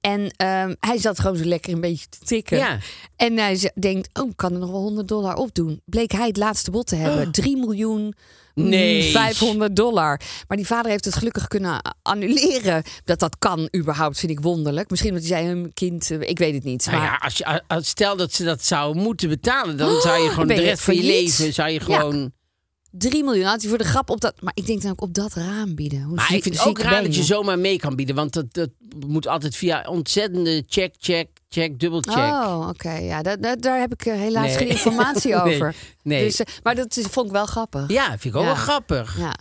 En 0.00 0.30
ehm, 0.36 0.74
hij 0.80 0.98
zat 0.98 1.20
gewoon 1.20 1.36
zo 1.36 1.44
lekker 1.44 1.72
een 1.72 1.80
beetje 1.80 2.06
te 2.08 2.18
tikken. 2.18 2.58
Ja. 2.58 2.78
En 3.16 3.38
hij 3.38 3.72
denkt, 3.74 4.20
oh, 4.20 4.28
ik 4.28 4.36
kan 4.36 4.52
er 4.52 4.58
nog 4.58 4.70
wel 4.70 4.80
100 4.80 5.08
dollar 5.08 5.36
op 5.36 5.54
doen. 5.54 5.80
Bleek 5.84 6.12
hij 6.12 6.26
het 6.26 6.36
laatste 6.36 6.70
bod 6.70 6.86
te 6.86 6.96
hebben. 6.96 7.30
3 7.40 7.56
miljoen 7.56 8.14
mm, 8.54 8.68
Nee. 8.68 9.10
500 9.10 9.76
dollar. 9.76 10.20
Maar 10.48 10.56
die 10.56 10.66
vader 10.66 10.90
heeft 10.90 11.04
het 11.04 11.14
gelukkig 11.14 11.48
kunnen 11.48 11.80
annuleren. 12.02 12.82
Dat 13.04 13.18
dat 13.18 13.38
kan 13.38 13.68
überhaupt, 13.76 14.18
vind 14.18 14.32
ik 14.32 14.40
wonderlijk. 14.40 14.90
Misschien 14.90 15.12
omdat 15.12 15.28
hij 15.28 15.38
zei, 15.38 15.48
hun 15.48 15.72
kind, 15.74 16.10
eh, 16.10 16.20
ik 16.20 16.38
weet 16.38 16.54
het 16.54 16.64
niet. 16.64 16.86
Nou 16.86 16.98
Maar 16.98 17.06
ja, 17.06 17.16
als 17.16 17.36
je, 17.36 17.62
als, 17.66 17.88
stel 17.88 18.16
dat 18.16 18.32
ze 18.32 18.44
dat 18.44 18.64
zouden 18.64 19.02
moeten 19.02 19.28
betalen, 19.28 19.76
dan 19.76 20.00
zou 20.06 20.22
je 20.22 20.28
gewoon 20.28 20.48
de 20.48 20.54
rest 20.54 20.82
van 20.82 20.94
je 20.94 21.02
leven 21.02 21.52
zou 21.52 21.70
je 21.70 21.80
Ja. 21.86 22.28
Gewoon. 22.90 23.10
3 23.10 23.24
miljoen 23.24 23.44
had 23.44 23.60
hij 23.60 23.68
voor 23.68 23.78
de 23.78 23.84
grap 23.84 24.10
op 24.10 24.20
dat. 24.20 24.34
Maar 24.40 24.52
ik 24.54 24.66
denk 24.66 24.82
dan 24.82 24.90
ook 24.90 25.00
op 25.00 25.14
dat 25.14 25.34
raam 25.34 25.74
bieden. 25.74 26.02
Hoe 26.02 26.14
Maar 26.14 26.26
ziek- 26.26 26.36
ik 26.36 26.42
vind 26.42 26.58
het 26.58 26.66
ook 26.66 26.78
raar 26.78 26.90
ben 26.90 27.04
dat 27.04 27.14
je 27.16 27.22
zomaar 27.22 27.58
mee 27.58 27.78
kan 27.78 27.96
bieden, 27.96 28.14
want 28.14 28.32
dat, 28.32 28.54
dat 28.54 28.70
moet 29.06 29.26
altijd 29.26 29.56
via 29.56 29.86
ontzettende 29.88 30.64
check, 30.68 30.94
check, 30.98 31.28
check, 31.48 31.78
dubbelcheck. 31.80 32.16
Oh, 32.16 32.66
oké. 32.68 32.92
Ja, 32.92 33.22
da- 33.22 33.36
da- 33.36 33.56
daar 33.56 33.78
heb 33.80 33.92
ik 33.92 34.06
eh, 34.06 34.14
helaas 34.14 34.46
Nee. 34.46 34.56
geen 34.56 34.68
informatie 34.78 35.34
Nee, 35.34 35.54
over. 35.54 35.74
nee. 36.02 36.24
Dus, 36.24 36.40
eh, 36.40 36.54
maar 36.62 36.74
dat 36.74 36.98
vond 37.10 37.26
ik 37.26 37.32
wel 37.32 37.46
grappig. 37.46 37.84
Ja, 37.90 38.08
vind 38.08 38.24
ik 38.24 38.34
ook 38.36 38.40
Ja. 38.42 38.46
wel 38.46 38.56
grappig. 38.62 39.18
Ja. 39.18 39.34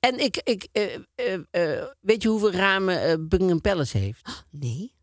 En 0.00 0.18
ik, 0.20 0.40
ik 0.44 0.66
eh, 0.72 1.62
weet 2.00 2.22
je 2.22 2.28
hoeveel 2.28 2.52
ramen 2.52 3.28
Buckingham 3.28 3.60
Palace 3.60 3.98
heeft? 3.98 4.44
Nee. 4.50 4.98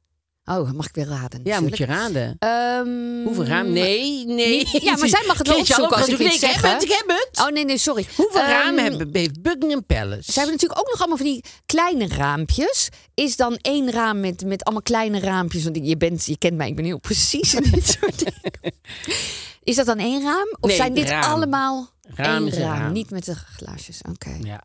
Oh, 0.49 0.71
mag 0.71 0.88
ik 0.88 0.95
weer 0.95 1.07
raden? 1.07 1.39
Ja, 1.43 1.60
moet 1.60 1.77
je 1.77 1.86
raden. 1.86 2.36
Ehm, 2.39 3.23
Hoeveel 3.25 3.45
ramen? 3.45 3.73
Nee, 3.73 4.25
nee. 4.25 4.67
Ja, 4.71 4.97
maar 4.97 5.07
zij 5.07 5.23
mag 5.27 5.38
het 5.38 5.47
wel 5.47 5.57
opzoeken 5.57 5.83
als 5.97 6.07
ik 6.07 6.13
opzoeken. 6.13 6.25
iets 6.25 6.36
Ik 6.36 6.39
zeg. 6.49 6.62
heb 6.62 6.71
het, 6.73 6.83
ik 6.83 6.89
heb 6.91 7.07
het. 7.07 7.39
Oh 7.45 7.51
nee, 7.53 7.65
nee, 7.65 7.77
sorry. 7.77 8.05
Hoeveel 8.15 8.41
Ehm, 8.41 8.49
ramen 8.49 8.83
hebben, 8.83 9.10
heeft 9.13 9.41
Buckingham 9.41 9.86
Palace? 9.86 10.31
Ze 10.31 10.39
hebben 10.39 10.51
natuurlijk 10.51 10.79
ook 10.79 10.88
nog 10.89 10.99
allemaal 10.99 11.17
van 11.17 11.25
die 11.25 11.43
kleine 11.65 12.07
raampjes. 12.07 12.89
Is 13.13 13.36
dan 13.36 13.57
één 13.62 13.91
raam 13.91 14.19
met, 14.19 14.45
met 14.45 14.63
allemaal 14.63 14.81
kleine 14.83 15.19
raampjes? 15.19 15.63
Want 15.63 15.79
je, 15.81 15.97
bent, 15.97 16.25
je 16.25 16.38
kent 16.38 16.55
mij, 16.57 16.67
ik 16.67 16.75
ben 16.75 16.86
heel 16.86 16.99
precies 16.99 17.53
in 17.53 17.71
dit 17.71 17.88
soort 17.99 18.17
dingen. 18.19 18.73
Is 19.63 19.75
dat 19.75 19.86
dan 19.86 19.97
één 19.99 20.21
raam? 20.23 20.55
Of 20.60 20.67
Nee, 20.69 20.77
zijn 20.77 20.93
dit 20.93 21.10
raam. 21.10 21.23
allemaal 21.31 21.89
Raam 22.15 22.43
één 22.47 22.53
raam? 22.60 22.79
raam. 22.79 22.91
Niet 22.93 23.10
met 23.12 23.25
de 23.25 23.36
glaasjes, 23.36 24.01
oké. 24.10 24.38
Ja. 24.43 24.63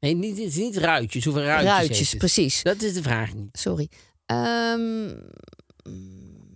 Nee, 0.00 0.14
niet, 0.14 0.56
niet 0.56 0.76
ruitjes. 0.76 1.24
Hoeveel 1.24 1.42
ruitjes, 1.42 1.70
Ruitjes, 1.72 2.14
precies. 2.14 2.62
Dat 2.62 2.82
is 2.82 2.94
de 2.94 3.02
vraag 3.02 3.34
niet. 3.34 3.48
Sorry. 3.52 3.88
Ehm, 4.26 5.12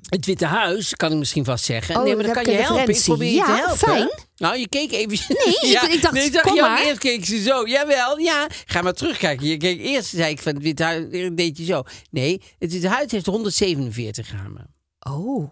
Het 0.09 0.27
Witte 0.27 0.47
Huis 0.47 0.95
kan 0.95 1.13
ik 1.13 1.19
misschien 1.19 1.45
vast 1.45 1.65
zeggen. 1.65 1.97
Oh, 1.97 2.03
nee, 2.03 2.15
maar 2.15 2.25
dan 2.25 2.33
kan 2.33 2.45
je 2.45 2.51
helpen. 2.51 2.73
Ik 2.73 2.77
referentie. 2.87 3.05
probeer 3.05 3.29
je 3.29 3.35
Ja, 3.35 3.45
te 3.45 3.53
helpen. 3.53 3.79
fijn. 3.79 4.11
Nou, 4.37 4.57
je 4.59 4.69
keek 4.69 4.93
even. 4.93 5.37
Nee, 5.45 5.55
ik- 5.75 5.83
ik 5.93 6.03
dacht, 6.03 6.15
nee, 6.15 6.25
ik 6.31 6.41
kom 6.43 6.55
ja, 6.55 6.69
maar. 6.69 6.83
Eerst 6.85 6.99
keek 6.99 7.25
ze 7.25 7.43
zo. 7.43 7.67
Jawel, 7.69 8.19
ja. 8.19 8.47
Ga 8.67 8.83
maar 8.83 8.93
terugkijken. 8.93 9.47
Je 9.47 9.57
keek 9.57 9.81
eerst, 9.81 10.09
zei 10.09 10.31
ik 10.31 10.43
van 10.43 10.55
het 10.55 10.63
Witte 10.63 10.83
Huis, 10.83 11.05
deed 11.33 11.59
je 11.59 11.65
zo. 11.65 11.83
Nee, 12.11 12.43
het 12.59 12.73
Witte 12.73 12.89
Huis 12.89 13.11
heeft 13.11 13.27
147 13.27 14.31
ramen. 14.33 14.75
oh. 14.99 15.51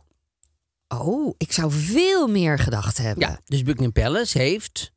Oh, 0.89 1.35
ik 1.39 1.53
zou 1.53 1.73
veel 1.73 2.27
meer 2.29 2.59
gedacht 2.59 2.99
hebben. 2.99 3.29
Ja, 3.29 3.41
dus 3.45 3.63
Buckingham 3.63 3.93
Palace 3.93 4.39
heeft 4.39 4.93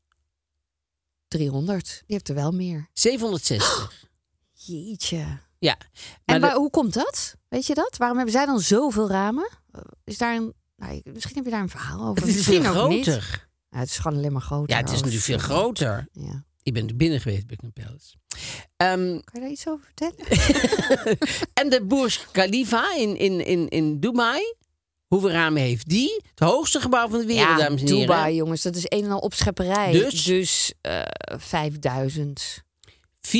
300. 1.27 1.85
Die 1.85 2.03
heeft 2.15 2.29
er 2.29 2.35
wel 2.35 2.51
meer. 2.51 2.89
760. 2.93 3.93
Jeetje. 4.65 5.25
Ja. 5.59 5.77
En 5.77 5.87
Maar 6.25 6.39
waar- 6.39 6.49
de- 6.49 6.55
hoe 6.59 6.69
komt 6.69 6.93
dat? 6.93 7.35
Weet 7.47 7.65
je 7.65 7.73
dat? 7.73 7.97
Waarom 7.97 8.17
hebben 8.17 8.35
zij 8.35 8.45
dan 8.45 8.59
zoveel 8.59 9.09
ramen? 9.09 9.49
Is 10.03 10.17
daar 10.17 10.35
een, 10.35 10.53
nou, 10.75 11.01
misschien 11.13 11.35
heb 11.35 11.45
je 11.45 11.51
daar 11.51 11.61
een 11.61 11.69
verhaal 11.69 11.99
over. 12.07 12.21
het 12.21 12.27
is 12.29 12.35
misschien 12.35 12.63
veel 12.63 12.71
groter. 12.71 13.47
Ja, 13.69 13.79
het 13.79 13.89
is 13.89 13.97
gewoon 13.97 14.17
alleen 14.17 14.31
maar 14.31 14.41
groter. 14.41 14.75
Ja, 14.75 14.81
het 14.81 14.89
is 14.91 14.95
natuurlijk 14.95 15.23
veel 15.23 15.37
groter. 15.37 16.07
Ja. 16.11 16.43
Ik 16.63 16.73
ben 16.73 16.87
er 16.87 16.95
binnen 16.95 17.21
geweest, 17.21 17.47
Buckingham 17.47 17.85
Palace. 17.85 18.15
Ehm, 18.75 18.97
Kan 19.07 19.21
je 19.33 19.39
daar 19.39 19.49
iets 19.49 19.67
over 19.67 19.85
vertellen? 19.85 20.15
en 21.61 21.69
de 21.69 21.85
Burj 21.85 22.17
Khalifa 22.31 22.95
in, 22.95 23.17
in, 23.17 23.45
in, 23.45 23.67
in 23.69 23.99
Dubai. 23.99 24.55
Hoeveel 25.07 25.31
ramen 25.31 25.61
heeft 25.61 25.89
die? 25.89 26.21
Het 26.29 26.39
hoogste 26.39 26.79
gebouw 26.81 27.07
van 27.09 27.19
de 27.19 27.25
wereld, 27.25 27.57
dames 27.57 27.81
en 27.81 27.87
heren. 27.87 28.01
Dubai, 28.01 28.35
jongens, 28.35 28.61
dat 28.61 28.75
is 28.75 28.83
een 28.85 29.03
en 29.03 29.11
al 29.11 29.19
opschepperij. 29.19 29.91
Dus? 29.91 30.23
Dus 30.23 30.73
eh 30.81 31.01
5000. 31.37 32.63
34.348 33.27 33.31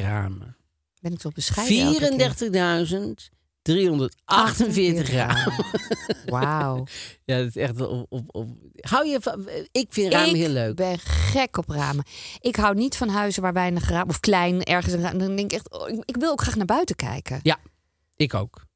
ramen. 0.00 0.56
Ben 1.00 1.12
ik 1.12 1.18
toch 1.18 1.32
bescheiden? 1.32 1.76
elke 1.76 1.98
keer? 2.16 2.34
34.348 3.62 5.12
ramen. 5.12 5.54
Wauw. 6.26 6.86
Ja, 7.24 7.38
dat 7.38 7.46
is 7.46 7.56
echt 7.56 7.80
op, 7.80 8.06
op, 8.08 8.24
op. 8.26 8.48
Hou 8.80 9.06
je 9.06 9.20
van. 9.20 9.48
Ik 9.72 9.86
vind 9.90 10.12
ramen 10.12 10.28
ik 10.28 10.36
heel 10.36 10.48
leuk. 10.48 10.74
ben 10.74 10.98
gek 10.98 11.56
op 11.56 11.68
ramen. 11.68 12.04
Ik 12.40 12.56
hou 12.56 12.74
niet 12.74 12.96
van 12.96 13.08
huizen 13.08 13.42
waar 13.42 13.52
weinig 13.52 13.88
ramen 13.88 14.08
of 14.08 14.20
klein 14.20 14.62
ergens 14.62 14.94
een 14.94 15.00
raam. 15.00 15.18
Dan 15.18 15.36
denk 15.36 15.52
ik 15.52 15.58
echt, 15.58 15.70
oh, 15.70 15.88
ik, 15.88 16.02
ik 16.04 16.16
wil 16.16 16.30
ook 16.30 16.40
graag 16.40 16.56
naar 16.56 16.66
buiten 16.66 16.96
kijken. 16.96 17.40
Ja, 17.42 17.58
ik 18.16 18.34
ook. 18.34 18.68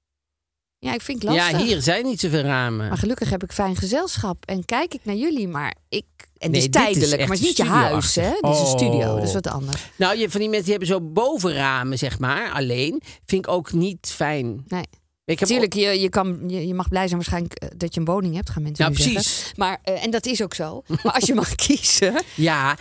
Ja, 0.84 0.94
ik 0.94 1.00
vind 1.02 1.22
het 1.22 1.32
lastig. 1.32 1.58
Ja, 1.58 1.64
hier 1.64 1.82
zijn 1.82 2.04
niet 2.04 2.20
zoveel 2.20 2.40
ramen. 2.42 2.88
Maar 2.88 2.98
gelukkig 2.98 3.30
heb 3.30 3.42
ik 3.42 3.52
fijn 3.52 3.76
gezelschap 3.76 4.44
en 4.46 4.64
kijk 4.64 4.94
ik 4.94 5.00
naar 5.04 5.14
jullie. 5.14 5.48
Maar 5.48 5.74
ik. 5.88 6.04
En 6.38 6.50
Nee, 6.50 6.62
het 6.62 6.72
dit 6.72 6.82
is 6.82 6.88
is 6.88 6.92
tijdelijk, 6.94 7.20
echt 7.20 7.28
maar 7.28 7.36
het 7.38 7.46
is 7.46 7.56
niet 7.56 7.66
je 7.66 7.72
huis, 7.72 8.14
hè? 8.14 8.30
Dit 8.40 8.50
is 8.52 8.60
een 8.60 8.66
studio, 8.66 9.08
Oh. 9.10 9.14
dat 9.14 9.22
is 9.22 9.32
wat 9.32 9.46
anders. 9.48 9.82
Nou, 9.96 10.18
je, 10.18 10.30
van 10.30 10.40
die 10.40 10.48
mensen 10.48 10.64
die 10.70 10.76
hebben 10.78 10.88
zo 10.94 11.00
bovenramen, 11.00 11.98
zeg 11.98 12.18
maar, 12.18 12.50
alleen. 12.52 13.02
Vind 13.26 13.46
ik 13.46 13.52
ook 13.52 13.72
niet 13.72 14.12
fijn. 14.14 14.64
Nee. 14.68 14.82
Ik 15.24 15.38
heb 15.38 15.48
Natuurlijk, 15.48 15.74
je, 15.74 16.00
je, 16.00 16.08
kan, 16.08 16.40
je, 16.46 16.66
je 16.66 16.74
mag 16.74 16.88
blij 16.88 17.04
zijn 17.04 17.16
waarschijnlijk 17.16 17.54
eh, 17.54 17.68
dat 17.76 17.94
je 17.94 18.00
een 18.00 18.06
woning 18.06 18.34
hebt, 18.34 18.50
gaan 18.50 18.62
mensen 18.62 18.84
Nou, 18.84 18.96
precies. 18.96 19.36
zeggen. 19.36 19.52
Maar, 19.56 19.78
eh, 19.82 20.04
en 20.04 20.10
dat 20.10 20.26
is 20.26 20.42
ook 20.42 20.54
zo. 20.54 20.82
Maar 21.02 21.12
als 21.12 21.24
je 21.24 21.34
mag 21.34 21.54
kiezen... 21.66 22.22
Ja, 22.34 22.76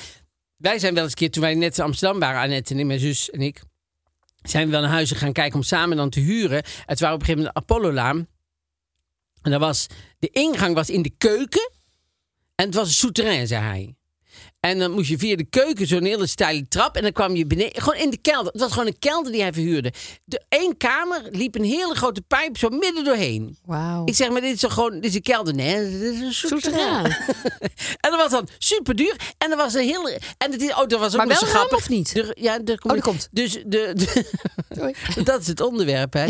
wij 0.57 0.79
zijn 0.79 0.93
wel 0.93 1.03
eens 1.03 1.11
een 1.11 1.17
keer, 1.17 1.31
toen 1.31 1.41
wij 1.41 1.53
net 1.55 1.77
in 1.77 1.83
Amsterdam 1.83 2.19
waren, 2.19 2.41
Annette 2.41 2.73
en 2.73 2.79
ik, 2.79 2.85
mijn 2.85 2.99
zus 2.99 3.29
en 3.29 3.41
ik, 3.41 3.61
zijn 4.43 4.65
we 4.65 4.71
wel 4.71 4.81
naar 4.81 4.89
huizen 4.89 5.17
gaan 5.17 5.33
kijken 5.33 5.55
om 5.55 5.63
samen 5.63 5.97
dan 5.97 6.09
te 6.09 6.19
huren. 6.19 6.63
Het 6.85 6.99
waren 6.99 7.15
op 7.15 7.21
een 7.21 7.25
gegeven 7.25 7.43
moment 7.45 7.53
de 7.53 7.61
Apollo-laan. 7.61 8.27
En 9.41 9.51
daar 9.51 9.59
was, 9.59 9.87
de 10.19 10.29
ingang 10.29 10.75
was 10.75 10.89
in 10.89 11.01
de 11.01 11.13
keuken 11.17 11.71
en 12.55 12.65
het 12.65 12.75
was 12.75 12.87
een 12.87 12.93
souterrain, 12.93 13.47
zei 13.47 13.63
hij. 13.63 13.95
En 14.65 14.79
dan 14.79 14.91
moest 14.91 15.09
je 15.09 15.17
via 15.17 15.35
de 15.35 15.43
keuken 15.43 15.87
zo'n 15.87 16.03
hele 16.03 16.27
steile 16.27 16.67
trap. 16.67 16.95
En 16.95 17.01
dan 17.01 17.11
kwam 17.11 17.35
je 17.35 17.45
beneden. 17.45 17.81
Gewoon 17.81 17.99
in 17.99 18.09
de 18.09 18.17
kelder. 18.17 18.51
Het 18.51 18.61
was 18.61 18.71
gewoon 18.71 18.87
een 18.87 18.99
kelder 18.99 19.31
die 19.31 19.41
hij 19.41 19.53
verhuurde. 19.53 19.93
De 20.25 20.41
één 20.49 20.77
kamer 20.77 21.21
liep 21.31 21.55
een 21.55 21.63
hele 21.63 21.95
grote 21.95 22.21
pijp 22.21 22.57
zo 22.57 22.69
midden 22.69 23.03
doorheen. 23.03 23.57
Wauw. 23.65 24.05
Ik 24.05 24.15
zeg 24.15 24.29
maar, 24.29 24.41
dit 24.41 24.53
is 24.53 24.59
toch 24.59 24.73
gewoon. 24.73 24.93
Dit 24.93 25.05
is 25.05 25.15
een 25.15 25.21
kelder. 25.21 25.53
Nee, 25.55 25.99
dit 25.99 26.13
is 26.13 26.19
een. 26.19 26.33
Souterrain. 26.33 27.05
En 27.99 28.11
dat 28.11 28.15
was 28.19 28.31
dan 28.31 28.47
super 28.57 28.95
duur. 28.95 29.15
En 29.37 29.51
er 29.51 29.57
was 29.57 29.73
een 29.73 29.87
hele. 29.87 30.19
En 30.37 30.51
het 30.51 30.61
is, 30.61 30.69
oh, 30.69 30.87
dat 30.87 30.99
was 30.99 31.11
ook 31.11 31.17
Maar 31.17 31.27
wel 31.27 31.37
grappig. 31.49 31.77
of 31.77 31.89
niet? 31.89 32.13
De- 32.13 32.35
ja, 32.39 32.59
er 32.65 32.79
komt. 32.79 32.93
Oh, 32.97 33.01
komt. 33.01 33.27
Dus 33.31 33.51
de, 33.53 33.91
de, 33.95 34.25
Sorry. 34.77 34.95
dat 35.23 35.41
is 35.41 35.47
het 35.47 35.61
onderwerp, 35.61 36.13
hè. 36.13 36.25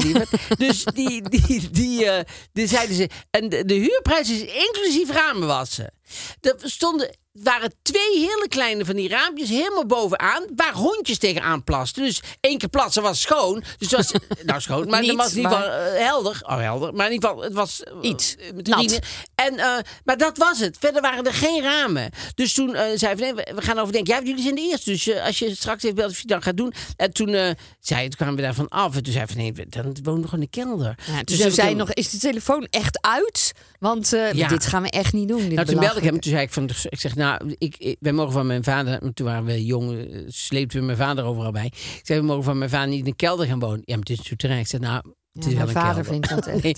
Dus 0.58 0.84
die, 0.84 1.30
die, 1.30 1.70
die, 1.72 2.06
eh, 2.06 2.24
die 2.54 2.68
zeiden 2.68 2.96
ze. 2.96 3.10
En 3.32 3.50
de, 3.50 3.66
de 3.66 3.74
huurprijs 3.74 4.30
is 4.30 4.42
inclusief 4.42 5.10
ramenwassen. 5.12 5.94
Er 6.42 6.56
stonden 6.62 7.16
waren 7.34 7.74
twee 7.82 8.20
hele 8.20 8.46
kleine 8.50 8.86
van 8.86 8.96
die 8.96 9.10
raampjes 9.10 9.50
helemaal 9.50 9.86
bovenaan, 9.86 10.44
waar 10.56 10.74
hondjes 10.74 11.18
tegenaan 11.18 11.64
plasten. 11.64 12.04
Dus 12.04 12.22
één 12.40 12.58
keer 12.58 12.70
plassen 12.70 13.02
was 13.04 13.22
schoon. 13.22 13.64
Dus 13.78 13.92
het 13.92 13.92
was, 13.92 14.12
nou 14.46 14.62
schoon, 14.62 14.90
maar 14.90 15.00
Niet, 15.02 15.10
het 15.10 15.20
was 15.20 15.32
geval 15.34 15.50
maar- 15.50 15.68
eh, 15.94 16.06
helder. 16.06 16.40
Oh, 16.46 16.58
helder. 16.58 16.94
Maar 16.94 17.06
in 17.08 17.14
ieder 17.14 17.30
geval, 17.30 17.44
het 17.44 17.54
was... 17.54 17.84
eh, 17.84 17.94
Iets. 18.02 18.36
eh, 18.36 18.52
met 18.54 18.68
Nat. 18.68 19.00
En, 19.36 19.56
maar 20.04 20.18
dat 20.18 20.38
was 20.38 20.60
het. 20.60 20.78
Verder 20.80 21.02
waren 21.02 21.26
er 21.26 21.34
geen 21.34 21.62
ramen. 21.62 22.10
Dus 22.36 22.54
toen 22.54 22.70
zei 22.96 23.18
van, 23.18 23.18
nee, 23.18 23.34
we, 23.34 23.62
gaan 23.62 23.80
overdenken. 23.80 24.14
Ja, 24.16 24.22
jullie 24.24 24.44
zijn 24.44 24.56
de 24.56 24.62
eerste. 24.62 24.90
Dus 24.92 25.16
als 25.20 25.40
je 25.40 25.56
straks 25.56 25.84
even 25.84 25.96
belt 25.96 26.12
of 26.12 26.20
je 26.20 26.28
dat 26.28 26.44
gaat 26.44 26.58
doen. 26.58 26.74
En 26.98 27.14
toen, 27.14 27.56
zei, 27.80 28.02
toen 28.02 28.16
kwamen 28.18 28.36
we 28.36 28.42
daarvan 28.42 28.68
af. 28.70 28.96
En 28.96 29.04
toen 29.04 29.14
zei 29.14 29.26
van, 29.28 29.38
nee, 29.38 29.54
we- 29.54 29.66
dan 29.70 29.94
we 29.94 30.02
gewoon 30.04 30.30
in 30.32 30.40
de 30.40 30.48
kelder. 30.48 30.96
Ja, 31.06 31.36
ze 31.36 31.46
ik 31.48 31.54
zei 31.54 31.76
nog, 31.76 31.94
is 31.94 32.10
de 32.10 32.18
telefoon 32.18 32.68
echt 32.70 33.02
uit? 33.02 33.52
Want 33.80 34.10
Ja. 34.34 34.48
dit 34.48 34.66
gaan 34.66 34.82
we 34.84 34.90
echt 34.90 35.14
niet 35.14 35.28
doen. 35.28 35.42
Dit 35.42 35.54
Nou, 35.54 35.68
toen 35.68 35.80
belde 35.80 35.98
ik 36.00 36.04
hem. 36.04 36.20
Toen 36.20 36.32
zei 36.32 36.44
ik 36.44 36.52
van, 36.54 36.70
ik 36.90 37.00
zeg, 37.00 37.16
nou, 37.16 37.23
ik, 37.58 37.76
ik, 37.78 37.98
wij 38.00 38.12
mogen 38.12 38.34
van 38.34 38.48
mijn 38.48 38.64
vader. 38.64 39.14
Toen 39.14 39.26
waren 39.26 39.46
we 39.46 39.66
jong, 39.66 39.92
eh, 39.92 40.68
we 40.68 40.80
mijn 40.82 40.98
vader 40.98 41.24
overal 41.24 41.52
bij. 41.52 41.66
Ik 41.66 42.02
zei, 42.04 42.20
we 42.20 42.26
mogen 42.26 42.44
van 42.44 42.58
mijn 42.58 42.70
vader 42.70 42.90
niet 42.90 43.00
in 43.00 43.06
de 43.06 43.16
kelder 43.16 43.46
gaan 43.48 43.60
wonen. 43.60 43.82
Ja, 43.86 43.96
maar 43.96 44.00
het 44.00 44.10
is 44.10 44.18
een 44.18 44.24
soeterij. 44.26 44.60
Ik 44.60 44.68
zei, 44.68 44.82
nou, 44.82 45.02
het 45.34 45.44
Ja, 45.44 45.50
is 45.50 45.56
wel 45.56 45.66
mijn 45.66 45.78
een 45.78 45.82
vader 45.82 46.06
vindt 46.06 46.30
dat 46.30 46.48
echt, 46.48 46.64
Nee, 46.64 46.76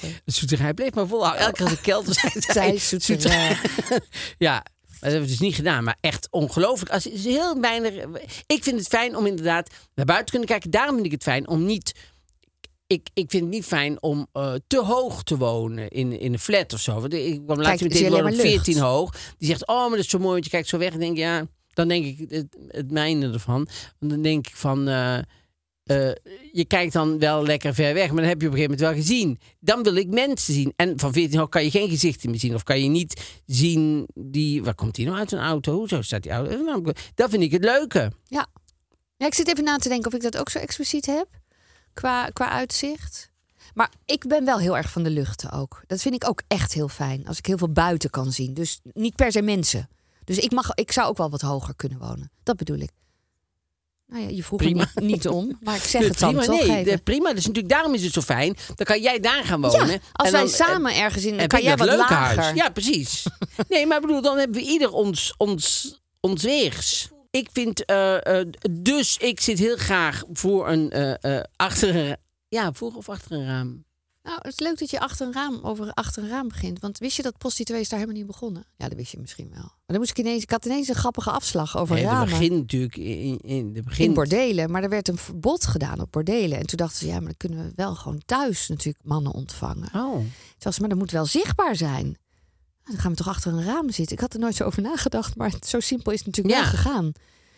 eh. 0.60 0.70
bleef 0.74 0.94
maar 0.94 1.08
volhouden. 1.08 1.46
Elke 1.46 1.56
keer 1.58 1.66
als 1.66 1.72
een 1.72 1.82
kelder 1.82 2.16
zei 2.54 2.80
soeterij. 2.80 3.58
ja, 4.38 4.64
dat 4.88 5.00
hebben 5.00 5.22
we 5.22 5.28
dus 5.28 5.40
niet 5.40 5.56
gedaan. 5.56 5.84
Maar 5.84 5.98
echt 6.02 6.28
ongelooflijk. 6.32 6.92
Als, 6.92 7.08
is 7.08 7.24
heel 7.24 7.60
weinig. 7.62 7.94
Ik 8.46 8.64
vind 8.64 8.80
het 8.80 8.88
fijn 8.88 9.16
om 9.16 9.26
inderdaad 9.26 9.70
naar 9.96 10.06
buiten 10.06 10.26
te 10.26 10.32
kunnen 10.32 10.50
kijken. 10.50 10.72
Daarom 10.72 10.94
vind 10.94 11.06
ik 11.06 11.12
het 11.12 11.24
fijn 11.24 11.48
om 11.48 11.66
niet. 11.66 11.94
Ik, 12.88 13.10
ik 13.14 13.30
vind 13.30 13.44
het 13.44 13.52
niet 13.52 13.66
fijn 13.66 14.02
om 14.02 14.28
eh, 14.32 14.54
te 14.68 14.82
hoog 14.82 15.24
te 15.24 15.38
wonen 15.38 15.90
in, 15.90 16.20
in 16.20 16.34
een 16.34 16.40
flat 16.40 16.74
of 16.74 16.80
zo. 16.80 17.00
Want 17.00 17.14
ik 17.14 17.42
kwam 17.46 17.62
laatst 17.62 17.84
met 17.84 17.96
alleen 17.96 18.10
woning 18.10 18.28
op 18.28 18.36
maar 18.36 18.46
lucht. 18.46 18.64
14 18.64 18.78
hoog. 18.78 19.12
Die 19.38 19.48
zegt, 19.48 19.68
oh, 19.68 19.80
maar 19.80 19.90
dat 19.90 20.00
is 20.00 20.10
zo 20.10 20.18
mooi, 20.18 20.32
want 20.32 20.44
je 20.44 20.50
kijkt 20.50 20.68
zo 20.68 20.78
weg. 20.78 20.94
En 20.94 21.00
denk 21.00 21.18
ja, 21.18 21.48
dan 21.74 21.88
denk 21.88 22.06
ik 22.06 22.30
het, 22.30 22.58
het 22.68 22.92
mijne 22.92 23.32
ervan. 23.32 23.68
Want 24.00 24.12
dan 24.12 24.22
denk 24.22 24.48
ik 24.48 24.56
van, 24.56 24.88
eh, 24.88 25.18
eh, 25.18 26.16
je 26.52 26.66
kijkt 26.68 26.94
dan 26.94 27.20
wel 27.20 27.44
lekker 27.44 27.74
ver 27.74 27.94
weg, 27.94 28.08
maar 28.08 28.22
dan 28.22 28.30
heb 28.30 28.42
je 28.42 28.48
op 28.48 28.54
een 28.54 28.60
gegeven 28.60 28.78
moment 28.78 28.80
wel 28.80 29.04
gezien. 29.04 29.40
Dan 29.60 29.84
wil 29.84 29.96
ik 29.96 30.08
mensen 30.08 30.54
zien. 30.54 30.74
En 30.76 31.00
van 31.00 31.14
14 31.14 31.40
hoog 31.40 31.50
kan 31.50 31.64
je 31.64 31.72
geen 31.72 31.90
gezichten 31.90 32.30
meer 32.30 32.40
zien. 32.40 32.56
Of 32.56 32.64
kan 32.64 32.82
je 32.84 32.90
niet 32.90 33.42
zien 33.46 34.08
die, 34.14 34.64
waar 34.64 34.76
komt 34.76 34.96
die 34.96 35.06
nou 35.06 35.18
uit 35.18 35.32
een 35.32 35.40
auto? 35.40 35.78
Hoezo 35.78 36.02
staat 36.02 36.24
die 36.24 36.32
auto? 36.32 36.64
Nou, 36.64 36.94
Dat 37.16 37.30
vind 37.30 37.44
ik 37.44 37.52
het 37.52 37.64
leuke. 37.64 38.12
Ja. 38.24 38.48
ja, 39.18 39.26
ik 39.26 39.34
zit 39.34 39.48
even 39.48 39.64
na 39.64 39.78
te 39.78 39.90
denken 39.90 40.08
of 40.08 40.14
ik 40.18 40.24
dat 40.24 40.38
ook 40.38 40.50
zo 40.50 40.60
expliciet 40.60 41.06
heb. 41.06 41.28
Qua, 41.96 42.30
qua 42.34 42.50
uitzicht. 42.50 43.30
Maar 43.74 43.90
ik 44.06 44.28
ben 44.28 44.46
wel 44.46 44.60
heel 44.60 44.78
erg 44.78 44.90
van 44.92 45.04
de 45.04 45.10
luchten 45.10 45.52
ook. 45.52 45.82
Dat 45.88 46.02
vind 46.02 46.16
ik 46.16 46.28
ook 46.28 46.42
echt 46.48 46.74
heel 46.74 46.88
fijn. 46.88 47.28
Als 47.28 47.38
ik 47.38 47.46
heel 47.46 47.58
veel 47.58 47.72
buiten 47.72 48.10
kan 48.10 48.32
zien. 48.32 48.54
Dus 48.54 48.80
niet 48.94 49.16
per 49.16 49.32
se 49.32 49.42
mensen. 49.42 49.90
Dus 50.24 50.38
ik, 50.38 50.52
mag, 50.52 50.74
ik 50.74 50.92
zou 50.92 51.08
ook 51.08 51.18
wel 51.18 51.30
wat 51.30 51.42
hoger 51.42 51.76
kunnen 51.76 52.00
wonen. 52.00 52.32
Dat 52.44 52.56
bedoel 52.56 52.78
ik. 52.80 52.90
Nou 54.08 54.24
ja, 54.24 54.30
je 54.30 54.44
vroeg 54.44 54.60
me 54.60 54.70
niet, 54.70 54.96
niet 54.96 55.28
om. 55.28 55.58
Maar 55.62 55.76
ik 55.76 55.82
zeg 55.82 56.02
Nee, 56.02 56.10
het 56.10 56.20
dan 56.20 56.30
prima, 56.36 56.46
toch 56.46 56.68
nee, 56.68 56.78
even. 56.80 56.92
de- 56.98 57.04
prima. 57.04 57.34
Dus 57.34 57.46
natuurlijk, 57.46 57.74
daarom 57.74 57.94
is 57.94 58.04
het 58.04 58.14
zo 58.14 58.22
fijn. 58.22 58.56
Dan 58.76 58.86
kan 58.86 59.02
jij 59.02 59.20
daar 59.20 59.44
gaan 59.44 59.62
wonen. 59.62 59.88
Ja, 59.88 60.00
als 60.12 60.28
En 60.28 60.32
wij 60.34 60.42
dan, 60.42 60.50
samen 60.50 60.96
ergens 60.96 61.26
in... 61.26 61.38
Dan 61.38 61.48
kan 61.48 61.62
jij 61.62 61.78
wat 61.78 61.88
leuke 61.88 62.02
lager. 62.10 62.42
huis. 62.44 62.56
Ja, 62.58 62.70
precies. 62.70 63.26
nee, 63.70 63.86
maar 63.88 63.96
ik 63.98 64.02
bedoel, 64.06 64.22
dan 64.22 64.38
hebben 64.38 64.62
we 64.62 64.68
ieder 64.68 64.92
ons, 64.92 65.34
ons, 65.38 65.96
ons 66.20 66.44
weegs. 66.44 67.10
Ik 67.36 67.50
vind, 67.52 67.86
eh, 67.86 68.40
eh, 68.40 68.48
dus 68.72 69.18
ik 69.18 69.40
zit 69.40 69.60
heel 69.60 69.78
graag 69.78 70.24
voor 70.34 70.70
een, 70.70 70.90
eh, 70.92 71.40
achter 71.56 71.96
een, 71.96 72.18
ja, 72.48 72.74
voor 72.74 72.94
of 72.96 73.10
achter 73.10 73.32
een 73.32 73.46
raam. 73.46 73.84
Nou, 74.24 74.38
het 74.38 74.52
is 74.52 74.60
leuk 74.60 74.80
dat 74.80 74.90
je 74.90 75.00
achter 75.00 75.28
een 75.28 75.34
raam, 75.34 75.60
over 75.62 75.92
achter 75.94 76.24
een 76.24 76.30
raam 76.30 76.48
begint. 76.48 76.80
Want 76.80 76.98
wist 76.98 77.16
je 77.16 77.24
dat 77.24 77.38
prostituees 77.38 77.90
daar 77.90 78.00
helemaal 78.00 78.22
niet 78.22 78.32
begonnen? 78.32 78.66
Ja, 78.76 78.88
dat 78.88 78.98
wist 78.98 79.12
je 79.12 79.20
misschien 79.20 79.50
wel. 79.50 79.62
Maar 79.62 79.84
dan 79.86 79.98
moest 79.98 80.10
ik 80.10 80.18
ineens, 80.18 80.44
ik 80.44 80.50
had 80.52 80.66
ineens 80.66 80.88
een 80.88 80.96
grappige 80.96 81.32
afslag 81.32 81.78
over 81.78 81.96
Nee, 81.96 82.04
ramen. 82.04 82.30
begin 82.30 82.58
natuurlijk, 82.58 82.98
in, 82.98 83.38
in 83.38 83.74
de 83.74 83.82
begin. 83.82 84.06
in 84.06 84.14
bordelen. 84.14 84.72
Maar 84.72 84.84
er 84.84 84.90
werd 84.90 85.08
een 85.08 85.18
verbod 85.18 85.66
gedaan 85.66 86.02
op 86.02 86.12
bordelen. 86.12 86.58
En 86.60 86.66
toen 86.66 86.78
dachten 86.78 86.98
ze, 86.98 87.06
ja, 87.08 87.14
maar 87.14 87.24
dan 87.24 87.38
kunnen 87.38 87.66
we 87.66 87.72
wel 87.76 87.96
gewoon 87.96 88.22
thuis 88.26 88.68
natuurlijk 88.68 89.06
mannen 89.06 89.32
ontvangen. 89.32 89.90
Oh. 89.94 90.14
Toen 90.14 90.30
was 90.60 90.80
maar 90.80 90.90
dat 90.90 90.98
moet 90.98 91.12
wel 91.12 91.26
zichtbaar 91.26 91.76
zijn. 91.76 92.18
Nou, 92.86 92.98
dan 92.98 93.00
gaan 93.00 93.12
we 93.12 93.18
toch 93.18 93.28
achter 93.28 93.54
een 93.54 93.64
raam 93.66 93.92
zitten. 93.92 94.16
Ik 94.16 94.22
had 94.22 94.34
er 94.34 94.40
nooit 94.40 94.56
zo 94.56 94.64
over 94.64 94.82
nagedacht, 94.82 95.36
maar 95.36 95.52
zo 95.68 95.80
simpel 95.80 96.12
is 96.12 96.18
het 96.18 96.28
natuurlijk 96.28 96.56
Ja. 96.56 96.62
wel 96.62 96.70
gegaan. 96.72 97.12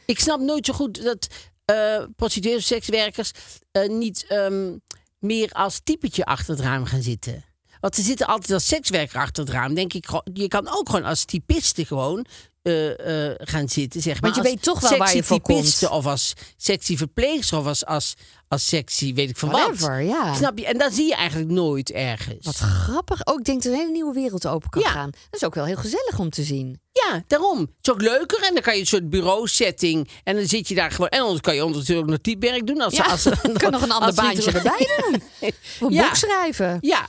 Ik 0.05 0.19
snap 0.19 0.39
nooit 0.39 0.65
zo 0.65 0.73
goed 0.73 1.03
dat 1.03 1.27
eh 1.65 2.03
prostituees 2.15 2.55
of 2.55 2.63
sekswerkers 2.63 3.31
eh, 3.71 3.89
niet 3.89 4.25
ehm, 4.27 4.77
meer 5.19 5.51
als 5.51 5.79
typetje 5.83 6.25
achter 6.25 6.55
het 6.55 6.63
raam 6.63 6.85
gaan 6.85 7.01
zitten. 7.01 7.43
Want 7.79 7.95
ze 7.95 8.01
zitten 8.01 8.27
altijd 8.27 8.51
als 8.51 8.67
sekswerker 8.67 9.19
achter 9.19 9.43
het 9.43 9.53
raam. 9.53 9.73
Denk 9.73 9.93
ik, 9.93 10.05
je 10.33 10.47
kan 10.47 10.67
ook 10.67 10.89
gewoon 10.89 11.05
als 11.05 11.25
typiste 11.25 11.85
gewoon 11.85 12.25
eh, 12.67 13.25
eh, 13.29 13.35
gaan 13.37 13.69
zitten. 13.69 14.01
Zeg 14.01 14.13
maar. 14.21 14.31
Want 14.31 14.35
je 14.35 14.51
weet 14.51 14.61
toch 14.63 14.79
wel 14.79 14.97
waar 14.97 15.15
je 15.15 15.23
voor 15.23 15.41
komt. 15.41 15.87
Of 15.89 16.05
als 16.05 16.33
sexy 16.57 16.97
verpleegster 16.97 17.57
of 17.57 17.65
als, 17.65 17.85
als, 17.85 18.13
als 18.47 18.67
sexy, 18.67 19.13
weet 19.13 19.29
ik 19.29 19.37
van 19.37 19.49
wat. 19.49 19.59
Whatever, 19.61 20.01
ja. 20.01 20.33
Snap 20.35 20.57
je? 20.57 20.65
En 20.65 20.77
dat 20.77 20.93
zie 20.93 21.05
je 21.07 21.15
eigenlijk 21.15 21.51
nooit 21.51 21.91
ergens. 21.91 22.45
Wat 22.45 22.55
grappig. 22.55 23.21
Ook 23.27 23.39
ik 23.39 23.45
denk 23.45 23.63
dat 23.63 23.71
een 23.73 23.77
hele 23.79 23.91
nieuwe 23.91 24.13
wereld 24.13 24.47
open 24.47 24.69
kan 24.69 24.81
Ja. 24.81 24.89
gaan. 24.89 25.09
Dat 25.11 25.41
is 25.41 25.43
ook 25.43 25.55
wel 25.55 25.65
heel 25.65 25.75
gezellig 25.75 26.19
om 26.19 26.29
te 26.29 26.43
zien. 26.43 26.79
Ja, 26.91 27.23
daarom. 27.27 27.59
Het 27.59 27.69
is 27.81 27.91
ook 27.91 28.01
leuker. 28.01 28.43
En 28.43 28.53
dan 28.53 28.63
kan 28.63 28.73
je 28.73 28.79
een 28.79 28.87
soort 28.87 29.09
bureau-setting. 29.09 30.09
En 30.23 30.35
dan 30.35 30.47
zit 30.47 30.67
je 30.67 30.75
daar 30.75 30.91
gewoon. 30.91 31.09
En 31.09 31.19
dan 31.19 31.39
kan 31.39 31.55
je 31.55 31.65
ondertussen 31.65 31.97
ook 31.97 32.05
nog 32.05 32.17
typewerk 32.21 32.67
doen. 32.67 32.81
Als, 32.81 32.95
Ja, 32.95 33.03
als, 33.05 33.23
kan 33.53 33.71
nog 33.71 33.81
een 33.81 33.91
ander 33.91 34.13
baantje 34.13 34.51
erbij 34.51 34.87
doen. 35.01 35.21
Of 35.87 35.93
Ja. 35.93 36.03
boek 36.05 36.15
schrijven. 36.15 36.77
Ja. 36.81 37.07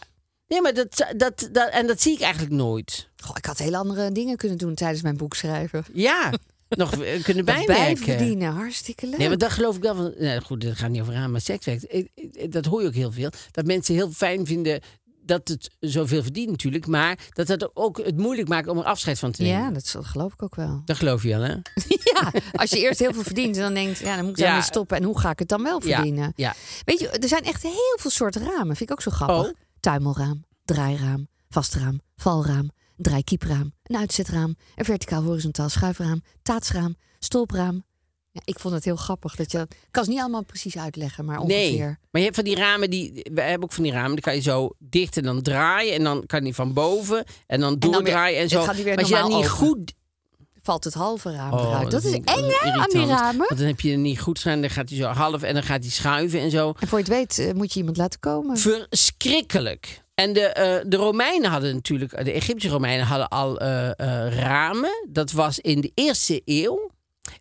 Nee, 0.49 0.61
maar 0.61 0.75
dat, 0.75 1.07
dat, 1.17 1.49
dat, 1.53 1.69
en 1.71 1.87
dat 1.87 2.03
zie 2.03 2.13
ik 2.15 2.21
eigenlijk 2.21 2.53
nooit. 2.53 3.08
Goh, 3.25 3.37
ik 3.37 3.45
had 3.45 3.59
hele 3.59 3.77
andere 3.77 4.13
dingen 4.13 4.37
kunnen 4.37 4.59
doen 4.59 4.75
tijdens 4.75 5.03
mijn 5.03 5.17
boek 5.17 5.35
schrijven. 5.35 5.85
Ja, 5.93 6.33
nog 6.69 6.93
eh, 7.03 7.23
kunnen 7.25 7.45
Bij 7.45 7.65
bijwerken. 7.67 7.97
verdienen, 8.05 8.53
hartstikke 8.53 9.07
leuk. 9.07 9.19
Nee, 9.19 9.29
maar 9.29 9.39
dat 9.39 9.51
geloof 9.51 9.77
ik 9.77 9.83
wel. 9.83 9.95
Van, 9.95 10.15
nee, 10.19 10.41
goed, 10.41 10.61
dat 10.61 10.77
gaat 10.77 10.91
niet 10.91 11.01
over 11.01 11.15
aan, 11.15 11.31
maar 11.31 11.41
sekswerk. 11.41 12.09
Dat 12.51 12.65
hoor 12.65 12.81
je 12.83 12.87
ook 12.89 12.95
heel 12.95 13.13
veel. 13.13 13.31
Dat 13.51 13.65
mensen 13.67 13.95
heel 13.95 14.11
fijn 14.11 14.47
vinden 14.47 14.81
dat 15.23 15.49
het 15.49 15.71
zoveel 15.81 16.23
verdient 16.23 16.51
natuurlijk. 16.51 16.87
Maar 16.87 17.19
dat 17.33 17.49
het 17.49 17.71
ook 17.77 17.97
het 17.99 18.17
moeilijk 18.17 18.49
maakt 18.49 18.69
om 18.69 18.79
er 18.79 18.85
afscheid 18.85 19.19
van 19.19 19.33
te 19.33 19.43
nemen. 19.43 19.61
ja, 19.61 19.71
dat 19.71 19.91
dat 19.93 20.05
geloof 20.07 20.33
ik 20.33 20.43
ook 20.43 20.55
wel. 20.55 20.83
Dat 20.85 20.97
geloof 20.97 21.23
je 21.23 21.29
wel, 21.29 21.41
hè? 21.41 21.55
ja, 22.15 22.33
als 22.53 22.71
je 22.71 22.79
eerst 22.79 22.99
heel 22.99 23.13
veel 23.13 23.23
verdient 23.23 23.57
en 23.57 23.63
dan 23.63 23.75
denkt, 23.75 23.99
ja, 23.99 24.15
dan 24.17 24.25
moet 24.25 24.33
ik 24.33 24.39
Ja. 24.39 24.45
daarmee 24.45 24.63
stoppen. 24.63 24.97
En 24.97 25.03
hoe 25.03 25.19
ga 25.21 25.31
ik 25.31 25.39
het 25.39 25.49
dan 25.49 25.63
wel 25.63 25.81
verdienen? 25.81 26.33
Ja, 26.37 26.47
ja. 26.47 26.55
Weet 26.85 27.01
je, 27.01 27.09
er 27.09 27.29
zijn 27.29 27.45
echt 27.45 27.63
heel 27.63 27.97
veel 28.01 28.11
soorten 28.11 28.43
ramen. 28.45 28.77
Vind 28.77 28.91
ik 28.91 28.91
ook 28.91 29.03
zo 29.03 29.11
grappig. 29.11 29.51
Oh. 29.51 29.57
Tuimelraam, 29.81 30.45
draairaam, 30.65 31.29
vastraam, 31.49 32.01
valraam, 32.17 32.71
een 32.99 33.05
draaikiepraam, 33.05 33.73
een 33.83 33.97
uitzetraam, 33.97 34.57
een 34.75 34.85
verticaal 34.85 35.23
horizontaal 35.23 35.69
schuifraam, 35.69 36.23
taatsraam, 36.43 36.97
stolpraam. 37.19 37.87
Ja, 38.31 38.41
ik 38.45 38.59
vond 38.59 38.75
het 38.75 38.85
heel 38.85 38.97
grappig 38.97 39.37
dat 39.37 39.53
je. 39.53 39.59
Ik 39.61 39.77
kan 39.91 40.05
ze 40.05 40.11
niet 40.11 40.21
allemaal 40.21 40.45
precies 40.45 40.79
uitleggen, 40.79 41.25
maar 41.25 41.39
ongeveer. 41.39 41.57
Nee, 41.59 41.81
maar 41.81 41.97
je 42.11 42.23
hebt 42.23 42.35
van 42.35 42.45
die 42.45 42.55
ramen 42.57 42.91
die. 42.91 43.27
We 43.33 43.41
hebben 43.41 43.63
ook 43.63 43.73
van 43.73 43.83
die 43.83 43.93
ramen, 43.93 44.13
die 44.13 44.21
kan 44.21 44.35
je 44.35 44.41
zo 44.41 44.71
dicht 44.79 45.17
en 45.17 45.23
dan 45.23 45.43
draaien. 45.43 45.95
En 45.95 46.05
dan 46.05 46.27
kan 46.27 46.43
die 46.45 46.55
van 46.55 46.73
boven 46.73 47.25
en 47.47 47.61
dan 47.61 47.71
weer- 47.79 47.91
doordraaien 47.91 48.39
en 48.41 48.49
zo. 48.49 48.57
dan 48.57 48.65
gaat 48.67 48.75
die 48.75 48.85
weer 48.85 48.95
maar 48.95 49.03
als 49.05 49.13
je 49.13 49.19
dat 49.19 49.29
niet 49.39 49.49
goed. 49.49 49.93
Valt 50.63 50.85
het 50.85 50.95
halve 50.95 51.33
raam 51.33 51.53
Oh, 51.53 51.61
eruit. 51.69 51.91
Dat 51.91 52.05
is 52.05 52.13
eng, 52.13 52.25
hè, 52.25 52.71
aan 52.71 52.89
die 52.91 53.07
ramen. 53.07 53.47
Want 53.49 53.59
dan 53.61 53.67
heb 53.69 53.81
je 53.81 53.91
het 53.91 54.01
niet 54.01 54.21
goed 54.21 54.39
staan, 54.39 54.61
dan 54.61 54.71
gaat 54.71 54.89
hij 54.89 54.99
zo 54.99 55.05
half 55.07 55.43
en 55.43 55.55
dan 55.55 55.63
gaat 55.63 55.81
hij 55.83 55.91
schuiven 55.91 56.41
en 56.41 56.51
zo. 56.51 56.73
En 56.81 56.89
voor 56.89 56.99
je 56.99 57.05
het 57.05 57.15
weet 57.15 57.39
eh, 57.39 57.55
moet 57.55 57.73
je 57.73 57.79
iemand 57.79 57.97
laten 57.97 58.21
komen. 58.21 58.57
Verschrikkelijk. 58.57 60.03
En 60.19 60.33
de, 60.33 60.41
eh, 60.41 60.85
de 60.87 60.97
Romeinen 60.97 61.51
hadden 61.51 61.75
natuurlijk, 61.75 62.25
de 62.25 62.33
Egyptische 62.33 62.69
Romeinen 62.71 63.07
hadden 63.07 63.29
al 63.29 63.59
eh, 63.61 63.89
eh, 63.91 64.39
ramen. 64.39 65.07
Dat 65.09 65.31
was 65.33 65.59
in 65.59 65.81
de 65.81 65.91
eerste 65.95 66.43
eeuw. 66.45 66.91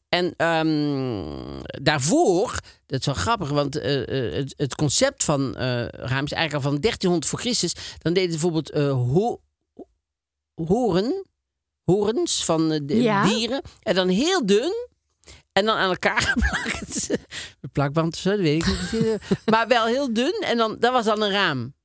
En 0.10 0.34
ehm, 0.38 1.62
daarvoor, 1.84 2.60
dat 2.86 3.00
is 3.00 3.06
wel 3.06 3.16
grappig, 3.16 3.50
want 3.50 3.74
het, 3.74 4.54
het 4.58 4.76
concept 4.76 5.24
van 5.24 5.56
raam 5.92 6.26
is 6.26 6.32
eigenlijk 6.32 6.54
al 6.54 6.62
van 6.72 6.80
1300 6.82 7.26
voor 7.26 7.40
Christus. 7.40 7.74
Dan 8.02 8.14
deden 8.14 8.30
bijvoorbeeld 8.30 8.70
ho- 8.74 9.42
horen, 10.66 11.26
horens 11.84 12.46
van 12.46 12.70
de 12.70 13.02
Ja. 13.02 13.24
dieren. 13.26 13.62
En 13.82 13.96
dan 13.96 14.08
heel 14.08 14.46
dun. 14.46 14.74
En 15.52 15.66
dan 15.66 15.76
aan 15.78 15.90
elkaar 15.90 16.22
geplakt. 16.36 17.08
Met 17.62 17.72
plakband 17.72 18.14
of 18.14 18.20
zo, 18.20 18.30
dat 18.30 18.40
weet 18.40 18.66
ik 18.66 18.92
niet. 18.92 19.18
maar 19.46 19.68
wel 19.68 19.86
heel 19.86 20.14
dun. 20.14 20.42
En 20.46 20.58
dan, 20.58 20.76
dat 20.80 20.92
was 20.92 21.06
dan 21.06 21.22
een 21.22 21.32
raam. 21.32 21.76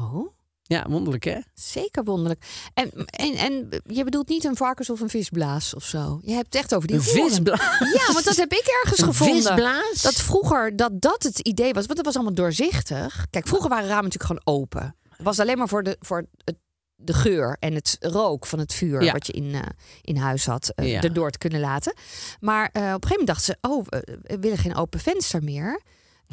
Oh, 0.00 0.36
Ja, 0.62 0.86
wonderlijk 0.88 1.24
hè? 1.24 1.38
zeker 1.54 2.04
wonderlijk. 2.04 2.44
En, 2.74 2.90
en, 3.06 3.34
en 3.34 3.68
je 3.86 4.04
bedoelt 4.04 4.28
niet 4.28 4.44
een 4.44 4.56
varkens- 4.56 4.90
of 4.90 5.00
een 5.00 5.08
visblaas 5.08 5.74
of 5.74 5.84
zo. 5.84 6.20
Je 6.22 6.32
hebt 6.32 6.46
het 6.46 6.54
echt 6.54 6.74
over 6.74 6.88
die 6.88 6.96
Een 6.96 7.04
horen. 7.04 7.28
visblaas. 7.30 7.78
Ja, 7.92 8.12
want 8.12 8.24
dat 8.24 8.36
heb 8.36 8.52
ik 8.52 8.66
ergens 8.82 9.00
Een 9.00 9.06
gevonden. 9.06 9.36
visblaas? 9.42 10.02
Dat 10.02 10.14
vroeger 10.14 10.76
dat 10.76 11.00
dat 11.00 11.22
het 11.22 11.38
idee 11.38 11.72
was, 11.72 11.84
want 11.84 11.96
dat 11.96 12.04
was 12.04 12.14
allemaal 12.14 12.34
doorzichtig. 12.34 13.26
Kijk, 13.30 13.46
vroeger 13.48 13.68
waren 13.70 13.88
ramen 13.88 14.04
natuurlijk 14.10 14.40
gewoon 14.40 14.60
open. 14.62 14.96
Het 15.10 15.22
was 15.26 15.40
alleen 15.40 15.58
maar 15.58 15.68
voor 15.68 15.82
de, 15.82 15.96
voor 16.00 16.26
het, 16.44 16.56
de 16.96 17.12
geur 17.12 17.56
en 17.60 17.74
het 17.74 17.96
rook 18.00 18.46
van 18.46 18.58
het 18.58 18.74
vuur 18.74 19.02
Ja. 19.02 19.12
wat 19.12 19.26
je 19.26 19.32
in, 19.32 19.54
eh, 19.54 19.60
in 20.02 20.16
huis 20.16 20.46
had, 20.46 20.68
eh, 20.74 20.90
Ja. 20.90 21.02
erdoor 21.02 21.30
te 21.30 21.38
kunnen 21.38 21.60
laten. 21.60 21.94
Maar 22.40 22.68
eh, 22.72 22.82
op 22.82 23.04
een 23.04 23.08
gegeven 23.08 23.08
moment 23.08 23.26
dachten 23.26 23.44
ze, 23.44 23.68
oh, 23.68 23.84
we, 23.86 24.18
we 24.22 24.38
willen 24.38 24.58
geen 24.58 24.74
open 24.76 25.00
venster 25.00 25.42
meer. 25.44 25.80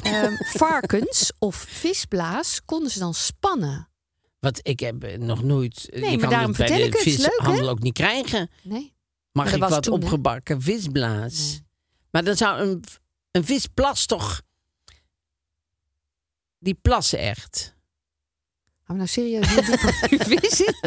Ehm, 0.02 0.34
varkens 0.36 1.32
of 1.38 1.56
visblaas 1.56 2.64
konden 2.64 2.90
ze 2.90 2.98
dan 2.98 3.14
spannen. 3.14 3.88
Wat 4.40 4.60
ik 4.62 4.80
heb 4.80 5.04
eh, 5.04 5.18
nog 5.18 5.42
nooit. 5.42 5.86
Nee, 5.90 6.00
je 6.00 6.06
maar 6.06 6.18
kan 6.18 6.30
daarom 6.30 6.48
het 6.48 6.58
bij 6.58 6.66
de 6.66 6.84
ik 6.84 6.92
het. 6.92 7.04
Leuk, 7.04 7.32
vishandel 7.32 7.68
ook 7.68 7.82
niet 7.82 7.94
krijgen. 7.94 8.50
Nee. 8.62 8.94
Mag 9.32 9.44
Maar 9.44 9.54
ik 9.54 9.60
wat 9.60 9.82
toen, 9.82 9.98
hè? 9.98 10.04
opgebakken 10.04 10.62
visblaas? 10.62 11.60
Maar 12.10 12.24
dan 12.24 12.36
zou 12.36 12.60
een, 12.60 12.84
een 13.30 13.44
visplas 13.44 14.06
toch... 14.06 14.42
Die 16.58 16.74
plassen 16.74 17.18
echt. 17.18 17.74
We 18.84 18.94
nou 18.94 19.08
serieus 19.08 19.54
die 20.08 20.18
vis 20.18 20.60
in? 20.60 20.74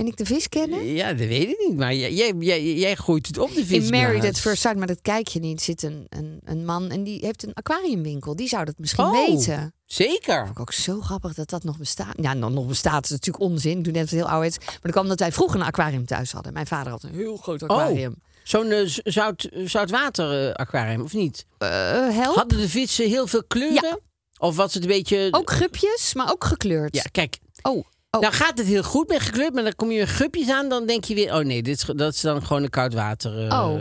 Ben 0.00 0.08
ik 0.08 0.16
de 0.16 0.26
vis 0.26 0.48
kennen? 0.48 0.86
Ja, 0.86 1.12
dat 1.12 1.26
weet 1.26 1.48
ik 1.48 1.64
niet. 1.66 1.76
Maar 1.76 1.94
jij, 1.94 2.12
jij, 2.12 2.62
jij, 2.62 2.96
gooit 2.96 3.26
het 3.26 3.38
op 3.38 3.48
de 3.48 3.64
visblaas. 3.66 3.90
In 3.90 4.06
Married 4.06 4.24
at 4.24 4.38
First 4.38 4.62
Sight, 4.62 4.76
maar 4.78 4.86
dat 4.86 5.00
kijk 5.02 5.28
je 5.28 5.40
niet, 5.40 5.62
zit 5.62 5.82
een, 5.82 6.06
een, 6.08 6.40
een 6.44 6.64
man 6.64 6.90
en 6.90 7.04
die 7.04 7.18
heeft 7.24 7.42
een 7.42 7.54
aquariumwinkel. 7.54 8.36
Die 8.36 8.48
zou 8.48 8.64
dat 8.64 8.74
misschien 8.78 9.04
Oh. 9.04 9.26
weten. 9.26 9.74
Zeker. 9.84 10.38
Vond 10.38 10.50
ik 10.50 10.60
ook 10.60 10.72
zo 10.72 11.00
grappig 11.00 11.34
dat 11.34 11.50
dat 11.50 11.64
nog 11.64 11.78
bestaat. 11.78 12.14
Ja, 12.16 12.34
nog, 12.34 12.50
nog 12.50 12.66
bestaat 12.66 13.04
is 13.04 13.10
natuurlijk 13.10 13.44
onzin. 13.44 13.82
Toen 13.82 13.92
net 13.92 14.02
het 14.02 14.10
heel 14.10 14.28
oud. 14.28 14.58
Maar 14.58 14.78
dat 14.80 14.90
kwam 14.90 15.02
omdat 15.02 15.18
wij 15.18 15.32
vroeger 15.32 15.60
een 15.60 15.66
aquarium 15.66 16.06
thuis 16.06 16.32
hadden. 16.32 16.52
Mijn 16.52 16.66
vader 16.66 16.92
had 16.92 17.02
een 17.02 17.14
heel 17.14 17.36
groot 17.36 17.62
aquarium. 17.62 18.14
Zo'n 18.44 18.70
eh, 18.70 18.86
zout, 19.04 19.48
zoutwater 19.64 20.48
eh, 20.48 20.54
aquarium, 20.54 21.00
of 21.02 21.12
niet? 21.12 21.46
Help. 21.58 22.36
Hadden 22.36 22.58
de 22.58 22.68
vissen 22.68 23.08
heel 23.08 23.26
veel 23.26 23.44
kleuren? 23.44 24.00
Of 24.38 24.56
was 24.56 24.74
het 24.74 24.82
een 24.82 24.88
beetje... 24.88 25.28
Ook 25.30 25.50
gupjes, 25.50 26.14
maar 26.14 26.30
ook 26.30 26.44
gekleurd. 26.44 26.94
Ja, 26.94 27.04
kijk. 27.12 27.38
Oh, 27.62 27.84
oh. 28.10 28.20
Nou 28.20 28.32
gaat 28.34 28.58
het 28.58 28.66
heel 28.66 28.82
goed 28.82 29.08
met 29.08 29.20
gekleurd, 29.20 29.54
maar 29.54 29.62
dan 29.62 29.74
kom 29.74 29.90
je 29.90 30.00
in 30.00 30.06
gupjes 30.08 30.48
aan, 30.50 30.68
dan 30.68 30.86
denk 30.86 31.04
je 31.04 31.14
weer, 31.14 31.34
oh 31.34 31.44
nee, 31.44 31.62
dit 31.62 31.76
is, 31.76 31.84
dat 31.96 32.14
is 32.14 32.20
dan 32.20 32.42
gewoon 32.46 32.62
een 32.62 32.70
koud 32.70 32.94
water. 32.94 33.46
eh, 33.48 33.60
Oh. 33.60 33.80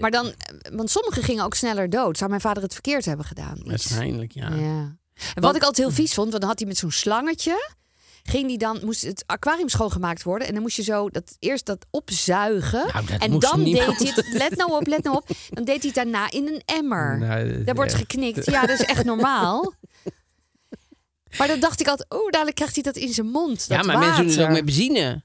maar 0.00 0.10
dan, 0.10 0.32
want 0.72 0.90
sommige 0.90 1.22
gingen 1.22 1.44
ook 1.44 1.54
sneller 1.54 1.90
dood. 1.90 2.16
Zou 2.18 2.30
mijn 2.30 2.42
vader 2.42 2.62
het 2.62 2.72
verkeerd 2.72 3.04
hebben 3.04 3.26
gedaan? 3.26 3.56
Iets. 3.56 3.66
Waarschijnlijk, 3.66 4.32
ja. 4.32 4.48
Ja. 4.54 4.96
En 5.34 5.42
wat 5.42 5.56
ik 5.56 5.62
altijd 5.62 5.86
heel 5.86 5.96
vies 5.96 6.14
vond, 6.14 6.28
want 6.28 6.40
dan 6.40 6.50
had 6.50 6.58
hij 6.58 6.68
met 6.68 6.78
zo'n 6.78 6.90
slangetje. 6.90 7.74
Ging 8.22 8.46
die 8.48 8.58
dan, 8.58 8.78
moest 8.84 9.02
het 9.02 9.22
aquarium 9.26 9.68
schoongemaakt 9.68 10.22
worden. 10.22 10.46
En 10.48 10.52
dan 10.54 10.62
moest 10.62 10.76
je 10.76 10.82
zo 10.82 11.08
dat, 11.08 11.36
eerst 11.38 11.66
dat 11.66 11.86
opzuigen. 11.90 12.86
Nou, 12.92 13.06
dat 13.06 13.20
en 13.20 13.38
dan 13.38 13.62
niemand. 13.62 13.98
deed 13.98 14.14
hij 14.14 14.24
het, 14.24 14.32
let 14.38 14.56
nou 14.56 14.72
op, 14.72 14.86
let 14.86 15.02
nou 15.02 15.16
op. 15.16 15.28
Dan 15.50 15.64
deed 15.64 15.76
hij 15.82 15.86
het 15.86 15.94
daarna 15.94 16.30
in 16.30 16.46
een 16.48 16.62
emmer. 16.64 17.18
Nou, 17.18 17.64
Daar 17.64 17.74
wordt 17.74 17.94
geknikt. 17.94 18.44
Ja, 18.46 18.60
dat 18.66 18.78
is 18.80 18.84
echt 18.86 19.04
normaal. 19.04 19.72
Maar 21.38 21.48
dan 21.48 21.60
dacht 21.60 21.80
ik 21.80 21.86
altijd, 21.88 22.10
oh, 22.10 22.30
dadelijk 22.30 22.56
krijgt 22.56 22.74
hij 22.74 22.82
dat 22.82 22.96
in 22.96 23.12
zijn 23.12 23.26
mond. 23.26 23.64
Ja, 23.68 23.76
dat 23.76 23.86
maar 23.86 23.98
mensen 23.98 24.26
doen 24.26 24.36
het 24.36 24.44
ook 24.44 24.50
met 24.52 24.64
benzine. 24.64 25.22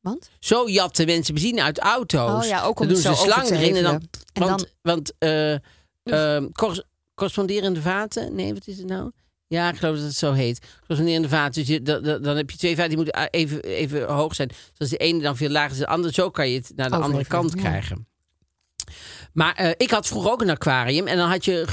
Want? 0.00 0.30
Zo 0.40 0.68
jatten 0.68 1.06
mensen 1.06 1.34
benzine 1.34 1.62
uit 1.62 1.78
auto's. 1.78 2.44
Oh 2.44 2.48
ja, 2.48 2.62
ook 2.62 2.80
om 2.80 2.86
dan 2.88 2.94
doen 3.02 3.14
ze 3.14 3.22
slang 3.22 3.48
erin 3.50 3.76
en 3.76 3.82
dan... 3.82 3.94
En 4.32 4.42
Want, 4.42 4.58
dan- 4.58 4.68
want 4.82 5.12
eh, 5.18 5.56
cor- 6.52 6.84
corresponderende 7.14 7.80
vaten... 7.80 8.34
Nee, 8.34 8.54
wat 8.54 8.66
is 8.66 8.76
het 8.78 8.86
nou? 8.86 9.10
Ja, 9.46 9.68
ik 9.70 9.76
geloof 9.76 9.96
dat 9.96 10.04
het 10.04 10.16
zo 10.16 10.32
heet. 10.32 10.58
Corresponderende 10.78 11.28
vaten. 11.28 11.52
Dus 11.64 11.66
je, 11.74 11.82
da- 11.82 11.98
da- 11.98 12.18
dan 12.18 12.36
heb 12.36 12.50
je 12.50 12.56
twee 12.56 12.74
vaten 12.74 12.88
die 12.88 12.96
moeten 12.98 13.30
even, 13.30 13.62
even 13.62 14.12
hoog 14.12 14.34
zijn. 14.34 14.48
Dus 14.48 14.58
als 14.78 14.88
de 14.88 14.96
ene 14.96 15.20
dan 15.20 15.36
veel 15.36 15.48
lager 15.50 15.70
is 15.70 15.76
dan 15.76 15.86
de 15.86 15.92
andere. 15.92 16.14
Zo 16.14 16.30
kan 16.30 16.48
je 16.48 16.56
het 16.58 16.72
naar 16.76 16.90
de 16.90 16.96
andere 16.96 17.24
kant 17.24 17.52
ja. 17.54 17.60
krijgen. 17.60 18.06
Maar 19.36 19.54
eh, 19.54 19.70
ik 19.76 19.90
had 19.90 20.06
vroeger 20.06 20.30
ook 20.30 20.40
een 20.40 20.50
aquarium. 20.50 21.06
En 21.06 21.16
dan 21.16 21.28
had 21.28 21.44
je 21.44 21.64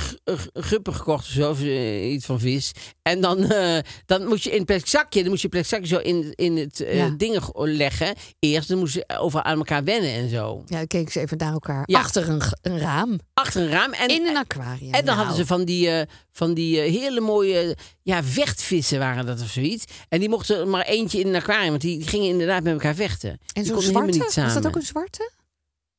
gruppen 0.53 0.93
gekocht 0.95 1.25
of 1.25 1.31
zo. 1.31 1.49
Of, 1.49 1.61
eh, 1.61 2.11
iets 2.11 2.25
van 2.25 2.39
vis. 2.39 2.71
En 3.01 3.21
dan, 3.21 3.43
eh, 3.51 3.77
dan 4.05 4.25
moest 4.27 4.43
je 4.43 4.51
in 4.51 4.59
een 4.59 4.65
plastic 4.65 4.87
zakje. 4.89 5.21
Dan 5.21 5.29
moest 5.29 5.41
je 5.41 5.49
plastic 5.49 5.71
zakje 5.79 5.95
zo 5.95 6.01
in, 6.01 6.31
in 6.35 6.57
het 6.57 6.83
Ja. 6.91 7.09
ding 7.17 7.43
go- 7.43 7.65
leggen. 7.67 8.15
Eerst. 8.39 8.67
Dan 8.67 8.77
moest 8.77 8.93
je 8.93 9.03
overal 9.19 9.43
aan 9.43 9.57
elkaar 9.57 9.83
wennen 9.83 10.11
en 10.11 10.29
zo. 10.29 10.63
Ja, 10.65 10.77
dan 10.77 10.87
keken 10.87 11.11
ze 11.11 11.19
even 11.19 11.37
naar 11.37 11.51
elkaar. 11.53 11.83
Ja. 11.85 11.99
Achter 11.99 12.29
een, 12.29 12.41
een 12.61 12.79
raam. 12.79 13.19
Achter 13.33 13.61
een 13.61 13.69
raam. 13.69 13.91
En, 13.93 14.07
in 14.07 14.27
een 14.27 14.37
aquarium. 14.37 14.93
en 14.93 15.05
dan 15.05 15.15
hadden 15.15 15.35
ze 15.35 15.45
van 15.45 15.63
die, 15.65 15.89
van 16.31 16.53
die 16.53 16.79
hele 16.79 17.19
mooie 17.21 17.77
ja, 18.01 18.23
vechtvissen 18.23 18.99
waren 18.99 19.25
dat 19.25 19.41
of 19.41 19.49
zoiets. 19.49 19.83
En 20.09 20.19
die 20.19 20.29
mochten 20.29 20.59
er 20.59 20.67
maar 20.67 20.85
eentje 20.85 21.19
in 21.19 21.27
een 21.27 21.35
aquarium. 21.35 21.69
Want 21.69 21.81
die 21.81 22.07
gingen 22.07 22.27
inderdaad 22.27 22.63
met 22.63 22.73
elkaar 22.73 22.95
vechten. 22.95 23.39
En 23.53 23.65
zo'n 23.65 23.81
zwarte? 23.81 24.11
niet 24.11 24.31
samen. 24.31 24.53
Was 24.53 24.61
dat 24.61 24.71
ook 24.71 24.75
een 24.75 24.85
zwarte? 24.85 25.31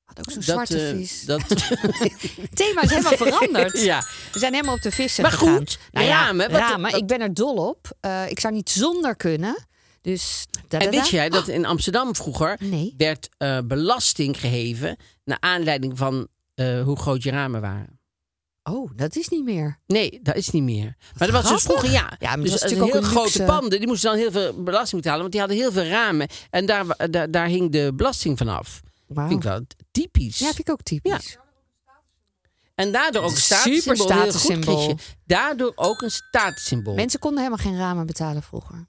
Had 0.04 0.18
ook 0.18 0.30
zo'n 0.30 0.42
zwarte 0.42 0.86
eh, 0.88 0.96
vis. 0.96 1.24
Dat, 1.24 1.40
Het 1.48 2.56
thema 2.56 2.82
is 2.82 2.90
helemaal 2.90 3.16
veranderd. 3.26 3.80
ja. 3.80 4.04
We 4.32 4.38
zijn 4.38 4.52
helemaal 4.52 4.74
op 4.74 4.82
de 4.82 4.90
vissen 4.90 5.22
Maar 5.22 5.32
gegaan. 5.32 5.56
goed, 5.56 5.78
Nou 5.92 6.06
ja, 6.06 6.12
ramen, 6.24 6.50
wat- 6.50 6.60
ramen. 6.60 6.90
wat- 6.90 7.00
Ik 7.00 7.06
ben 7.06 7.20
er 7.20 7.34
dol 7.34 7.68
op. 7.68 7.90
Eh, 8.00 8.30
ik 8.30 8.40
zou 8.40 8.54
niet 8.54 8.70
zonder 8.70 9.16
kunnen. 9.16 9.66
Dus... 10.00 10.44
En 10.68 10.90
wist 10.90 11.10
jij 11.10 11.28
dat 11.28 11.48
in 11.48 11.64
Amsterdam 11.66 12.14
vroeger 12.16 12.56
Nee. 12.60 12.94
werd 12.96 13.28
eh, 13.38 13.58
belasting 13.64 14.40
geheven... 14.40 14.96
naar 15.24 15.36
aanleiding 15.40 15.98
van 15.98 16.28
hoe 16.84 16.96
groot 16.98 17.22
je 17.22 17.30
ramen 17.30 17.60
waren? 17.60 17.98
Oh, 18.62 18.90
dat 18.96 19.16
is 19.16 19.28
niet 19.28 19.44
meer. 19.44 19.78
Nee, 19.86 20.20
dat 20.22 20.36
is 20.36 20.50
niet 20.50 20.62
meer. 20.62 20.96
Maar 21.18 21.30
dat 21.30 21.42
was 21.42 21.52
dus 21.52 21.62
vroeger, 21.62 21.90
ja. 21.90 22.12
Ja, 22.18 22.36
dus 22.36 22.50
dat 22.60 22.70
heel 22.70 22.88
grote 23.02 23.20
luxe. 23.22 23.42
panden, 23.42 23.78
die 23.78 23.88
moesten 23.88 24.10
dan 24.10 24.18
heel 24.18 24.30
veel 24.30 24.62
belasting 24.62 25.00
betalen. 25.02 25.20
Want 25.20 25.32
die 25.32 25.40
hadden 25.40 25.58
heel 25.58 25.72
veel 25.72 25.84
ramen. 25.84 26.28
En 26.50 26.66
daar, 26.66 27.10
daar, 27.10 27.30
daar 27.30 27.46
hing 27.46 27.72
de 27.72 27.92
belasting 27.94 28.38
vanaf. 28.38 28.80
Wauw. 29.06 29.28
Vind 29.28 29.44
ik 29.44 29.48
wel 29.48 29.66
typisch. 29.90 30.38
Ja, 30.38 30.46
vind 30.46 30.58
ik 30.58 30.70
ook 30.70 30.82
typisch. 30.82 31.36
En 32.74 32.92
daardoor 32.92 33.22
ook 33.22 33.30
een 33.30 33.36
Super 33.36 33.96
statussymbool. 33.96 34.06
Goed, 34.06 34.16
statussymbool. 34.16 34.98
Daardoor 35.26 35.72
ook 35.74 36.02
een 36.02 36.10
statussymbool. 36.10 36.94
Mensen 36.94 37.20
konden 37.20 37.42
helemaal 37.42 37.64
geen 37.64 37.78
ramen 37.78 38.06
betalen 38.06 38.42
vroeger. 38.42 38.88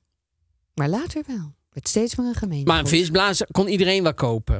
Maar 0.73 0.89
later 0.89 1.23
wel. 1.27 1.53
Werd 1.69 1.87
steeds 1.87 2.15
meer 2.15 2.27
een 2.27 2.35
gemeente. 2.35 2.71
Maar 2.71 2.79
een 2.79 2.87
visblazer 2.87 3.47
kon 3.51 3.67
iedereen 3.67 4.03
wel 4.03 4.13
kopen. 4.13 4.57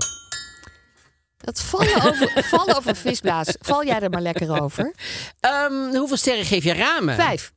Dat 1.38 1.62
vallen 1.62 2.03
over, 2.03 2.43
vallen 2.53 2.78
over 2.78 2.95
visblaas. 2.95 3.56
Val 3.60 3.86
jij 3.86 3.99
er 3.99 4.10
maar 4.10 4.22
lekker 4.22 4.62
over. 4.62 4.93
Ehm, 5.39 5.95
hoeveel 5.95 6.18
sterren 6.18 6.45
geef 6.45 6.64
je 6.64 6.74
ramen? 6.74 7.16
Vijf. 7.16 7.53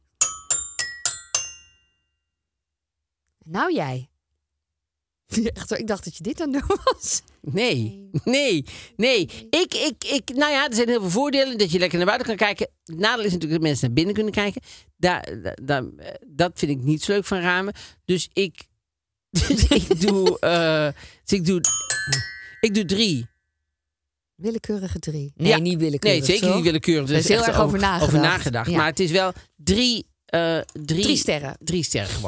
Nou 3.45 3.75
jij. 3.75 4.09
Echt, 5.55 5.79
ik 5.79 5.87
dacht 5.87 6.05
dat 6.05 6.17
je 6.17 6.23
dit 6.23 6.41
aan 6.41 6.53
doen 6.53 6.79
was. 6.85 7.23
Nee, 7.43 8.11
nee, 8.25 8.65
nee. 8.97 9.21
Ik, 9.51 9.75
ik, 9.75 10.05
ik, 10.05 10.35
nou 10.37 10.53
ja, 10.53 10.69
er 10.69 10.75
zijn 10.75 10.89
heel 10.89 11.01
veel 11.01 11.11
voordelen 11.11 11.59
dat 11.59 11.71
je 11.73 11.79
lekker 11.79 11.99
naar 11.99 12.07
buiten 12.07 12.27
kan 12.27 12.37
kijken. 12.37 12.69
Het 12.85 12.99
nadeel 12.99 13.25
is 13.25 13.33
natuurlijk 13.33 13.61
dat 13.61 13.69
mensen 13.69 13.87
naar 13.87 13.95
binnen 13.95 14.15
kunnen 14.15 14.33
kijken. 14.33 14.63
Daar, 14.97 15.29
daar, 15.63 15.85
eh, 15.97 16.15
dat 16.27 16.53
vind 16.55 16.71
ik 16.71 16.79
niet 16.83 17.03
zo 17.03 17.13
leuk 17.13 17.25
van 17.25 17.41
ramen. 17.41 17.75
Dus 18.05 18.29
ik, 18.33 18.67
dus 19.49 19.69
ik 19.69 20.01
doe, 20.01 20.39
eh, 20.39 20.89
dus 21.25 21.39
ik 21.39 21.47
doe, 21.47 21.61
ik 22.61 22.75
doe 22.75 22.85
drie. 22.85 23.27
Willekeurige 24.35 24.99
drie. 24.99 25.33
Nee, 25.37 25.49
Ja. 25.49 25.59
niet 25.59 25.79
willekeurig. 25.79 26.27
Nee, 26.27 26.37
zeker 26.39 26.55
niet 26.55 26.65
willekeurig. 26.65 27.09
Er 27.09 27.15
Er 27.15 27.21
is 27.21 27.29
heel 27.29 27.45
erg 27.45 27.61
over 27.61 27.79
nagedacht. 27.79 28.03
Over 28.13 28.21
nagedacht. 28.21 28.71
Ja. 28.71 28.77
Maar 28.77 28.87
het 28.87 29.01
is 29.01 29.11
wel 29.11 29.33
drie, 29.57 30.07
eh, 30.25 30.59
drie, 30.73 31.03
Drie 31.03 31.17
sterren. 31.17 31.57
Drie 31.59 31.83
sterren 31.83 32.09
geworden. 32.11 32.28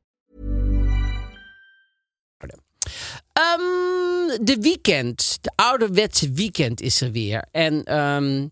Ehm, 3.41 4.43
de 4.45 4.57
weekend, 4.61 5.37
de 5.41 5.51
ouderwetse 5.55 6.31
weekend 6.31 6.81
is 6.81 7.01
er 7.01 7.11
weer. 7.11 7.45
En 7.51 7.83
ehm, 7.83 8.47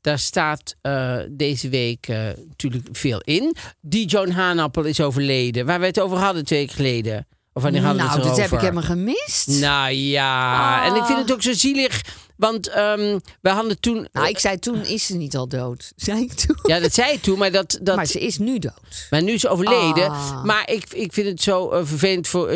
daar 0.00 0.18
staat 0.18 0.74
eh, 0.80 1.16
deze 1.30 1.68
week 1.68 2.08
eh, 2.08 2.18
natuurlijk 2.48 2.88
veel 2.92 3.20
in. 3.20 3.56
Die 3.80 4.06
Joan 4.06 4.30
Haanappel 4.30 4.82
is 4.84 5.00
overleden, 5.00 5.66
waar 5.66 5.80
we 5.80 5.86
het 5.86 6.00
over 6.00 6.16
hadden 6.16 6.44
twee 6.44 6.58
weken 6.60 6.74
geleden. 6.76 7.26
Of 7.52 7.62
wanneer 7.62 7.82
hadden 7.82 8.02
we 8.02 8.08
Nou, 8.08 8.20
het 8.20 8.28
dit 8.28 8.42
heb 8.44 8.52
ik 8.52 8.60
helemaal 8.60 8.82
gemist. 8.82 9.46
Nou 9.46 9.90
ja, 9.92 10.80
Ah. 10.80 10.86
en 10.86 10.96
ik 10.96 11.04
vind 11.04 11.18
het 11.18 11.32
ook 11.32 11.42
zo 11.42 11.52
zielig. 11.52 12.00
Want 12.36 12.68
ehm 12.68 13.18
we 13.40 13.48
hadden 13.48 13.80
toen... 13.80 14.08
Nou, 14.12 14.28
ik 14.28 14.38
zei 14.38 14.58
toen 14.58 14.84
is 14.84 15.06
ze 15.06 15.16
niet 15.16 15.36
al 15.36 15.48
dood. 15.48 15.92
Zei 15.96 16.20
ik 16.22 16.32
toen. 16.32 16.56
Ja, 16.62 16.80
dat 16.80 16.94
zei 16.94 17.12
ik 17.12 17.22
toen, 17.22 17.38
maar 17.38 17.52
dat... 17.52 17.78
dat 17.82 17.96
Maar 17.96 18.06
ze 18.06 18.20
is 18.20 18.38
nu 18.38 18.58
dood. 18.58 19.06
maar 19.10 19.22
nu 19.22 19.32
is 19.32 19.40
ze 19.40 19.48
overleden. 19.48 20.10
Ah. 20.10 20.44
Maar 20.44 20.70
ik, 20.70 20.84
ik 20.92 21.12
vind 21.12 21.26
het 21.26 21.42
zo 21.42 21.70
eh, 21.70 21.80
vervelend 21.84 22.28
voor... 22.28 22.48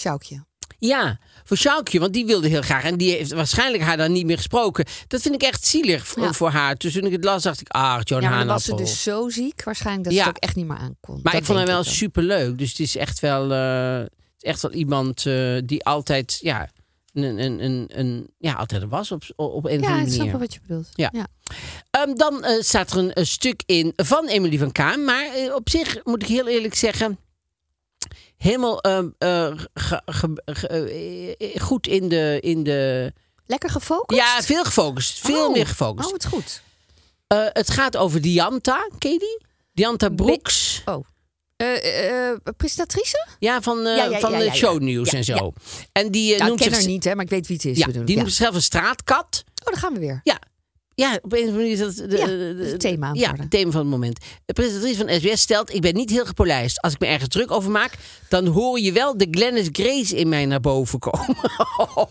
Sjoukje. 0.00 0.44
Ja, 0.78 1.18
voor 1.44 1.56
Sjoukje, 1.56 2.00
want 2.00 2.12
die 2.12 2.26
wilde 2.26 2.48
heel 2.48 2.62
graag. 2.62 2.84
En 2.84 2.96
die 2.98 3.10
heeft 3.10 3.32
waarschijnlijk 3.32 3.82
haar 3.82 3.96
dan 3.96 4.12
niet 4.12 4.26
meer 4.26 4.36
gesproken. 4.36 4.84
Dat 5.06 5.22
vind 5.22 5.34
ik 5.34 5.42
echt 5.42 5.66
zielig 5.66 6.06
voor, 6.06 6.22
Ja. 6.22 6.32
voor 6.32 6.50
haar. 6.50 6.76
Dus 6.76 6.92
toen 6.92 7.04
ik 7.04 7.12
het 7.12 7.24
las, 7.24 7.42
dacht 7.42 7.60
ik, 7.60 7.68
ah, 7.68 8.00
Joan 8.04 8.22
Ja, 8.22 8.28
maar 8.30 8.46
was 8.46 8.64
ze 8.64 8.74
dus 8.74 9.02
zo 9.02 9.28
ziek. 9.28 9.64
Waarschijnlijk 9.64 10.04
dat 10.04 10.14
Ja. 10.14 10.22
ze 10.22 10.28
het 10.28 10.36
ook 10.36 10.42
echt 10.42 10.56
niet 10.56 10.66
meer 10.66 10.76
aankon. 10.76 11.14
Maar 11.22 11.32
Dat 11.32 11.40
ik 11.40 11.46
vond 11.46 11.58
haar 11.58 11.66
wel 11.66 11.82
dan. 11.82 11.92
super 11.92 12.22
leuk. 12.22 12.58
Dus 12.58 12.68
het 12.68 12.78
is 12.80 12.96
echt 12.96 13.20
wel, 13.20 13.52
eh, 13.52 14.00
echt 14.38 14.62
wel 14.62 14.72
iemand 14.72 15.26
eh, 15.26 15.58
die 15.64 15.84
altijd, 15.84 16.38
ja, 16.40 16.68
een, 17.12 17.38
een, 17.38 17.64
een, 17.64 17.84
een, 17.94 18.30
ja, 18.38 18.52
altijd 18.52 18.82
er 18.82 18.88
was 18.88 19.10
op, 19.12 19.22
op 19.36 19.64
een 19.64 19.80
of 19.80 19.86
Ja, 19.86 19.98
andere 19.98 20.24
ik 20.24 20.30
wel 20.30 20.40
wat 20.40 20.54
je 20.54 20.60
bedoelt. 20.66 20.88
Ja. 20.92 21.12
Ehm, 21.90 22.14
dan 22.14 22.44
eh, 22.44 22.60
staat 22.62 22.90
er 22.92 22.98
een, 22.98 23.10
een 23.18 23.26
stuk 23.26 23.62
in 23.66 23.92
van 23.96 24.26
Emily 24.28 24.58
van 24.58 24.72
Kaan. 24.72 25.04
Maar 25.04 25.26
op 25.54 25.68
zich 25.70 26.04
moet 26.04 26.22
ik 26.22 26.28
heel 26.28 26.48
eerlijk 26.48 26.74
zeggen. 26.74 27.18
Helemaal 28.42 28.80
ehm, 28.80 29.08
eh, 29.18 29.52
ge- 29.74 30.02
ge- 30.06 30.42
ge- 30.44 31.36
eh, 31.38 31.60
goed 31.60 31.86
in 31.86 32.08
de, 32.08 32.38
in 32.40 32.62
de... 32.62 33.12
Lekker 33.46 33.70
gefocust? 33.70 34.20
Ja, 34.20 34.42
veel 34.42 34.64
gefocust. 34.64 35.18
Veel 35.20 35.46
Oh. 35.46 35.52
meer 35.52 35.66
gefocust. 35.66 36.06
Oh, 36.06 36.12
wat 36.12 36.24
goed. 36.26 36.62
Eh, 37.26 37.38
het 37.48 37.70
gaat 37.70 37.96
over 37.96 38.20
Dianta, 38.20 38.88
ken 38.98 39.12
je 39.12 39.18
die? 39.18 39.46
Dianta 39.72 40.08
Broeks. 40.08 40.82
Oh. 40.84 41.04
Eh, 41.56 41.76
eh, 41.76 42.30
eh, 42.30 42.36
presentatrice? 42.56 43.26
Ja, 43.38 43.62
van, 43.62 43.86
eh, 43.86 43.96
Ja, 43.96 44.04
ja, 44.04 44.18
van 44.18 44.32
ja, 44.32 44.38
de 44.38 44.44
ja. 44.44 44.54
shownieuws 44.54 45.12
en 45.12 45.24
zo. 45.24 45.52
En 45.92 46.10
die 46.10 46.32
eh, 46.32 46.38
Nou, 46.38 46.42
ik 46.42 46.46
noemt 46.48 46.60
ken 46.60 46.70
zich... 46.70 46.78
haar 46.78 46.88
niet, 46.92 47.04
hè, 47.04 47.14
maar 47.14 47.24
ik 47.24 47.30
weet 47.30 47.46
wie 47.46 47.56
het 47.56 47.64
is. 47.64 47.78
Ja, 47.78 47.86
ik. 47.86 48.06
die 48.06 48.16
noemt 48.16 48.28
zichzelf 48.28 48.54
een 48.54 48.62
straatkat. 48.62 49.44
Oh, 49.64 49.72
daar 49.72 49.76
gaan 49.82 49.92
we 49.92 49.98
weer. 50.00 50.20
Ja. 50.24 50.38
Ja, 51.00 51.18
op 51.22 51.32
een 51.32 51.38
of 51.38 51.44
andere 51.46 51.56
manier 51.58 51.72
is 51.72 51.78
dat 51.96 52.10
de, 52.10 52.16
Ja, 52.16 52.26
de- 52.26 52.68
het 52.70 52.80
thema 52.80 53.10
Ja, 53.12 53.34
het 53.36 53.50
thema 53.50 53.70
van 53.70 53.80
het 53.80 53.90
moment. 53.90 54.18
De 54.44 54.52
presentatrice 54.52 54.96
van 55.06 55.20
SBS 55.20 55.40
stelt: 55.40 55.74
Ik 55.74 55.80
ben 55.80 55.94
niet 55.94 56.10
heel 56.10 56.24
gepolijst. 56.26 56.80
Als 56.80 56.92
ik 56.92 56.98
me 57.00 57.06
ergens 57.06 57.28
druk 57.28 57.50
over 57.50 57.70
maak, 57.70 57.92
dan 58.28 58.46
hoor 58.46 58.80
je 58.80 58.92
wel 58.92 59.16
de 59.16 59.26
Glennis 59.30 59.68
Grace 59.72 60.16
in 60.16 60.28
mij 60.28 60.46
naar 60.46 60.60
boven 60.60 60.98
komen. 60.98 61.36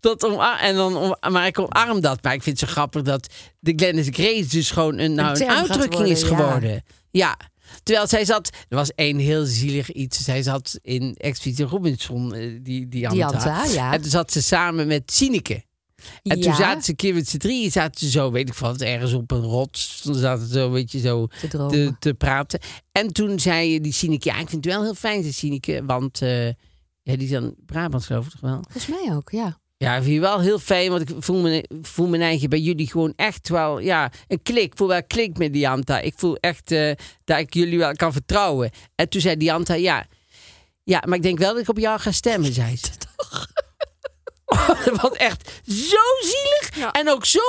dat 0.00 0.24
omar- 0.24 0.58
en 0.60 0.74
dan 0.74 0.96
om, 0.96 1.16
maar 1.32 1.46
ik 1.46 1.58
omarm 1.58 2.00
dat. 2.00 2.22
Maar 2.22 2.34
ik 2.34 2.42
vind 2.42 2.60
het 2.60 2.68
zo 2.68 2.74
grappig 2.74 3.02
dat 3.02 3.26
de 3.60 3.72
Glennis 3.76 4.08
Grace 4.10 4.48
dus 4.48 4.70
gewoon 4.70 4.98
een, 4.98 5.14
nou, 5.14 5.40
een 5.40 5.48
uitdrukking 5.50 6.08
is 6.08 6.20
worden, 6.28 6.46
geworden. 6.46 6.84
Ja. 7.10 7.36
Terwijl 7.82 8.06
zij 8.06 8.24
zat, 8.24 8.50
er 8.68 8.76
was 8.76 8.92
één 8.94 9.18
heel 9.18 9.44
zielig 9.44 9.92
iets. 9.92 10.24
Zij 10.24 10.42
zat 10.42 10.78
in 10.82 11.14
Expeditie 11.18 11.64
Robinson, 11.64 12.34
eh, 12.34 12.58
die, 12.62 12.88
die 12.88 13.08
Anta. 13.08 13.64
Ja. 13.64 13.92
En 13.92 14.00
toen 14.00 14.10
zat 14.10 14.32
ze 14.32 14.42
samen 14.42 14.86
met 14.86 15.12
Sineke. 15.12 15.64
En 16.22 16.40
toen 16.40 16.50
Ja. 16.50 16.56
zaten 16.56 16.82
ze 16.82 16.90
een 16.90 16.96
keer 16.96 17.14
met 17.14 17.28
z'n 17.28 17.36
drieën, 17.36 17.70
zaten 17.70 18.00
ze 18.00 18.10
zo, 18.10 18.30
weet 18.30 18.48
ik 18.48 18.54
wat, 18.54 18.80
ergens 18.80 19.12
op 19.12 19.30
een 19.30 19.42
rots. 19.42 20.00
Toen 20.00 20.14
zaten 20.14 20.46
ze 20.46 20.52
zo, 20.52 20.70
weet 20.70 20.92
je, 20.92 20.98
zo 20.98 21.26
Te 21.40 21.48
dromen. 21.48 21.70
te, 21.70 21.94
te 21.98 22.14
praten. 22.14 22.60
En 22.92 23.12
toen 23.12 23.40
zei 23.40 23.80
die 23.80 23.92
Sineke, 23.92 24.28
ja, 24.28 24.38
ik 24.38 24.48
vind 24.48 24.64
het 24.64 24.74
wel 24.74 24.82
heel 24.82 24.94
fijn, 24.94 25.20
zei 25.20 25.32
Sineke. 25.32 25.82
Want, 25.84 26.22
eh, 26.22 26.46
ja, 26.46 26.52
die 27.02 27.18
is 27.22 27.30
dan 27.30 27.54
Brabant 27.66 28.04
geloof 28.04 28.24
ik 28.24 28.30
toch 28.30 28.40
wel? 28.40 28.60
Volgens 28.70 28.86
mij 28.86 29.14
ook, 29.16 29.30
ja. 29.30 29.58
Ja, 29.78 29.96
ik 29.96 30.02
vind 30.02 30.14
je 30.14 30.20
wel 30.20 30.40
heel 30.40 30.58
fijn, 30.58 30.90
want 30.90 31.10
ik 31.10 31.16
voel 31.18 31.40
me, 31.40 31.64
voel 31.82 32.06
mijn 32.08 32.22
eigen 32.22 32.48
bij 32.50 32.60
jullie 32.60 32.86
gewoon 32.90 33.12
echt 33.16 33.48
wel, 33.48 33.78
ja, 33.78 34.10
een 34.28 34.42
klik. 34.42 34.64
Ik 34.64 34.76
voel 34.76 34.88
wel 34.88 35.04
klik 35.06 35.38
met 35.38 35.52
Dianta. 35.52 36.00
Ik 36.00 36.14
voel 36.16 36.36
echt 36.36 36.70
eh, 36.70 36.92
dat 37.24 37.38
ik 37.38 37.54
jullie 37.54 37.78
wel 37.78 37.92
kan 37.92 38.12
vertrouwen. 38.12 38.70
En 38.94 39.08
toen 39.08 39.20
zei 39.20 39.36
Dianta, 39.36 39.74
ja, 39.74 40.06
ja, 40.84 41.02
maar 41.06 41.16
ik 41.16 41.22
denk 41.22 41.38
wel 41.38 41.52
dat 41.52 41.62
ik 41.62 41.68
op 41.68 41.78
jou 41.78 42.00
ga 42.00 42.12
stemmen, 42.12 42.52
zei 42.52 42.76
ze. 42.76 42.90
Dat 42.96 43.75
was 45.02 45.12
echt 45.12 45.50
zo 45.66 45.96
zielig. 46.20 46.70
Ja. 46.76 46.92
En 46.92 47.10
ook 47.10 47.24
zo... 47.24 47.40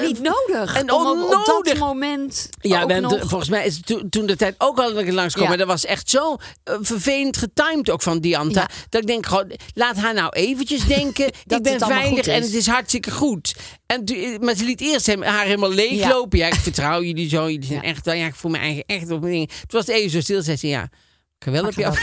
Niet 0.00 0.20
nodig. 0.22 0.76
En 0.76 0.92
om 0.92 1.06
op, 1.06 1.22
op 1.24 1.30
dat 1.30 1.48
onnodig. 1.48 1.78
moment 1.78 2.48
Ja, 2.60 2.84
nog... 2.84 3.18
volgens 3.18 3.48
mij 3.50 3.66
is 3.66 3.80
het 3.84 4.10
toen, 4.10 4.26
de 4.26 4.36
tijd 4.36 4.54
ook 4.58 4.78
al 4.78 4.92
langskomen. 4.92 5.42
Ja. 5.42 5.48
Maar 5.48 5.56
dat 5.56 5.66
was 5.66 5.84
echt 5.84 6.10
zo 6.10 6.36
eh, 6.64 6.74
vervelend 6.80 7.36
getimed 7.36 7.90
ook 7.90 8.02
van 8.02 8.20
Dianta. 8.20 8.60
Ja. 8.60 8.68
Dat 8.88 9.00
ik 9.00 9.06
denk, 9.06 9.26
gewoon, 9.26 9.52
laat 9.74 9.96
haar 9.96 10.14
nou 10.14 10.28
eventjes 10.32 10.84
denken. 10.84 11.30
Dat 11.46 11.58
ik 11.58 11.64
ben 11.64 11.72
het 11.72 11.84
veilig 11.84 12.08
goed 12.08 12.26
en 12.26 12.42
het 12.42 12.54
is 12.54 12.66
hartstikke 12.66 13.10
goed. 13.10 13.54
En, 13.86 14.04
toen- 14.04 14.36
maar 14.40 14.54
ze 14.56 14.64
liet 14.64 14.80
eerst 14.80 15.06
hem, 15.06 15.22
haar 15.22 15.44
helemaal 15.44 15.70
leeglopen. 15.72 16.38
Ja. 16.38 16.46
ik 16.46 16.54
vertrouw 16.54 17.02
jullie 17.02 17.28
zo. 17.28 17.50
Jullie 17.50 17.66
zijn 17.66 17.82
echt, 17.82 18.04
wel- 18.04 18.14
ja, 18.14 18.26
ik 18.26 18.34
voel 18.34 18.50
me 18.50 18.58
eigen 18.58 18.84
echt 18.86 19.10
op 19.10 19.20
mijn 19.20 19.32
dingen. 19.32 19.48
Toen 19.48 19.56
was 19.68 19.86
het 19.86 19.96
even 19.96 20.10
zo 20.10 20.20
stil. 20.20 20.42
Zei 20.42 20.56
ze, 20.56 20.68
ja, 20.68 20.88
wel 21.50 21.64
op 21.66 21.72
jou. 21.72 21.94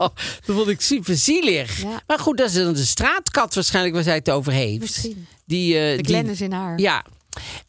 dat 0.00 0.12
vond 0.56 0.68
ik 0.68 0.80
super 0.80 1.16
zielig. 1.16 1.80
Ja. 1.82 2.02
Maar 2.06 2.18
goed, 2.18 2.36
dat 2.38 2.48
is 2.48 2.54
dan 2.54 2.72
de 2.72 2.84
straatkat 2.84 3.54
waarschijnlijk 3.54 3.94
waar 3.94 4.04
zij 4.04 4.14
het 4.14 4.30
over 4.30 4.52
heeft. 4.52 4.80
Misschien. 4.80 5.26
Die, 5.44 5.78
eh, 5.78 5.96
De 5.96 6.04
Glennis 6.04 6.40
in 6.40 6.52
haar. 6.52 6.78
ja. 6.78 7.04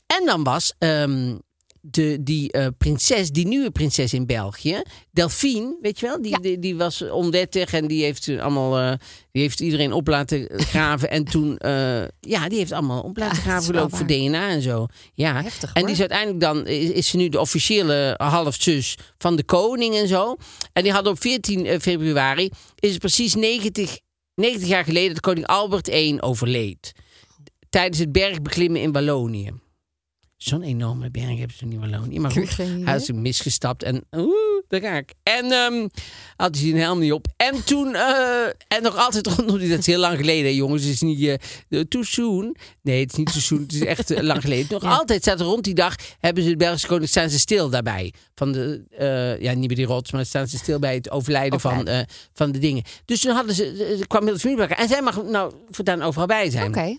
En 0.07 0.25
dan 0.25 0.43
was 0.43 0.73
ehm, 0.77 1.35
de, 1.81 2.17
die 2.21 2.51
eh, 2.51 2.67
prinses, 2.77 3.31
die 3.31 3.47
nieuwe 3.47 3.71
prinses 3.71 4.13
in 4.13 4.25
België, 4.25 4.81
Delphine, 5.11 5.77
weet 5.81 5.99
je 5.99 6.05
wel? 6.05 6.21
Die, 6.21 6.31
Ja. 6.31 6.37
die, 6.37 6.59
die 6.59 6.75
was 6.75 7.01
onwettig 7.01 7.73
en 7.73 7.87
die 7.87 8.03
heeft 8.03 8.29
allemaal, 8.29 8.77
eh, 8.79 8.97
die 9.31 9.41
heeft 9.41 9.59
iedereen 9.59 9.93
op 9.93 10.07
laten 10.07 10.47
graven. 10.49 11.09
en 11.09 11.23
toen, 11.23 11.57
eh, 11.57 12.03
ja, 12.19 12.49
die 12.49 12.57
heeft 12.57 12.71
allemaal 12.71 13.01
op 13.01 13.17
laten 13.17 13.35
Ja, 13.37 13.41
graven 13.41 13.89
voor 13.89 14.07
DNA 14.07 14.49
en 14.49 14.61
zo. 14.61 14.85
Ja. 15.13 15.41
Heftig, 15.41 15.73
en 15.73 15.83
die 15.83 15.93
is 15.93 15.99
uiteindelijk 15.99 16.39
dan, 16.39 16.67
is, 16.67 16.89
is 16.89 17.07
ze 17.07 17.17
nu 17.17 17.29
de 17.29 17.39
officiële 17.39 18.13
halfzus 18.17 18.97
van 19.17 19.35
de 19.35 19.43
koning 19.43 19.95
en 19.95 20.07
zo. 20.07 20.35
En 20.73 20.83
die 20.83 20.91
had 20.91 21.07
op 21.07 21.21
14 21.21 21.81
februari, 21.81 22.49
is 22.79 22.89
het 22.89 22.99
precies 22.99 23.35
90, 23.35 23.99
90 24.35 24.67
jaar 24.67 24.83
geleden 24.83 25.09
dat 25.13 25.19
koning 25.19 25.47
Albert 25.47 25.87
I 25.87 26.17
overleed 26.19 26.91
tijdens 27.69 27.97
het 27.99 28.11
bergbeklimmen 28.11 28.81
in 28.81 28.91
Wallonië. 28.91 29.51
Zo'n 30.43 30.61
enorme 30.61 31.11
berg 31.11 31.37
hebben 31.37 31.57
ze 31.57 31.65
in 31.69 31.79
Wallonië. 31.79 32.19
Maar 32.19 32.31
goed, 32.31 32.57
hij 32.57 32.95
is 32.95 33.11
misgestapt 33.11 33.83
en 33.83 34.03
oeh, 34.11 34.63
daar 34.67 34.81
ga 34.81 34.97
ik. 34.97 35.13
En 35.23 35.51
ehm, 35.51 35.87
had 36.35 36.55
hij 36.55 36.69
zijn 36.69 36.81
helm 36.81 36.99
niet 36.99 37.11
op. 37.11 37.27
En 37.37 37.63
toen, 37.63 37.95
eh, 37.95 38.45
en 38.67 38.81
nog 38.81 38.97
altijd 38.97 39.27
rondom 39.35 39.57
die, 39.59 39.69
dat 39.69 39.79
is 39.79 39.85
heel 39.85 39.99
lang 39.99 40.17
geleden, 40.17 40.51
hè, 40.51 40.57
jongens. 40.57 40.83
Het 40.83 40.91
is 40.93 41.01
niet 41.01 41.39
eh 41.69 41.79
too 41.79 42.03
soon. 42.03 42.55
Nee, 42.81 42.99
het 42.99 43.11
is 43.11 43.17
niet 43.17 43.31
too 43.31 43.41
soon. 43.41 43.61
Het 43.61 43.73
is 43.73 43.81
echt 43.85 44.21
lang 44.21 44.41
geleden. 44.41 44.67
Nog 44.69 44.83
altijd 44.99 45.21
staat 45.21 45.39
er 45.39 45.45
rond 45.45 45.63
die 45.63 45.73
dag, 45.73 45.95
hebben 46.19 46.43
ze 46.43 46.49
de 46.49 46.55
Belgische 46.55 46.87
koning, 46.87 47.09
staan 47.09 47.29
ze 47.29 47.39
stil 47.39 47.69
daarbij. 47.69 48.13
Van 48.35 48.51
de, 48.51 49.37
ja, 49.39 49.53
niet 49.53 49.67
bij 49.67 49.75
die 49.75 49.85
rots, 49.85 50.11
maar 50.11 50.25
staan 50.25 50.47
ze 50.47 50.57
stil 50.57 50.79
bij 50.79 50.95
het 50.95 51.11
overlijden 51.11 51.59
van, 51.59 51.89
van 52.33 52.51
de 52.51 52.59
dingen. 52.59 52.83
Dus 53.05 53.21
toen 53.21 53.33
hadden 53.35 53.55
ze, 53.55 54.03
kwam 54.07 54.23
heel 54.23 54.33
de 54.33 54.39
familie 54.39 54.59
bij 54.59 54.67
elkaar. 54.67 54.83
En 54.83 54.89
zij 54.89 55.01
mag 55.01 55.23
nou 55.23 55.53
voortaan 55.69 56.01
overal 56.01 56.27
bij 56.27 56.49
zijn. 56.49 56.67
Oké. 56.67 56.97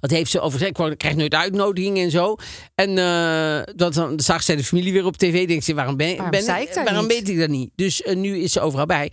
Dat 0.00 0.10
heeft 0.10 0.30
ze 0.30 0.40
over 0.40 0.58
gezegd. 0.58 0.92
Ik 0.92 0.98
krijg 0.98 1.16
nooit 1.16 1.34
uitnodigingen 1.34 2.04
en 2.04 2.10
zo. 2.10 2.36
En 2.74 2.98
eh, 2.98 3.74
dat, 3.76 3.94
dan 3.94 4.20
zag 4.20 4.42
zij 4.42 4.56
de 4.56 4.64
familie 4.64 4.92
weer 4.92 5.04
op 5.04 5.16
tv. 5.16 5.46
Denkt 5.46 5.64
ze, 5.64 5.74
waarom, 5.74 5.96
ben, 5.96 6.16
Waarom 6.16 6.30
ben, 6.30 6.40
ik 6.40 6.74
daar 6.74 6.84
waarom 6.84 7.06
niet? 7.06 7.12
weet 7.12 7.28
ik 7.28 7.38
dat 7.38 7.48
niet? 7.48 7.70
Dus 7.74 8.02
eh, 8.02 8.16
nu 8.16 8.38
is 8.38 8.52
ze 8.52 8.60
overal 8.60 8.86
bij. 8.86 9.12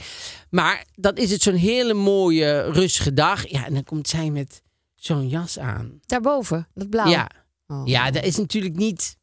Maar 0.50 0.86
dan 0.96 1.16
is 1.16 1.32
het 1.32 1.42
zo'n 1.42 1.56
hele 1.56 1.94
mooie, 1.94 2.72
rustige 2.72 3.14
dag. 3.14 3.50
Ja, 3.50 3.66
en 3.66 3.74
dan 3.74 3.84
komt 3.84 4.08
zij 4.08 4.30
met 4.30 4.62
zo'n 4.96 5.28
jas 5.28 5.60
aan. 5.60 6.00
Daarboven, 6.06 6.68
dat 6.74 6.90
blauw. 6.90 7.10
Ja. 7.10 7.30
Oh. 7.68 7.82
ja, 7.86 8.12
dat 8.12 8.24
is 8.24 8.38
natuurlijk 8.38 8.76
niet... 8.76 9.20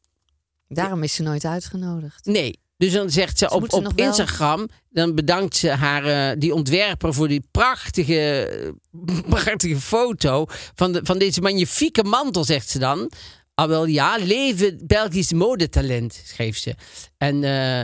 Daarom 0.67 1.03
is 1.03 1.13
ze 1.13 1.23
nooit 1.23 1.45
uitgenodigd. 1.45 2.25
Nee. 2.25 2.59
Dus 2.79 2.93
dan 2.93 3.09
zegt 3.09 3.37
ze 3.37 3.49
op, 3.49 3.65
ze 3.69 3.75
op 3.75 3.83
wel- 3.95 4.07
Instagram, 4.07 4.67
dan 4.89 5.15
bedankt 5.15 5.55
ze 5.55 5.69
haar, 5.69 6.05
eh, 6.05 6.39
die 6.39 6.53
ontwerper 6.53 7.13
voor 7.13 7.27
die 7.27 7.43
prachtige, 7.51 8.47
prachtige 9.29 9.79
foto 9.79 10.45
van, 10.75 10.91
de, 10.91 10.99
van 11.03 11.17
deze 11.17 11.41
magnifieke 11.41 12.03
mantel, 12.03 12.43
zegt 12.43 12.69
ze 12.69 12.79
dan. 12.79 13.11
Ah 13.53 13.67
wel 13.67 13.85
ja, 13.85 14.17
leven 14.17 14.79
Belgisch 14.87 15.31
modetalent, 15.33 16.21
schreef 16.25 16.57
ze. 16.57 16.75
En 17.17 17.43
eh, 17.43 17.81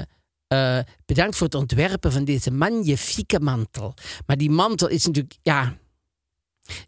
eh, 0.47 0.83
bedankt 1.05 1.35
voor 1.35 1.45
het 1.47 1.55
ontwerpen 1.55 2.11
van 2.11 2.25
deze 2.25 2.51
magnifieke 2.51 3.39
mantel. 3.39 3.93
Maar 4.25 4.37
die 4.37 4.49
mantel 4.51 4.87
is 4.87 5.05
natuurlijk, 5.05 5.35
ja, 5.41 5.77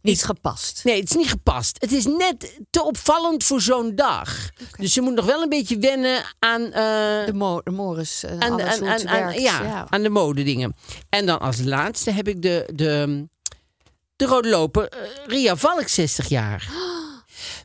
Niet 0.01 0.23
gepast. 0.23 0.81
Nee, 0.83 0.99
het 0.99 1.09
is 1.09 1.15
niet 1.15 1.29
gepast. 1.29 1.77
Het 1.81 1.91
is 1.91 2.05
net 2.05 2.59
te 2.69 2.83
opvallend 2.83 3.43
voor 3.43 3.61
zo'n 3.61 3.95
dag. 3.95 4.49
Dus 4.77 4.93
ze 4.93 5.01
moet 5.01 5.13
nog 5.13 5.25
wel 5.25 5.41
een 5.41 5.49
beetje 5.49 5.77
wennen 5.77 6.23
aan... 6.39 6.61
eh, 6.63 6.71
De, 7.25 7.31
mo 7.33 7.61
de 7.63 7.71
Morris. 7.71 8.23
Uh, 8.23 8.31
aan, 8.39 8.61
aan, 8.61 8.87
aan, 8.87 9.07
aan- 9.07 9.39
ja, 9.41 9.87
aan 9.89 10.01
de 10.03 10.09
modedingen. 10.09 10.75
En 11.09 11.25
dan 11.25 11.39
als 11.39 11.59
laatste 11.63 12.11
heb 12.11 12.27
ik 12.27 12.41
de, 12.41 12.69
de, 12.73 13.25
de 14.15 14.25
rode 14.25 14.49
loper 14.49 14.87
eh, 14.89 14.99
Ria 15.27 15.55
Valk 15.55 15.87
60 15.87 16.27
jaar. 16.29 16.67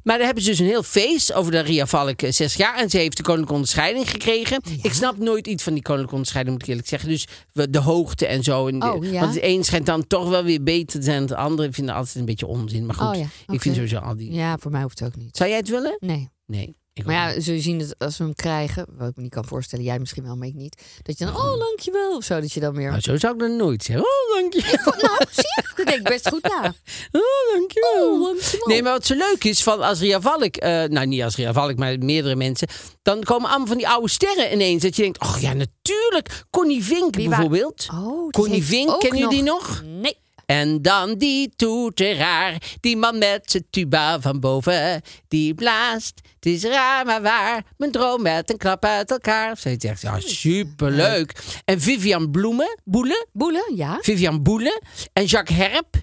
Maar 0.02 0.16
daar 0.16 0.26
hebben 0.26 0.44
ze 0.44 0.50
dus 0.50 0.58
een 0.58 0.66
heel 0.66 0.82
feest 0.82 1.32
over 1.32 1.52
de 1.52 1.60
Ria 1.60 1.86
Valk 1.86 2.22
eh, 2.22 2.30
60 2.32 2.56
jaar. 2.56 2.76
En 2.76 2.90
ze 2.90 2.98
heeft 2.98 3.16
de 3.16 3.22
koninklijke 3.22 3.54
onderscheiding 3.54 4.10
gekregen. 4.10 4.60
Ik 4.82 4.92
snap 4.92 5.18
nooit 5.18 5.46
iets 5.46 5.62
van 5.62 5.72
die 5.72 5.82
koninklijke 5.82 6.14
onderscheiding, 6.14 6.54
moet 6.56 6.64
ik 6.64 6.68
eerlijk 6.70 6.88
zeggen. 6.88 7.08
Dus 7.08 7.26
de 7.70 7.78
hoogte 7.78 8.26
en 8.26 8.42
zo. 8.42 8.66
En 8.66 8.82
Oh, 8.82 9.04
ja? 9.04 9.20
Want 9.20 9.34
het 9.34 9.42
een 9.44 9.64
schijnt 9.64 9.86
dan 9.86 10.06
toch 10.06 10.28
wel 10.28 10.44
weer 10.44 10.62
beter 10.62 10.98
te 11.00 11.04
zijn 11.04 11.18
dan 11.26 11.28
het 11.36 11.46
andere. 11.46 11.68
Ik 11.68 11.74
vind 11.74 11.86
het 11.88 11.96
altijd 11.96 12.16
een 12.16 12.24
beetje 12.24 12.46
onzin. 12.46 12.86
Maar 12.86 12.94
goed, 12.94 13.06
Oh, 13.08 13.14
ja, 13.14 13.26
ik 13.54 13.60
vind 13.60 13.74
sowieso 13.74 13.96
al 13.98 14.16
die... 14.16 14.32
Ja, 14.32 14.58
voor 14.58 14.70
mij 14.70 14.82
hoeft 14.82 14.98
het 14.98 15.08
ook 15.08 15.16
niet. 15.16 15.36
Zou 15.36 15.48
jij 15.48 15.58
het 15.58 15.68
willen? 15.68 15.96
Nee. 16.00 16.28
Nee. 16.46 16.76
Ik 16.94 17.04
Maar 17.04 17.14
ja, 17.14 17.28
je 17.28 17.60
zien 17.60 17.78
dat 17.78 17.94
als 17.98 18.18
we 18.18 18.24
hem 18.24 18.34
krijgen, 18.34 18.86
wat 18.96 19.08
ik 19.08 19.16
me 19.16 19.22
niet 19.22 19.32
kan 19.32 19.44
voorstellen, 19.44 19.84
jij 19.84 19.98
misschien 19.98 20.22
wel, 20.22 20.36
maar 20.36 20.48
ik 20.48 20.54
niet, 20.54 20.82
dat 21.02 21.18
je 21.18 21.24
dan, 21.24 21.36
oh, 21.36 21.58
dankjewel, 21.58 22.16
of 22.16 22.24
zo, 22.24 22.40
dat 22.40 22.52
je 22.52 22.60
dan 22.60 22.74
weer... 22.74 22.88
Nou, 22.88 23.00
zo 23.00 23.16
zou 23.16 23.34
ik 23.34 23.38
dat 23.38 23.50
nooit 23.50 23.82
zeggen. 23.82 24.04
Oh, 24.04 24.40
dankjewel. 24.40 24.94
Nou, 25.08 25.24
zie 25.30 25.44
je? 25.56 25.62
Dat 25.76 25.86
denk 25.86 25.98
ik 25.98 26.08
best 26.08 26.28
goed 26.28 26.42
na. 26.42 26.74
Oh, 27.22 27.56
dankjewel. 27.56 28.12
Oh, 28.12 28.24
dankjewel. 28.24 28.66
Nee, 28.66 28.82
maar 28.82 28.92
wat 28.92 29.06
zo 29.06 29.14
leuk 29.14 29.44
is 29.44 29.62
van 29.62 29.82
als 29.82 30.00
Ria 30.00 30.20
Valk, 30.20 30.56
eh, 30.56 30.84
nou 30.84 31.06
niet 31.06 31.22
als 31.22 31.36
Ria 31.36 31.52
Valk, 31.52 31.76
maar 31.76 31.98
meerdere 31.98 32.36
mensen, 32.36 32.68
dan 33.02 33.22
komen 33.22 33.48
allemaal 33.48 33.66
van 33.66 33.76
die 33.76 33.88
oude 33.88 34.08
sterren 34.08 34.52
ineens. 34.52 34.82
Dat 34.82 34.96
je 34.96 35.02
denkt, 35.02 35.20
oh 35.20 35.36
ja, 35.40 35.52
natuurlijk. 35.52 36.44
Connie 36.50 36.84
Vink 36.84 37.16
bijvoorbeeld. 37.16 37.88
Oh, 37.92 38.30
Connie 38.30 38.64
Vink, 38.64 39.00
kennen 39.00 39.18
jullie 39.18 39.34
die 39.34 39.42
nog? 39.42 39.82
Nee. 39.84 40.21
En 40.52 40.82
dan 40.82 41.14
die 41.14 41.52
toeteraar, 41.56 42.62
die 42.80 42.96
man 42.96 43.18
met 43.18 43.50
zijn 43.50 43.66
tuba 43.70 44.20
van 44.20 44.40
boven, 44.40 45.02
die 45.28 45.54
blaast. 45.54 46.20
Het 46.34 46.46
is 46.46 46.62
raar 46.64 47.06
maar 47.06 47.22
waar, 47.22 47.64
mijn 47.76 47.92
droom 47.92 48.22
met 48.22 48.50
een 48.50 48.56
klap 48.56 48.84
uit 48.84 49.10
elkaar. 49.10 49.56
Ze 49.56 49.74
zegt, 49.78 50.00
ja, 50.00 50.20
superleuk. 50.20 51.32
En 51.64 51.80
Vivian 51.80 52.30
Bloemen, 52.30 52.80
Boelen, 52.84 53.26
Boelen, 53.32 53.76
ja. 53.76 53.98
Vivian 54.00 54.42
Boelen 54.42 54.82
en 55.12 55.24
Jacques 55.24 55.58
Herp 55.58 55.96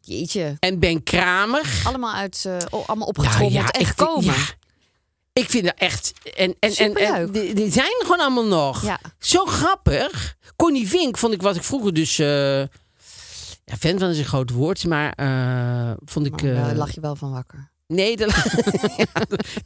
Jeetje. 0.00 0.56
en 0.58 0.78
Ben 0.78 1.02
Kramer. 1.02 1.80
Allemaal, 1.84 2.14
uit, 2.14 2.44
eh, 2.46 2.56
oh, 2.70 2.88
allemaal 2.88 3.08
opgetrommeld 3.08 3.70
en 3.70 3.80
ik 3.80 3.86
vind- 3.86 3.98
gekomen. 3.98 4.24
ja. 4.24 4.58
Ik 5.32 5.50
vind 5.50 5.64
dat 5.64 5.74
echt. 5.78 6.12
En, 6.36 6.56
en, 6.58 6.74
en, 6.76 6.94
en 6.94 7.30
die, 7.32 7.54
die 7.54 7.72
zijn 7.72 7.86
er 7.86 8.00
gewoon 8.06 8.20
allemaal 8.20 8.46
nog. 8.46 8.82
Ja. 8.84 9.00
Zo 9.18 9.44
grappig. 9.44 10.36
Connie 10.56 10.88
Vink 10.88 11.18
vond 11.18 11.32
ik, 11.34 11.42
wat 11.42 11.56
ik 11.56 11.62
vroeger 11.62 11.94
dus. 11.94 12.18
eh, 12.18 12.62
ja, 13.70 13.76
fan 13.76 13.98
van 13.98 14.08
is 14.08 14.18
een 14.18 14.24
groot 14.24 14.50
woord, 14.50 14.86
maar 14.86 15.12
eh, 15.12 15.92
vond 16.04 16.26
ik. 16.26 16.42
Eh, 16.42 16.54
daar 16.54 16.74
lag 16.74 16.94
je 16.94 17.00
wel 17.00 17.16
van 17.16 17.30
wakker. 17.30 17.68
Nee, 17.86 18.16
dat, 18.16 18.28
ja, 18.96 19.06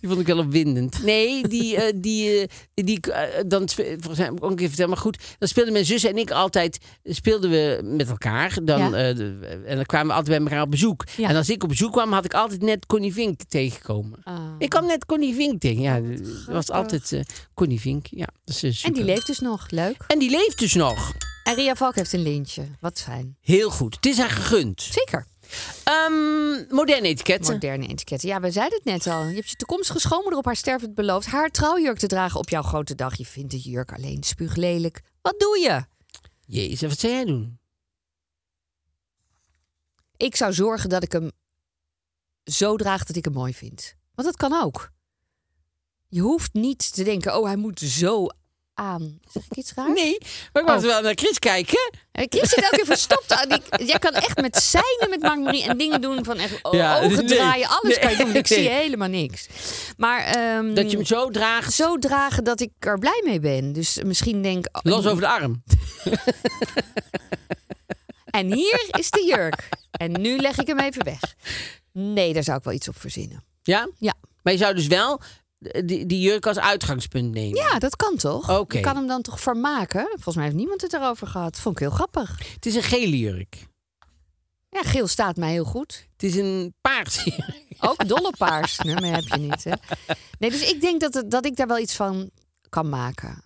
die 0.00 0.08
vond 0.08 0.20
ik 0.20 0.26
wel 0.26 0.38
opwindend. 0.38 1.02
Nee, 1.02 1.48
die, 1.48 1.76
eh, 1.76 1.92
die, 1.96 2.40
eh, 2.74 2.84
die 2.84 3.00
dan 3.46 3.68
volgens 3.68 4.18
mij 4.18 4.30
ook 4.40 4.56
keer 4.56 4.68
verteld, 4.68 4.88
maar 4.88 4.98
goed, 4.98 5.18
dan 5.38 5.48
speelden 5.48 5.72
mijn 5.72 5.84
zus 5.84 6.04
en 6.04 6.16
ik 6.16 6.30
altijd 6.30 6.78
speelden 7.04 7.50
we 7.50 7.80
met 7.84 8.08
elkaar. 8.08 8.58
Dan, 8.62 8.78
Ja. 8.78 9.12
de- 9.12 9.62
en 9.66 9.76
dan 9.76 9.84
kwamen 9.84 10.06
we 10.06 10.12
altijd 10.12 10.36
bij 10.38 10.46
elkaar 10.46 10.64
op 10.64 10.70
bezoek. 10.70 11.04
Ja. 11.16 11.28
En 11.28 11.36
als 11.36 11.50
ik 11.50 11.62
op 11.62 11.68
bezoek 11.68 11.92
kwam, 11.92 12.12
had 12.12 12.24
ik 12.24 12.34
altijd 12.34 12.62
net 12.62 12.86
Connie 12.86 13.12
Vink 13.12 13.40
tegengekomen. 13.48 14.18
Ah. 14.22 14.38
Ik 14.58 14.68
kwam 14.68 14.86
net 14.86 15.04
Connie 15.06 15.34
Vink 15.34 15.60
tegen. 15.60 15.82
Ja, 15.82 15.98
Oh, 15.98 16.08
dat 16.16 16.54
was 16.54 16.70
altijd 16.70 17.22
Connie 17.54 17.80
Vink. 17.80 18.06
Ja, 18.10 18.26
dat 18.44 18.62
is, 18.62 18.82
En 18.82 18.92
die 18.92 19.04
leeft 19.04 19.26
dus 19.26 19.38
nog. 19.40 19.66
Leuk. 19.70 20.04
En 20.06 20.18
die 20.18 20.30
leeft 20.30 20.58
dus 20.58 20.74
nog. 20.74 21.12
En 21.44 21.54
Ria 21.54 21.74
Valk 21.74 21.94
heeft 21.94 22.12
een 22.12 22.22
lintje. 22.22 22.68
Wat 22.80 23.00
fijn. 23.00 23.36
Heel 23.40 23.70
goed. 23.70 23.94
Het 23.94 24.06
is 24.06 24.18
haar 24.18 24.30
gegund. 24.30 24.82
Zeker. 24.82 25.26
Ehm, 25.84 26.74
moderne 26.74 27.08
etiketten. 27.08 27.52
Moderne 27.52 27.86
etiketten. 27.86 28.28
Ja, 28.28 28.40
we 28.40 28.50
zeiden 28.50 28.78
het 28.78 28.86
net 28.86 29.06
al. 29.06 29.26
Je 29.26 29.34
hebt 29.34 29.50
je 29.50 29.56
toekomstige 29.56 30.00
schoonmoeder 30.00 30.38
op 30.38 30.44
haar 30.44 30.56
sterfbed 30.56 30.94
beloofd 30.94 31.26
haar 31.26 31.50
trouwjurk 31.50 31.98
te 31.98 32.06
dragen 32.06 32.38
op 32.40 32.48
jouw 32.48 32.62
grote 32.62 32.94
dag. 32.94 33.16
Je 33.16 33.26
vindt 33.26 33.50
de 33.50 33.58
jurk 33.58 33.92
alleen 33.92 34.22
spuuglelijk. 34.22 35.02
Wat 35.22 35.34
doe 35.38 35.58
je? 35.58 35.84
Jezus, 36.46 36.88
wat 36.88 36.98
zou 36.98 37.12
jij 37.12 37.24
doen? 37.24 37.58
Ik 40.16 40.36
zou 40.36 40.52
zorgen 40.52 40.88
dat 40.88 41.02
ik 41.02 41.12
hem 41.12 41.30
zo 42.44 42.76
draag 42.76 43.04
dat 43.04 43.16
ik 43.16 43.24
hem 43.24 43.34
mooi 43.34 43.54
vind. 43.54 43.94
Want 44.14 44.28
dat 44.28 44.36
kan 44.36 44.62
ook. 44.62 44.90
Je 46.08 46.20
hoeft 46.20 46.52
niet 46.52 46.94
te 46.94 47.04
denken, 47.04 47.36
oh, 47.36 47.44
hij 47.44 47.56
moet 47.56 47.80
zo 47.80 48.26
aan. 48.74 49.18
Zeg 49.32 49.42
ik 49.50 49.56
iets 49.56 49.72
raar? 49.74 49.92
Nee, 49.92 50.18
maar 50.52 50.62
ik 50.62 50.68
was 50.68 50.82
Oh. 50.82 50.88
wel 50.88 51.00
naar 51.02 51.14
Chris 51.14 51.38
kijken. 51.38 51.90
Ik 52.12 52.34
zit 52.42 52.64
ook 52.64 52.72
even 52.72 52.86
verstopt. 52.86 53.32
aan. 53.32 53.50
Ik- 53.50 53.86
Jij 53.86 53.98
kan 53.98 54.12
echt 54.12 54.40
met 54.40 54.56
seinen 54.56 55.06
met 55.10 55.20
Mark-Marie 55.20 55.64
en 55.64 55.78
dingen 55.78 56.00
doen 56.00 56.24
van 56.24 56.36
echt 56.38 56.58
Ja, 56.70 56.96
ogen 57.00 57.24
nee. 57.24 57.36
draaien. 57.36 57.68
Alles 57.68 57.82
Nee. 57.82 57.98
kan 57.98 58.10
je 58.10 58.16
doen. 58.16 58.34
Ik 58.42 58.48
Nee. 58.48 58.58
zie 58.58 58.68
helemaal 58.68 59.08
niks. 59.08 59.46
Maar 59.96 60.20
ehm, 60.24 60.74
Dat 60.74 60.90
je 60.90 60.96
hem 60.96 61.06
zo 61.06 61.30
draagt. 61.30 61.72
zo 61.74 61.98
dragen 61.98 62.44
dat 62.44 62.60
ik 62.60 62.70
er 62.78 62.98
blij 62.98 63.22
mee 63.24 63.40
ben. 63.40 63.72
Dus 63.72 63.98
misschien 64.04 64.42
denk 64.42 64.66
oh, 64.72 64.80
Los 64.82 65.06
over 65.06 65.20
de 65.20 65.28
arm. 65.28 65.62
En 68.30 68.52
hier 68.52 68.84
is 68.90 69.10
de 69.10 69.24
jurk. 69.24 69.68
En 69.90 70.20
nu 70.20 70.36
leg 70.36 70.58
ik 70.58 70.66
hem 70.66 70.78
even 70.78 71.04
weg. 71.04 71.20
Nee, 71.92 72.32
daar 72.32 72.42
zou 72.44 72.58
ik 72.58 72.64
wel 72.64 72.74
iets 72.74 72.88
op 72.88 73.00
verzinnen. 73.00 73.44
Ja? 73.62 73.88
Ja. 73.98 74.14
Maar 74.42 74.52
je 74.52 74.58
zou 74.58 74.74
dus 74.74 74.86
wel 74.86 75.20
die, 75.84 76.06
die 76.06 76.20
jurk 76.20 76.46
als 76.46 76.58
uitgangspunt 76.58 77.32
nemen. 77.32 77.56
Ja, 77.56 77.78
dat 77.78 77.96
kan 77.96 78.16
toch? 78.16 78.58
Oké. 78.58 78.76
Je 78.76 78.82
kan 78.82 78.96
hem 78.96 79.06
dan 79.06 79.22
toch 79.22 79.40
vermaken? 79.40 80.06
Volgens 80.10 80.34
mij 80.34 80.44
heeft 80.44 80.56
niemand 80.56 80.82
het 80.82 80.92
erover 80.92 81.26
gehad. 81.26 81.60
Vond 81.60 81.74
ik 81.74 81.80
heel 81.80 81.90
grappig. 81.90 82.38
Het 82.54 82.66
is 82.66 82.74
een 82.74 82.82
gele 82.82 83.18
jurk. 83.18 83.66
Ja, 84.68 84.82
geel 84.82 85.06
staat 85.06 85.36
mij 85.36 85.50
heel 85.50 85.64
goed. 85.64 86.08
Het 86.12 86.22
is 86.22 86.36
een 86.36 86.74
paarse 86.80 87.30
jurk. 87.30 87.64
Ook 87.90 88.08
dolle 88.08 88.32
paars. 88.38 88.78
Nee, 88.78 88.94
maar 88.94 89.12
heb 89.12 89.24
je 89.24 89.36
niet, 89.38 89.64
hè? 89.64 89.72
Nee, 90.38 90.50
dus 90.50 90.70
ik 90.70 90.80
denk 90.80 91.00
dat, 91.00 91.14
het, 91.14 91.30
dat 91.30 91.46
ik 91.46 91.56
daar 91.56 91.66
wel 91.66 91.78
iets 91.78 91.96
van 91.96 92.30
kan 92.68 92.88
maken. 92.88 93.44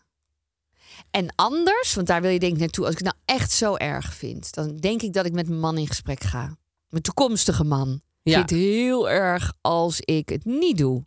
En 1.11 1.33
anders, 1.35 1.95
want 1.95 2.07
daar 2.07 2.23
wil 2.23 2.31
je 2.31 2.39
denk 2.39 2.53
ik 2.53 2.59
naartoe... 2.59 2.85
als 2.85 2.95
ik 2.95 2.99
het 3.05 3.15
nou 3.15 3.39
echt 3.39 3.53
zo 3.53 3.75
erg 3.75 4.15
vind... 4.15 4.55
dan 4.55 4.77
denk 4.77 5.03
ik 5.03 5.13
dat 5.13 5.27
ik 5.27 5.33
met 5.33 5.49
mijn 5.49 5.61
man 5.61 5.79
in 5.79 5.87
gesprek 5.87 6.23
ga. 6.23 6.57
Mijn 6.89 7.03
toekomstige 7.03 7.65
man. 7.65 8.01
Ja. 8.23 8.35
vind 8.35 8.51
het 8.51 8.59
heel 8.59 9.11
erg 9.11 9.53
als 9.61 10.01
ik 10.01 10.29
het 10.29 10.45
niet 10.45 10.79
doe. 10.79 11.05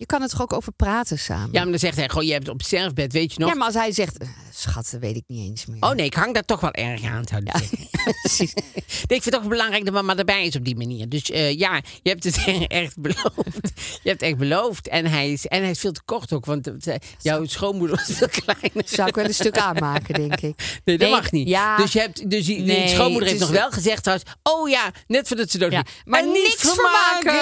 Je 0.00 0.06
kan 0.06 0.22
het 0.22 0.30
toch 0.30 0.42
ook 0.42 0.52
over 0.52 0.72
praten 0.72 1.18
samen? 1.18 1.48
Ja, 1.52 1.60
maar 1.62 1.70
dan 1.70 1.78
zegt 1.78 1.96
hij 1.96 2.08
gewoon, 2.08 2.26
je 2.26 2.32
hebt 2.32 2.46
het 2.46 2.54
op 2.54 2.62
sterfbed, 2.62 3.12
weet 3.12 3.32
je 3.32 3.38
nog? 3.38 3.48
Ja, 3.48 3.54
maar 3.54 3.66
als 3.66 3.74
hij 3.74 3.92
zegt... 3.92 4.24
Schat, 4.60 4.88
dat 4.90 5.00
weet 5.00 5.16
ik 5.16 5.24
niet 5.26 5.48
eens 5.50 5.66
meer. 5.66 5.82
Oh 5.82 5.90
nee, 5.90 6.06
ik 6.06 6.14
hang 6.14 6.34
daar 6.34 6.44
toch 6.44 6.60
wel 6.60 6.72
erg 6.72 7.04
aan, 7.04 7.24
zou 7.28 7.42
ik. 7.42 7.52
Nee, 9.08 9.18
ik 9.18 9.22
vind 9.22 9.34
het 9.34 9.36
ook 9.36 9.48
belangrijk 9.48 9.84
dat 9.84 9.94
mama 9.94 10.16
erbij 10.16 10.46
is 10.46 10.56
op 10.56 10.64
die 10.64 10.76
manier. 10.76 11.08
Dus 11.08 11.30
eh, 11.30 11.58
ja, 11.58 11.80
je 12.02 12.10
hebt 12.10 12.24
het 12.24 12.44
echt 12.68 13.00
beloofd. 13.00 13.70
Je 14.02 14.08
hebt 14.08 14.20
het 14.20 14.22
echt 14.22 14.36
beloofd. 14.36 14.88
En 14.88 15.06
hij 15.06 15.32
is, 15.32 15.46
en 15.46 15.60
hij 15.60 15.70
is 15.70 15.78
veel 15.78 15.92
te 15.92 16.02
kort 16.04 16.32
ook, 16.32 16.44
want 16.44 16.86
eh, 16.86 16.94
jouw 17.20 17.44
schoonmoeder 17.44 17.96
was 17.96 18.16
veel 18.16 18.28
kleiner. 18.28 18.82
Zou 18.84 19.08
ik 19.08 19.14
wel 19.14 19.24
een 19.24 19.34
stuk 19.34 19.58
aanmaken, 19.58 20.14
denk 20.14 20.40
ik. 20.40 20.80
Nee, 20.84 20.98
dat 20.98 21.10
mag 21.10 21.30
niet. 21.30 21.48
Ja, 21.48 21.76
Dus, 21.76 21.92
je 21.92 22.00
hebt, 22.00 22.30
dus 22.30 22.46
die, 22.46 22.60
Nee, 22.60 22.88
schoonmoeder 22.88 23.28
heeft 23.28 23.40
nog 23.40 23.50
wel 23.50 23.70
gezegd. 23.70 24.08
Oh 24.42 24.68
ja, 24.68 24.90
net 25.06 25.28
voordat 25.28 25.50
ze 25.50 25.58
dood 25.58 25.72
Ja, 25.72 25.84
maar 26.04 26.20
En 26.20 26.32
niks 26.32 26.56
vermaken. 26.56 27.38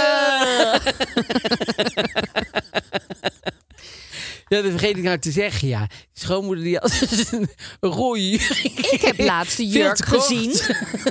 Ja, 4.48 4.62
dat 4.62 4.70
vergeet 4.70 4.96
ik 4.96 5.02
nou 5.02 5.18
te 5.18 5.30
zeggen, 5.30 5.68
ja. 5.68 5.86
Schoonmoeder 6.12 6.64
die 6.64 6.76
had 6.76 6.92
een 7.30 7.48
rode 7.80 8.28
jurk. 8.30 8.58
Ik 8.92 9.00
heb 9.00 9.18
laatst 9.18 9.56
de 9.56 9.66
jurk 9.66 10.04
gezien. 10.04 10.60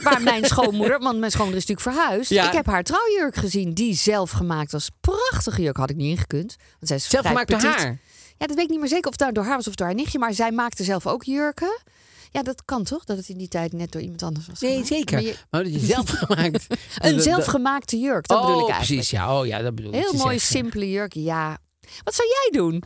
Waar 0.04 0.22
mijn 0.22 0.46
schoonmoeder, 0.46 1.00
want 1.00 1.20
mijn 1.20 1.32
schoonmoeder 1.32 1.62
is 1.62 1.68
natuurlijk 1.68 1.98
verhuisd. 1.98 2.30
Ja. 2.30 2.48
Ik 2.48 2.54
heb 2.54 2.66
haar 2.66 2.84
trouwjurk 2.84 3.36
gezien, 3.36 3.74
die 3.74 3.94
zelf 3.96 4.32
gemaakt 4.32 4.72
was. 4.72 4.90
Prachtige 5.02 5.62
jurk, 5.62 5.78
had 5.78 5.90
ik 5.90 5.96
niet 5.96 6.10
ingekund. 6.18 6.56
Want 6.58 6.88
zij 6.88 6.98
is 6.98 7.10
Zelf 7.10 7.26
gemaakt 7.26 7.50
door 7.50 7.60
haar. 7.60 8.00
Ja, 8.38 8.48
dat 8.48 8.56
weet 8.56 8.66
ik 8.66 8.70
niet 8.70 8.80
meer 8.80 8.90
zeker 8.90 9.06
of 9.06 9.12
het 9.12 9.20
nou 9.20 9.32
door 9.32 9.44
haar 9.44 9.56
was 9.56 9.68
of 9.68 9.76
door 9.76 9.86
haar 9.88 9.96
nichtje. 9.96 10.20
Maar 10.20 10.34
zij 10.34 10.52
maakte 10.52 10.84
zelf 10.84 11.08
ook 11.08 11.24
jurken. 11.24 11.82
Ja, 12.32 12.44
dat 12.44 12.66
kan 12.66 12.84
toch? 12.84 13.04
Dat 13.04 13.18
het 13.18 13.30
in 13.30 13.38
die 13.38 13.48
tijd 13.48 13.74
net 13.74 13.92
door 13.92 14.02
iemand 14.02 14.24
anders 14.24 14.48
was 14.48 14.60
Nee, 14.60 14.72
gemaakt? 14.72 14.88
zeker. 14.88 15.46
Maar 15.50 15.64
dat 15.64 15.74
je 15.74 15.80
zelf 15.80 16.10
gemaakt. 16.10 16.68
een 16.98 17.22
zelfgemaakte 17.22 17.98
jurk, 18.00 18.28
dat 18.28 18.38
oh, 18.38 18.46
bedoel 18.46 18.62
ik 18.68 18.70
eigenlijk. 18.70 19.02
precies. 19.02 19.10
Ja, 19.10 19.40
oh, 19.40 19.46
ja, 19.46 19.62
dat 19.62 19.76
bedoel 19.76 19.94
ik 19.94 20.00
Heel 20.00 20.12
te 20.12 20.18
mooi, 20.18 20.40
zeggen. 20.40 20.58
simpele 20.58 20.90
jurk. 20.90 21.14
Ja. 21.14 21.58
Wat 22.04 22.16
zou 22.16 22.28
jij 22.28 22.50
doen? 22.62 22.84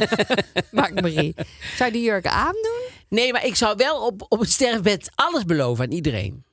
Mark 0.80 1.00
Marie. 1.00 1.34
Zou 1.76 1.90
je 1.90 1.96
die 1.96 2.02
jurk 2.04 2.26
aandoen? 2.26 2.80
Nee, 3.08 3.32
maar 3.32 3.46
ik 3.46 3.54
zou 3.56 3.76
wel 3.76 4.06
op, 4.06 4.26
op 4.28 4.40
het 4.40 4.50
sterfbed 4.50 5.10
alles 5.14 5.44
beloven 5.44 5.84
aan 5.84 5.92
iedereen. 5.92 6.44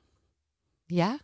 Ja. 0.86 1.18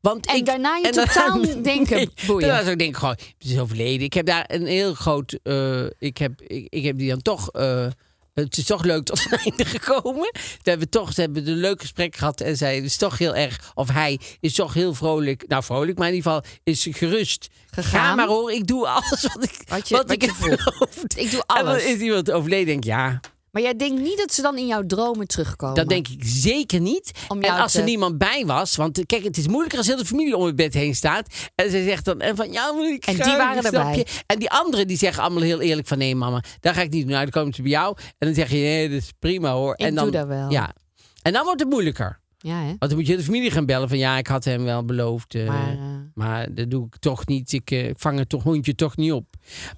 Want 0.00 0.26
En 0.26 0.36
ik, 0.36 0.46
daarna 0.46 0.76
je 0.76 0.86
en 0.86 0.92
totaal 0.92 1.40
denken, 1.62 2.10
boeien. 2.26 2.40
Daarna 2.48 2.60
zou 2.62 2.72
ik 2.72 2.78
denken, 2.78 2.98
gewoon, 2.98 3.16
het 3.38 3.48
is 3.50 3.58
overleden. 3.58 4.04
Ik 4.06 4.14
heb 4.14 4.26
daar 4.26 4.44
een 4.48 4.66
heel 4.66 4.94
groot... 4.94 5.38
eh, 5.42 5.84
ik, 5.98 6.18
heb, 6.18 6.40
ik, 6.40 6.66
ik 6.68 6.84
heb 6.84 6.98
die 6.98 7.08
dan 7.08 7.22
toch... 7.22 7.50
eh, 7.50 7.86
het 8.34 8.56
is 8.56 8.64
toch 8.64 8.82
leuk 8.84 9.04
tot 9.04 9.26
een 9.30 9.38
einde 9.44 9.64
gekomen. 9.64 10.30
We 10.62 10.70
hebben 10.70 10.88
toch 10.88 11.12
ze 11.12 11.20
hebben 11.20 11.46
een 11.48 11.56
leuk 11.56 11.80
gesprek 11.80 12.16
gehad. 12.16 12.40
En 12.40 12.56
zij 12.56 12.78
is 12.78 12.96
toch 12.96 13.18
heel 13.18 13.34
erg... 13.34 13.70
Of 13.74 13.88
hij 13.90 14.20
is 14.40 14.54
toch 14.54 14.74
heel 14.74 14.94
vrolijk. 14.94 15.44
Nou, 15.48 15.62
vrolijk, 15.64 15.98
maar 15.98 16.08
in 16.08 16.14
ieder 16.14 16.30
geval 16.32 16.50
is 16.64 16.86
gerust. 16.90 17.48
Gegaan? 17.70 18.00
Ga 18.00 18.14
maar 18.14 18.26
hoor, 18.26 18.52
ik 18.52 18.66
doe 18.66 18.88
alles 18.88 19.22
wat 19.34 19.44
ik, 19.44 19.62
Wat 19.68 19.88
je- 19.88 19.94
wat 19.96 20.02
wat 20.06 20.12
ik 20.12 20.22
je 20.22 20.32
heb. 20.50 20.90
Ik 21.16 21.30
doe 21.30 21.44
En 21.46 21.54
dan 21.54 21.66
alles. 21.66 21.84
is 21.84 21.98
iemand 22.00 22.30
overleden, 22.30 22.66
denk 22.66 22.84
ja... 22.84 23.20
Maar 23.54 23.62
jij 23.62 23.76
denkt 23.76 24.02
niet 24.02 24.18
dat 24.18 24.32
ze 24.32 24.42
dan 24.42 24.58
in 24.58 24.66
jouw 24.66 24.86
dromen 24.86 25.26
terugkomen? 25.26 25.74
Dat 25.74 25.88
denk 25.88 26.08
ik 26.08 26.20
zeker 26.24 26.80
niet. 26.80 27.10
En 27.40 27.50
als 27.50 27.74
er 27.74 27.84
niemand 27.84 28.18
bij 28.18 28.46
was, 28.46 28.76
want 28.76 28.98
eh, 28.98 29.04
kijk, 29.06 29.24
het 29.24 29.36
is 29.36 29.46
moeilijker 29.46 29.78
als 29.78 29.86
heel 29.86 29.96
de 29.96 30.04
familie 30.04 30.36
om 30.36 30.46
het 30.46 30.56
bed 30.56 30.74
heen 30.74 30.94
staat. 30.94 31.26
En 31.54 31.70
ze 31.70 31.84
zegt 31.84 32.04
dan 32.04 32.20
en 32.20 32.36
van 32.36 32.52
ja, 32.52 32.72
maar 32.72 32.92
ik 32.92 33.04
En 33.04 33.14
die 33.14 33.36
waren 33.36 33.64
erbij. 33.64 34.06
En 34.26 34.38
die 34.38 34.50
anderen 34.50 34.86
die 34.86 34.96
zeggen 34.96 35.22
allemaal 35.22 35.42
heel 35.42 35.60
eerlijk 35.60 35.86
van 35.86 35.98
nee 35.98 36.14
mama, 36.14 36.42
daar 36.60 36.74
ga 36.74 36.80
ik 36.80 36.90
niet 36.90 37.02
doen. 37.02 37.10
Nou, 37.10 37.22
dan 37.22 37.32
komen 37.32 37.54
ze 37.54 37.62
bij 37.62 37.70
jou 37.70 37.96
en 37.98 38.26
dan 38.26 38.34
zeg 38.34 38.50
je 38.50 38.56
nee, 38.56 38.88
dat 38.88 38.98
is 38.98 39.12
prima 39.18 39.52
hoor. 39.52 39.72
Ik 39.72 39.86
en 39.86 39.94
dan, 39.94 40.04
doe 40.04 40.12
dat 40.12 40.26
wel. 40.26 40.50
Ja. 40.50 40.74
En 41.22 41.32
dan 41.32 41.44
wordt 41.44 41.60
het 41.60 41.70
moeilijker. 41.70 42.22
Ja, 42.46 42.58
hè? 42.60 42.66
Want 42.66 42.78
dan 42.80 42.94
moet 42.94 43.06
je 43.06 43.16
de 43.16 43.22
familie 43.22 43.50
gaan 43.50 43.66
bellen 43.66 43.88
van 43.88 43.98
ja, 43.98 44.18
ik 44.18 44.26
had 44.26 44.44
hem 44.44 44.64
wel 44.64 44.84
beloofd. 44.84 45.34
eh, 45.34 45.46
Maar, 45.46 45.76
maar, 46.14 46.42
eh, 46.44 46.50
dat 46.54 46.70
doe 46.70 46.86
ik 46.86 46.96
toch 46.96 47.26
niet. 47.26 47.52
Ik 47.52 47.70
eh, 47.70 47.90
vang 47.96 48.18
het 48.18 48.28
toch 48.28 48.42
hondje 48.42 48.74
toch 48.74 48.96
niet 48.96 49.12
op. 49.12 49.24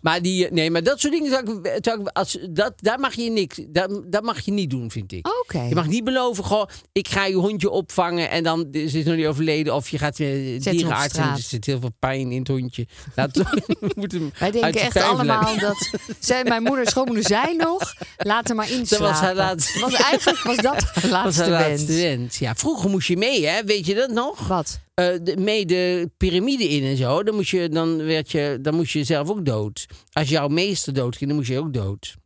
Maar 0.01 0.23
die, 0.23 0.47
eh, 0.47 0.53
nee, 0.53 0.71
maar 0.71 0.83
dat 0.83 1.01
soort 1.01 1.13
dingen 1.13 1.31
zou 1.31 1.61
ik, 1.63 1.79
zou 1.85 2.01
ik 2.01 2.09
als 2.09 2.39
dat, 2.51 2.73
daar 2.77 3.01
mag 3.01 3.15
je 3.15 3.31
niks. 3.31 3.61
Dat, 3.69 4.03
dat 4.07 4.23
mag 4.23 4.41
je 4.41 4.53
niet 4.53 4.71
doen, 4.71 4.91
vind 4.91 5.13
ik. 5.13 5.27
Oké. 5.43 5.63
Je 5.63 5.75
mag 5.75 5.87
niet 5.87 6.05
beloven, 6.05 6.45
goh, 6.45 6.67
ik 6.93 7.09
ga 7.09 7.25
je 7.27 7.35
hondje 7.35 7.71
opvangen 7.71 8.31
en 8.31 8.43
dan 8.43 8.67
is 8.71 8.93
het 8.93 9.05
nog 9.07 9.17
niet 9.17 9.27
overleden. 9.27 9.75
Of 9.75 9.89
je 9.89 9.99
gaat 9.99 10.21
op 10.21 10.27
dierenarts 10.63 11.17
en 11.19 11.29
er 11.29 11.39
zit 11.39 11.67
heel 11.67 11.81
veel 11.81 11.93
pijn 11.99 12.31
in 12.33 12.39
het 12.39 12.49
hondje. 12.49 12.87
Laat 13.15 13.43
moeten 13.97 14.21
hem 14.21 14.31
Wij 14.39 14.51
denken 14.51 14.73
de 14.73 14.81
echt 14.81 14.97
allemaal 14.97 15.25
laten. 15.27 15.61
dat... 15.61 15.91
Zij, 16.21 16.45
mijn 16.45 16.63
moeder 16.63 16.85
en 16.85 16.91
schoonmoeder 16.91 17.27
zijn 17.27 17.57
nog. 17.57 17.95
Laat 18.17 18.49
hem 18.49 18.57
maar 18.57 18.71
inslapen. 18.71 19.07
Dat 19.07 19.15
was 19.15 19.21
haar 19.21 19.35
laatste- 19.35 19.81
Was 19.81 19.95
eigenlijk 19.95 20.43
was 20.43 20.57
dat 20.57 20.65
haar 20.65 20.93
Dat 20.95 21.03
was 21.03 21.11
laatste 21.11 21.43
haar 21.43 21.51
wens. 21.51 21.81
laatste 21.81 21.93
wens. 22.03 22.39
Ja, 22.39 22.55
vroeger 22.59 22.91
moest 22.91 23.09
je 23.09 23.17
mee, 23.17 23.47
hè? 23.47 23.65
Weet 23.65 23.87
je 23.87 23.95
dat 23.95 24.11
nog? 24.11 24.49
Wat? 24.49 24.81
Eh, 24.95 25.09
de, 25.23 25.37
mee 25.37 25.67
de 25.67 26.11
piramide 26.17 26.69
in 26.69 26.85
en 26.85 26.97
zo. 26.97 27.23
Dan, 27.23 27.35
moest 27.35 27.51
je, 27.51 27.69
dan, 27.69 28.05
werd 28.05 28.31
je, 28.31 28.59
dan 28.63 28.75
moest 28.75 28.93
je 28.93 29.05
zelf 29.05 29.31
ook 29.31 29.45
dood. 29.45 29.87
Als 30.13 30.29
jouw 30.29 30.49
meester 30.49 30.93
dood 30.93 31.17
ging, 31.17 31.31
dan 31.31 31.39
moest 31.39 31.51
je 31.51 31.59
ook 31.59 31.73
dood. 31.73 32.17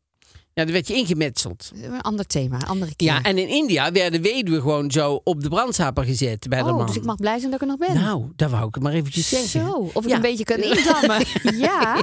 Ja, 0.61 0.66
dan 0.66 0.74
werd 0.74 0.88
je 0.88 0.94
ingemetseld. 0.94 1.70
Een 1.82 2.00
ander 2.00 2.26
thema, 2.26 2.58
andere 2.66 2.94
keer. 2.96 3.08
Ja, 3.08 3.22
en 3.22 3.38
in 3.38 3.48
India 3.48 3.92
werden 3.92 4.22
weduwen 4.22 4.61
gewoon 4.61 4.90
zo 4.90 5.20
op 5.24 5.42
de 5.42 5.48
brandstapel 5.48 6.04
gezet 6.04 6.48
bij 6.48 6.62
de 6.62 6.68
oh, 6.68 6.76
man. 6.76 6.86
dus 6.86 6.96
ik 6.96 7.04
mag 7.04 7.16
blij 7.16 7.38
zijn 7.38 7.50
dat 7.50 7.62
ik 7.62 7.68
er 7.68 7.76
nog 7.76 7.88
ben. 7.88 7.94
Nou, 8.02 8.24
daar 8.36 8.50
wou 8.50 8.66
ik 8.68 8.74
het 8.74 8.82
maar 8.82 8.92
eventjes 8.92 9.28
zeggen. 9.28 9.48
Zo, 9.48 9.90
of 9.92 10.02
ik 10.04 10.08
Ja. 10.11 10.16
een 10.16 10.22
beetje 10.22 10.44
kan 10.44 10.56
indammen. 10.72 11.26
ja. 11.58 12.02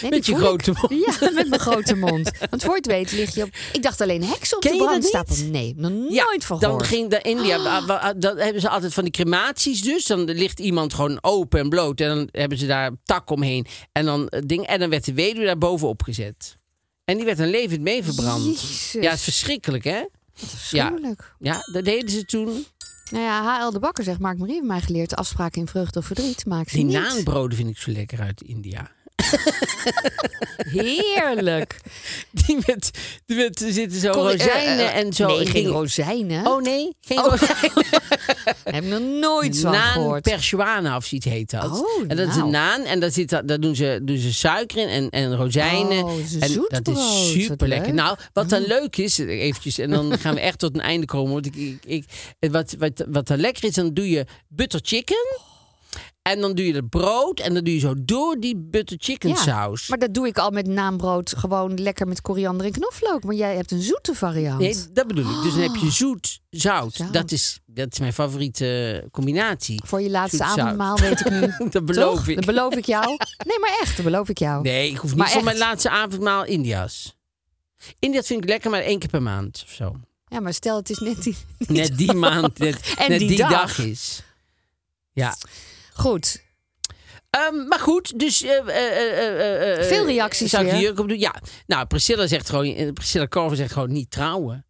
Nee, 0.00 0.10
Met 0.10 0.26
je 0.26 0.34
grote 0.36 0.70
ik. 0.70 0.76
mond. 0.90 1.04
Ja, 1.20 1.30
met 1.32 1.48
mijn 1.48 1.60
grote 1.60 1.96
mond. 1.96 2.30
Want 2.50 2.64
voor 2.64 2.74
het 2.76 2.86
weet 2.86 3.12
lig 3.12 3.34
je 3.34 3.42
op... 3.42 3.48
Ik 3.72 3.82
dacht 3.82 4.00
alleen 4.00 4.24
heksen 4.24 4.56
op 4.56 4.62
Ken 4.62 4.72
de 4.72 4.78
brandstapel. 4.84 5.36
Nee, 5.50 5.74
nog 5.76 5.92
Ja, 6.08 6.24
nooit 6.24 6.44
van 6.44 6.58
dan 6.58 6.68
gehoord. 6.70 6.86
ging 6.86 7.10
de 7.10 7.20
India, 7.20 7.84
wa- 7.86 8.12
dan 8.12 8.36
hebben 8.38 8.60
ze 8.60 8.68
altijd 8.68 8.94
van 8.94 9.02
die 9.04 9.12
crematies 9.12 9.80
dus. 9.82 10.06
Dan 10.06 10.24
ligt 10.24 10.60
iemand 10.60 10.94
gewoon 10.94 11.18
open 11.20 11.60
en 11.60 11.68
bloot 11.68 12.00
en 12.00 12.08
dan 12.08 12.28
hebben 12.32 12.58
ze 12.58 12.66
daar 12.66 12.90
tak 13.04 13.30
omheen. 13.30 13.66
En 13.92 14.04
dan, 14.04 14.32
ding, 14.46 14.66
en 14.66 14.78
dan 14.80 14.90
werd 14.90 15.04
de 15.04 15.14
weduwe 15.14 15.46
daar 15.46 15.58
bovenop 15.58 16.02
gezet. 16.02 16.56
En 17.04 17.16
die 17.16 17.24
werd 17.24 17.38
dan 17.38 17.48
levend 17.48 17.80
mee 17.80 18.04
verbrand. 18.04 18.44
Jezus. 18.44 18.92
Ja, 18.92 19.00
het 19.10 19.18
is 19.18 19.22
verschrikkelijk 19.24 19.84
hè? 19.84 20.04
Afschuwelijk. 20.42 21.34
Ja, 21.38 21.68
dat 21.72 21.84
deden 21.84 22.10
ze 22.10 22.24
toen. 22.24 22.66
Nou 23.10 23.24
ja, 23.24 23.42
H.L. 23.60 23.70
de 23.70 23.78
Bakker 23.78 24.04
zegt, 24.04 24.18
Mark 24.18 24.38
Marie 24.38 24.54
heeft 24.54 24.66
mij 24.66 24.80
geleerd... 24.80 25.14
afspraken 25.14 25.60
in 25.60 25.66
vreugde 25.66 25.98
of 25.98 26.06
verdriet 26.06 26.46
maak 26.46 26.68
ze 26.68 26.74
Die 26.76 26.84
niet. 26.84 26.94
naanbroden 26.94 27.56
vind 27.56 27.68
ik 27.68 27.78
zo 27.78 27.90
lekker 27.90 28.20
uit 28.20 28.40
India. 28.40 28.90
Heerlijk. 30.82 31.76
Die 32.30 32.58
met, 32.66 32.90
die 33.26 33.36
met 33.36 33.60
er 33.60 33.72
zitten 33.72 34.00
zo 34.00 34.10
Kon- 34.10 34.26
eh, 34.28 34.32
rozijnen 34.32 34.78
eh, 34.92 34.96
en 34.96 35.12
zo. 35.12 35.26
Nee, 35.26 35.38
en 35.38 35.46
geen 35.46 35.66
rozijnen. 35.66 36.46
Oh 36.46 36.62
nee, 36.62 36.94
geen 37.00 37.18
Oh. 37.18 37.24
rozijnen. 37.30 37.84
Heb 38.64 38.84
ik 38.84 38.90
nog 38.90 39.00
nooit 39.00 39.58
van 39.60 39.72
Naan 39.72 39.92
gehoord. 39.92 40.22
persjuana 40.22 40.96
of 40.96 41.04
zoiets 41.04 41.26
heet 41.26 41.50
dat. 41.50 41.80
Oh, 41.80 42.02
en 42.08 42.16
dat 42.16 42.28
is 42.28 42.34
nou. 42.34 42.40
een 42.46 42.50
naan 42.50 42.82
en 42.82 43.00
daar, 43.00 43.10
zit, 43.10 43.28
dat- 43.30 43.48
daar 43.48 43.60
doen, 43.60 43.74
ze, 43.76 43.98
doen 44.02 44.18
ze 44.18 44.32
suiker 44.34 44.78
in 44.78 44.88
en, 44.88 45.10
en 45.10 45.36
rozijnen. 45.36 46.04
Oh, 46.04 46.10
dat 46.16 46.24
is 46.24 46.34
een 46.34 46.66
en 46.68 46.82
dat 46.82 46.96
is 46.96 47.32
super 47.32 47.68
lekker. 47.68 47.94
Nou, 47.94 48.16
wat 48.32 48.48
dan 48.48 48.62
leuk 48.66 48.96
is, 48.96 49.18
eventjes, 49.18 49.78
en 49.78 49.90
dan 49.90 50.18
gaan 50.18 50.34
we 50.34 50.40
echt 50.40 50.58
tot 50.58 50.74
een 50.74 50.80
einde 50.80 51.06
komen. 51.06 51.32
Want 51.32 51.46
ik, 51.46 51.54
ik, 51.56 51.78
ik, 51.86 52.04
wat, 52.50 52.74
wat, 52.78 53.04
wat 53.08 53.26
dan 53.26 53.38
lekker 53.40 53.64
is, 53.64 53.74
dan 53.74 53.94
doe 53.94 54.08
je 54.10 54.24
butter 54.48 54.80
chicken. 54.82 55.26
En 56.24 56.40
dan 56.40 56.54
doe 56.54 56.66
je 56.66 56.74
het 56.74 56.88
brood 56.88 57.40
en 57.40 57.54
dan 57.54 57.64
doe 57.64 57.74
je 57.74 57.80
zo 57.80 57.94
door 57.98 58.36
die 58.40 58.56
butter 58.56 58.96
chicken 59.00 59.28
Ja, 59.28 59.34
saus. 59.36 59.88
Maar 59.88 59.98
dat 59.98 60.14
doe 60.14 60.26
ik 60.26 60.38
al 60.38 60.50
met 60.50 60.66
naambrood. 60.66 61.34
Gewoon 61.36 61.80
lekker 61.80 62.06
met 62.08 62.20
koriander 62.20 62.66
en 62.66 62.72
knoflook. 62.72 63.24
Maar 63.24 63.34
jij 63.34 63.54
hebt 63.56 63.70
een 63.70 63.80
zoete 63.82 64.14
variant. 64.14 64.60
Nee, 64.60 64.76
dat 64.92 65.06
bedoel 65.06 65.24
ik. 65.36 65.42
Dus 65.42 65.52
dan 65.52 65.62
heb 65.62 65.74
je 65.76 65.90
zoet, 65.90 66.40
zout. 66.50 66.94
Zout. 66.94 67.12
Dat, 67.12 67.30
is, 67.30 67.60
dat 67.66 67.92
is 67.92 67.98
mijn 67.98 68.12
favoriete 68.12 69.04
combinatie. 69.10 69.80
Voor 69.86 70.00
je 70.00 70.10
laatste 70.10 70.36
Zoet, 70.36 70.46
zout. 70.46 70.58
avondmaal 70.58 70.98
weet 70.98 71.20
ik 71.20 71.30
nu. 71.30 71.40
dat 71.70 71.84
beloof 71.84 72.14
Toch? 72.18 72.28
ik. 72.28 72.36
Dat 72.36 72.44
beloof 72.44 72.74
ik 72.74 72.84
jou. 72.86 73.06
Nee, 73.46 73.58
maar 73.60 73.78
echt, 73.80 73.96
dat 73.96 74.04
beloof 74.04 74.28
ik 74.28 74.38
jou. 74.38 74.62
Nee, 74.62 74.90
ik 74.90 74.96
hoef 74.96 75.10
niet 75.10 75.18
Maar 75.18 75.26
voor 75.28 75.36
echt? 75.36 75.44
mijn 75.44 75.58
laatste 75.58 75.90
avondmaal 75.90 76.44
India's. 76.44 77.16
India's 77.98 78.26
vind 78.26 78.42
ik 78.42 78.48
lekker, 78.48 78.70
maar 78.70 78.80
één 78.80 78.98
keer 78.98 79.08
per 79.10 79.22
maand 79.22 79.62
of 79.66 79.72
zo. 79.72 79.96
Ja, 80.26 80.40
maar 80.40 80.54
stel 80.54 80.76
het 80.76 80.90
is 80.90 80.98
net 80.98 81.22
die... 81.22 81.36
Net 81.58 81.98
die 81.98 82.12
maand, 82.26 82.58
net, 82.58 82.94
En 82.98 83.08
net 83.10 83.18
die 83.18 83.28
die, 83.28 83.36
dag. 83.36 83.50
dag. 83.50 83.78
is. 83.78 84.22
Ja. 85.12 85.36
Goed. 85.94 86.42
Ehm, 87.30 87.66
maar 87.68 87.78
goed, 87.78 88.18
dus... 88.18 88.42
eh, 88.42 88.64
Veel 89.86 90.06
reacties 90.06 90.50
Zou 90.50 90.66
ik 90.66 90.90
ook 90.90 90.98
op 90.98 91.08
doen? 91.08 91.18
Ja. 91.18 91.34
Nou, 91.66 91.86
Priscilla 91.86 92.26
zegt 92.26 92.48
gewoon... 92.48 92.92
Priscilla 92.92 93.26
Corver 93.28 93.56
zegt 93.56 93.72
gewoon 93.72 93.92
niet 93.92 94.10
trouwen. 94.10 94.66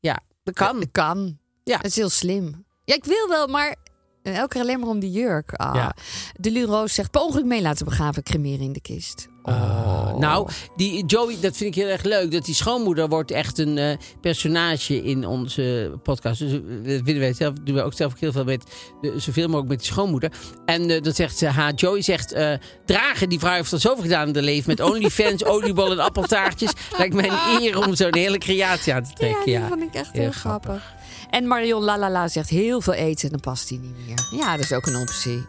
Ja, 0.00 0.20
dat 0.42 0.54
kan. 0.54 0.78
Dat 0.80 0.88
kan. 0.92 1.38
Ja. 1.64 1.76
Dat 1.76 1.84
is 1.86 1.96
heel 1.96 2.08
slim. 2.08 2.64
Ja, 2.84 2.94
ik 2.94 3.04
wil 3.04 3.28
wel, 3.28 3.46
maar 3.46 3.76
elke 4.22 4.48
keer 4.48 4.60
alleen 4.60 4.80
maar 4.80 4.88
om 4.88 4.98
die 5.00 5.10
jurk. 5.10 5.52
Ah. 5.52 5.74
Ja. 5.74 5.94
De 6.32 6.50
Lune 6.50 6.66
Roos 6.66 6.94
zegt, 6.94 7.10
per 7.10 7.20
ongeluk 7.20 7.44
mee 7.44 7.62
laten 7.62 7.84
begraven, 7.84 8.22
cremeren 8.22 8.64
in 8.64 8.72
de 8.72 8.80
kist. 8.80 9.28
Oh. 9.42 10.18
Nou, 10.18 10.48
die 10.76 11.04
Joey, 11.06 11.36
dat 11.40 11.56
vind 11.56 11.76
ik 11.76 11.82
heel 11.82 11.90
erg 11.90 12.02
leuk. 12.02 12.30
Dat 12.32 12.44
die 12.44 12.54
schoonmoeder 12.54 13.08
wordt 13.08 13.30
echt 13.30 13.58
een 13.58 13.78
eh, 13.78 13.96
personage 14.20 15.02
in 15.02 15.26
onze 15.26 15.92
podcast. 16.02 16.38
Dus 16.38 16.52
eh, 16.52 16.58
dat 16.84 17.00
willen 17.00 17.20
wij 17.20 17.32
zelf, 17.32 17.54
doen 17.64 17.74
we 17.74 17.82
ook 17.82 17.92
zelf 17.92 18.12
ook 18.12 18.18
heel 18.18 18.32
veel 18.32 18.44
met, 18.44 18.64
de, 19.00 19.12
zoveel 19.16 19.46
mogelijk 19.46 19.68
met 19.68 19.78
die 19.78 19.86
schoonmoeder. 19.86 20.32
En 20.64 20.90
eh, 20.90 21.02
dan 21.02 21.12
zegt 21.12 21.38
ze, 21.38 21.46
ha, 21.46 21.70
Joey 21.70 22.02
zegt, 22.02 22.32
eh, 22.32 22.52
dragen, 22.84 23.28
die 23.28 23.38
vrouw 23.38 23.54
heeft 23.54 23.72
al 23.72 23.78
zoveel 23.78 24.02
gedaan 24.02 24.28
in 24.28 24.34
haar 24.34 24.42
leven. 24.44 24.70
Met 24.70 24.80
OnlyFans, 24.80 25.44
oliebollen 25.54 25.98
en 25.98 26.04
appeltaartjes. 26.04 26.70
Lijkt 26.98 27.14
mij 27.14 27.28
een 27.28 27.60
eer 27.62 27.78
om 27.86 27.94
zo'n 27.94 28.14
hele 28.16 28.38
creatie 28.38 28.94
aan 28.94 29.02
te 29.02 29.08
Ja, 29.08 29.14
trekken. 29.14 29.44
die 29.44 29.54
Ja, 29.54 29.68
vond 29.68 29.82
ik 29.82 29.94
echt 29.94 30.12
Heel 30.12 30.22
heel, 30.22 30.30
grappig. 30.32 30.92
En 31.30 31.46
Marion 31.46 31.82
Lalala 31.82 32.28
zegt 32.28 32.48
heel 32.48 32.80
veel 32.80 32.92
eten 32.92 33.24
en 33.24 33.30
dan 33.30 33.40
past 33.40 33.68
hij 33.68 33.78
niet 33.78 33.94
meer. 34.06 34.40
Ja, 34.40 34.56
dat 34.56 34.64
is 34.64 34.72
ook 34.72 34.86
een 34.86 34.96
optie. 34.96 35.44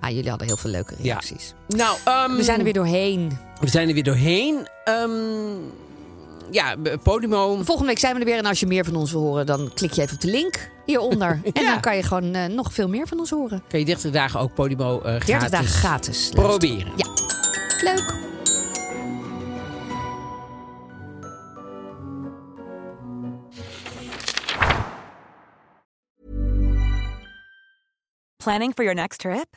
Ah, 0.00 0.10
jullie 0.10 0.28
hadden 0.28 0.46
heel 0.46 0.56
veel 0.56 0.70
leuke 0.70 0.94
Ja. 0.98 1.02
reacties. 1.02 1.54
Nou, 1.68 1.96
ehm, 2.04 2.36
We 2.36 2.42
zijn 2.42 2.58
er 2.58 2.64
weer 2.64 2.72
doorheen. 2.72 3.38
we 3.60 3.68
zijn 3.68 3.88
er 3.88 3.94
weer 3.94 4.02
doorheen. 4.04 4.66
Ehm, 4.84 5.56
ja, 6.50 6.76
Podimo. 7.02 7.56
Volgende 7.62 7.86
week 7.88 7.98
zijn 7.98 8.14
we 8.14 8.20
er 8.20 8.26
weer. 8.26 8.36
En 8.38 8.46
als 8.46 8.60
je 8.60 8.66
meer 8.66 8.84
van 8.84 8.96
ons 8.96 9.12
wil 9.12 9.20
horen, 9.20 9.46
dan 9.46 9.70
klik 9.74 9.92
je 9.92 10.02
even 10.02 10.14
op 10.14 10.20
de 10.20 10.30
link 10.30 10.70
hieronder. 10.86 11.40
En 11.52 11.62
Ja. 11.62 11.70
dan 11.72 11.80
kan 11.80 11.96
je 11.96 12.02
gewoon 12.02 12.34
eh, 12.34 12.46
nog 12.46 12.72
veel 12.72 12.88
meer 12.88 13.06
van 13.06 13.18
ons 13.18 13.30
horen. 13.30 13.62
Kan 13.68 13.78
je 13.78 13.84
30 13.84 14.10
dagen 14.10 14.40
ook 14.40 14.54
Podimo 14.54 15.00
eh 15.00 15.04
30 15.04 15.24
gratis 15.28 15.50
dagen 15.50 15.66
gratis. 15.68 16.16
luisteren. 16.32 16.44
proberen. 16.48 16.92
Ja, 16.96 17.06
leuk. 17.82 18.14
Planning 28.38 28.72
for 28.74 28.82
your 28.84 28.94
next 28.94 29.20
trip? 29.20 29.56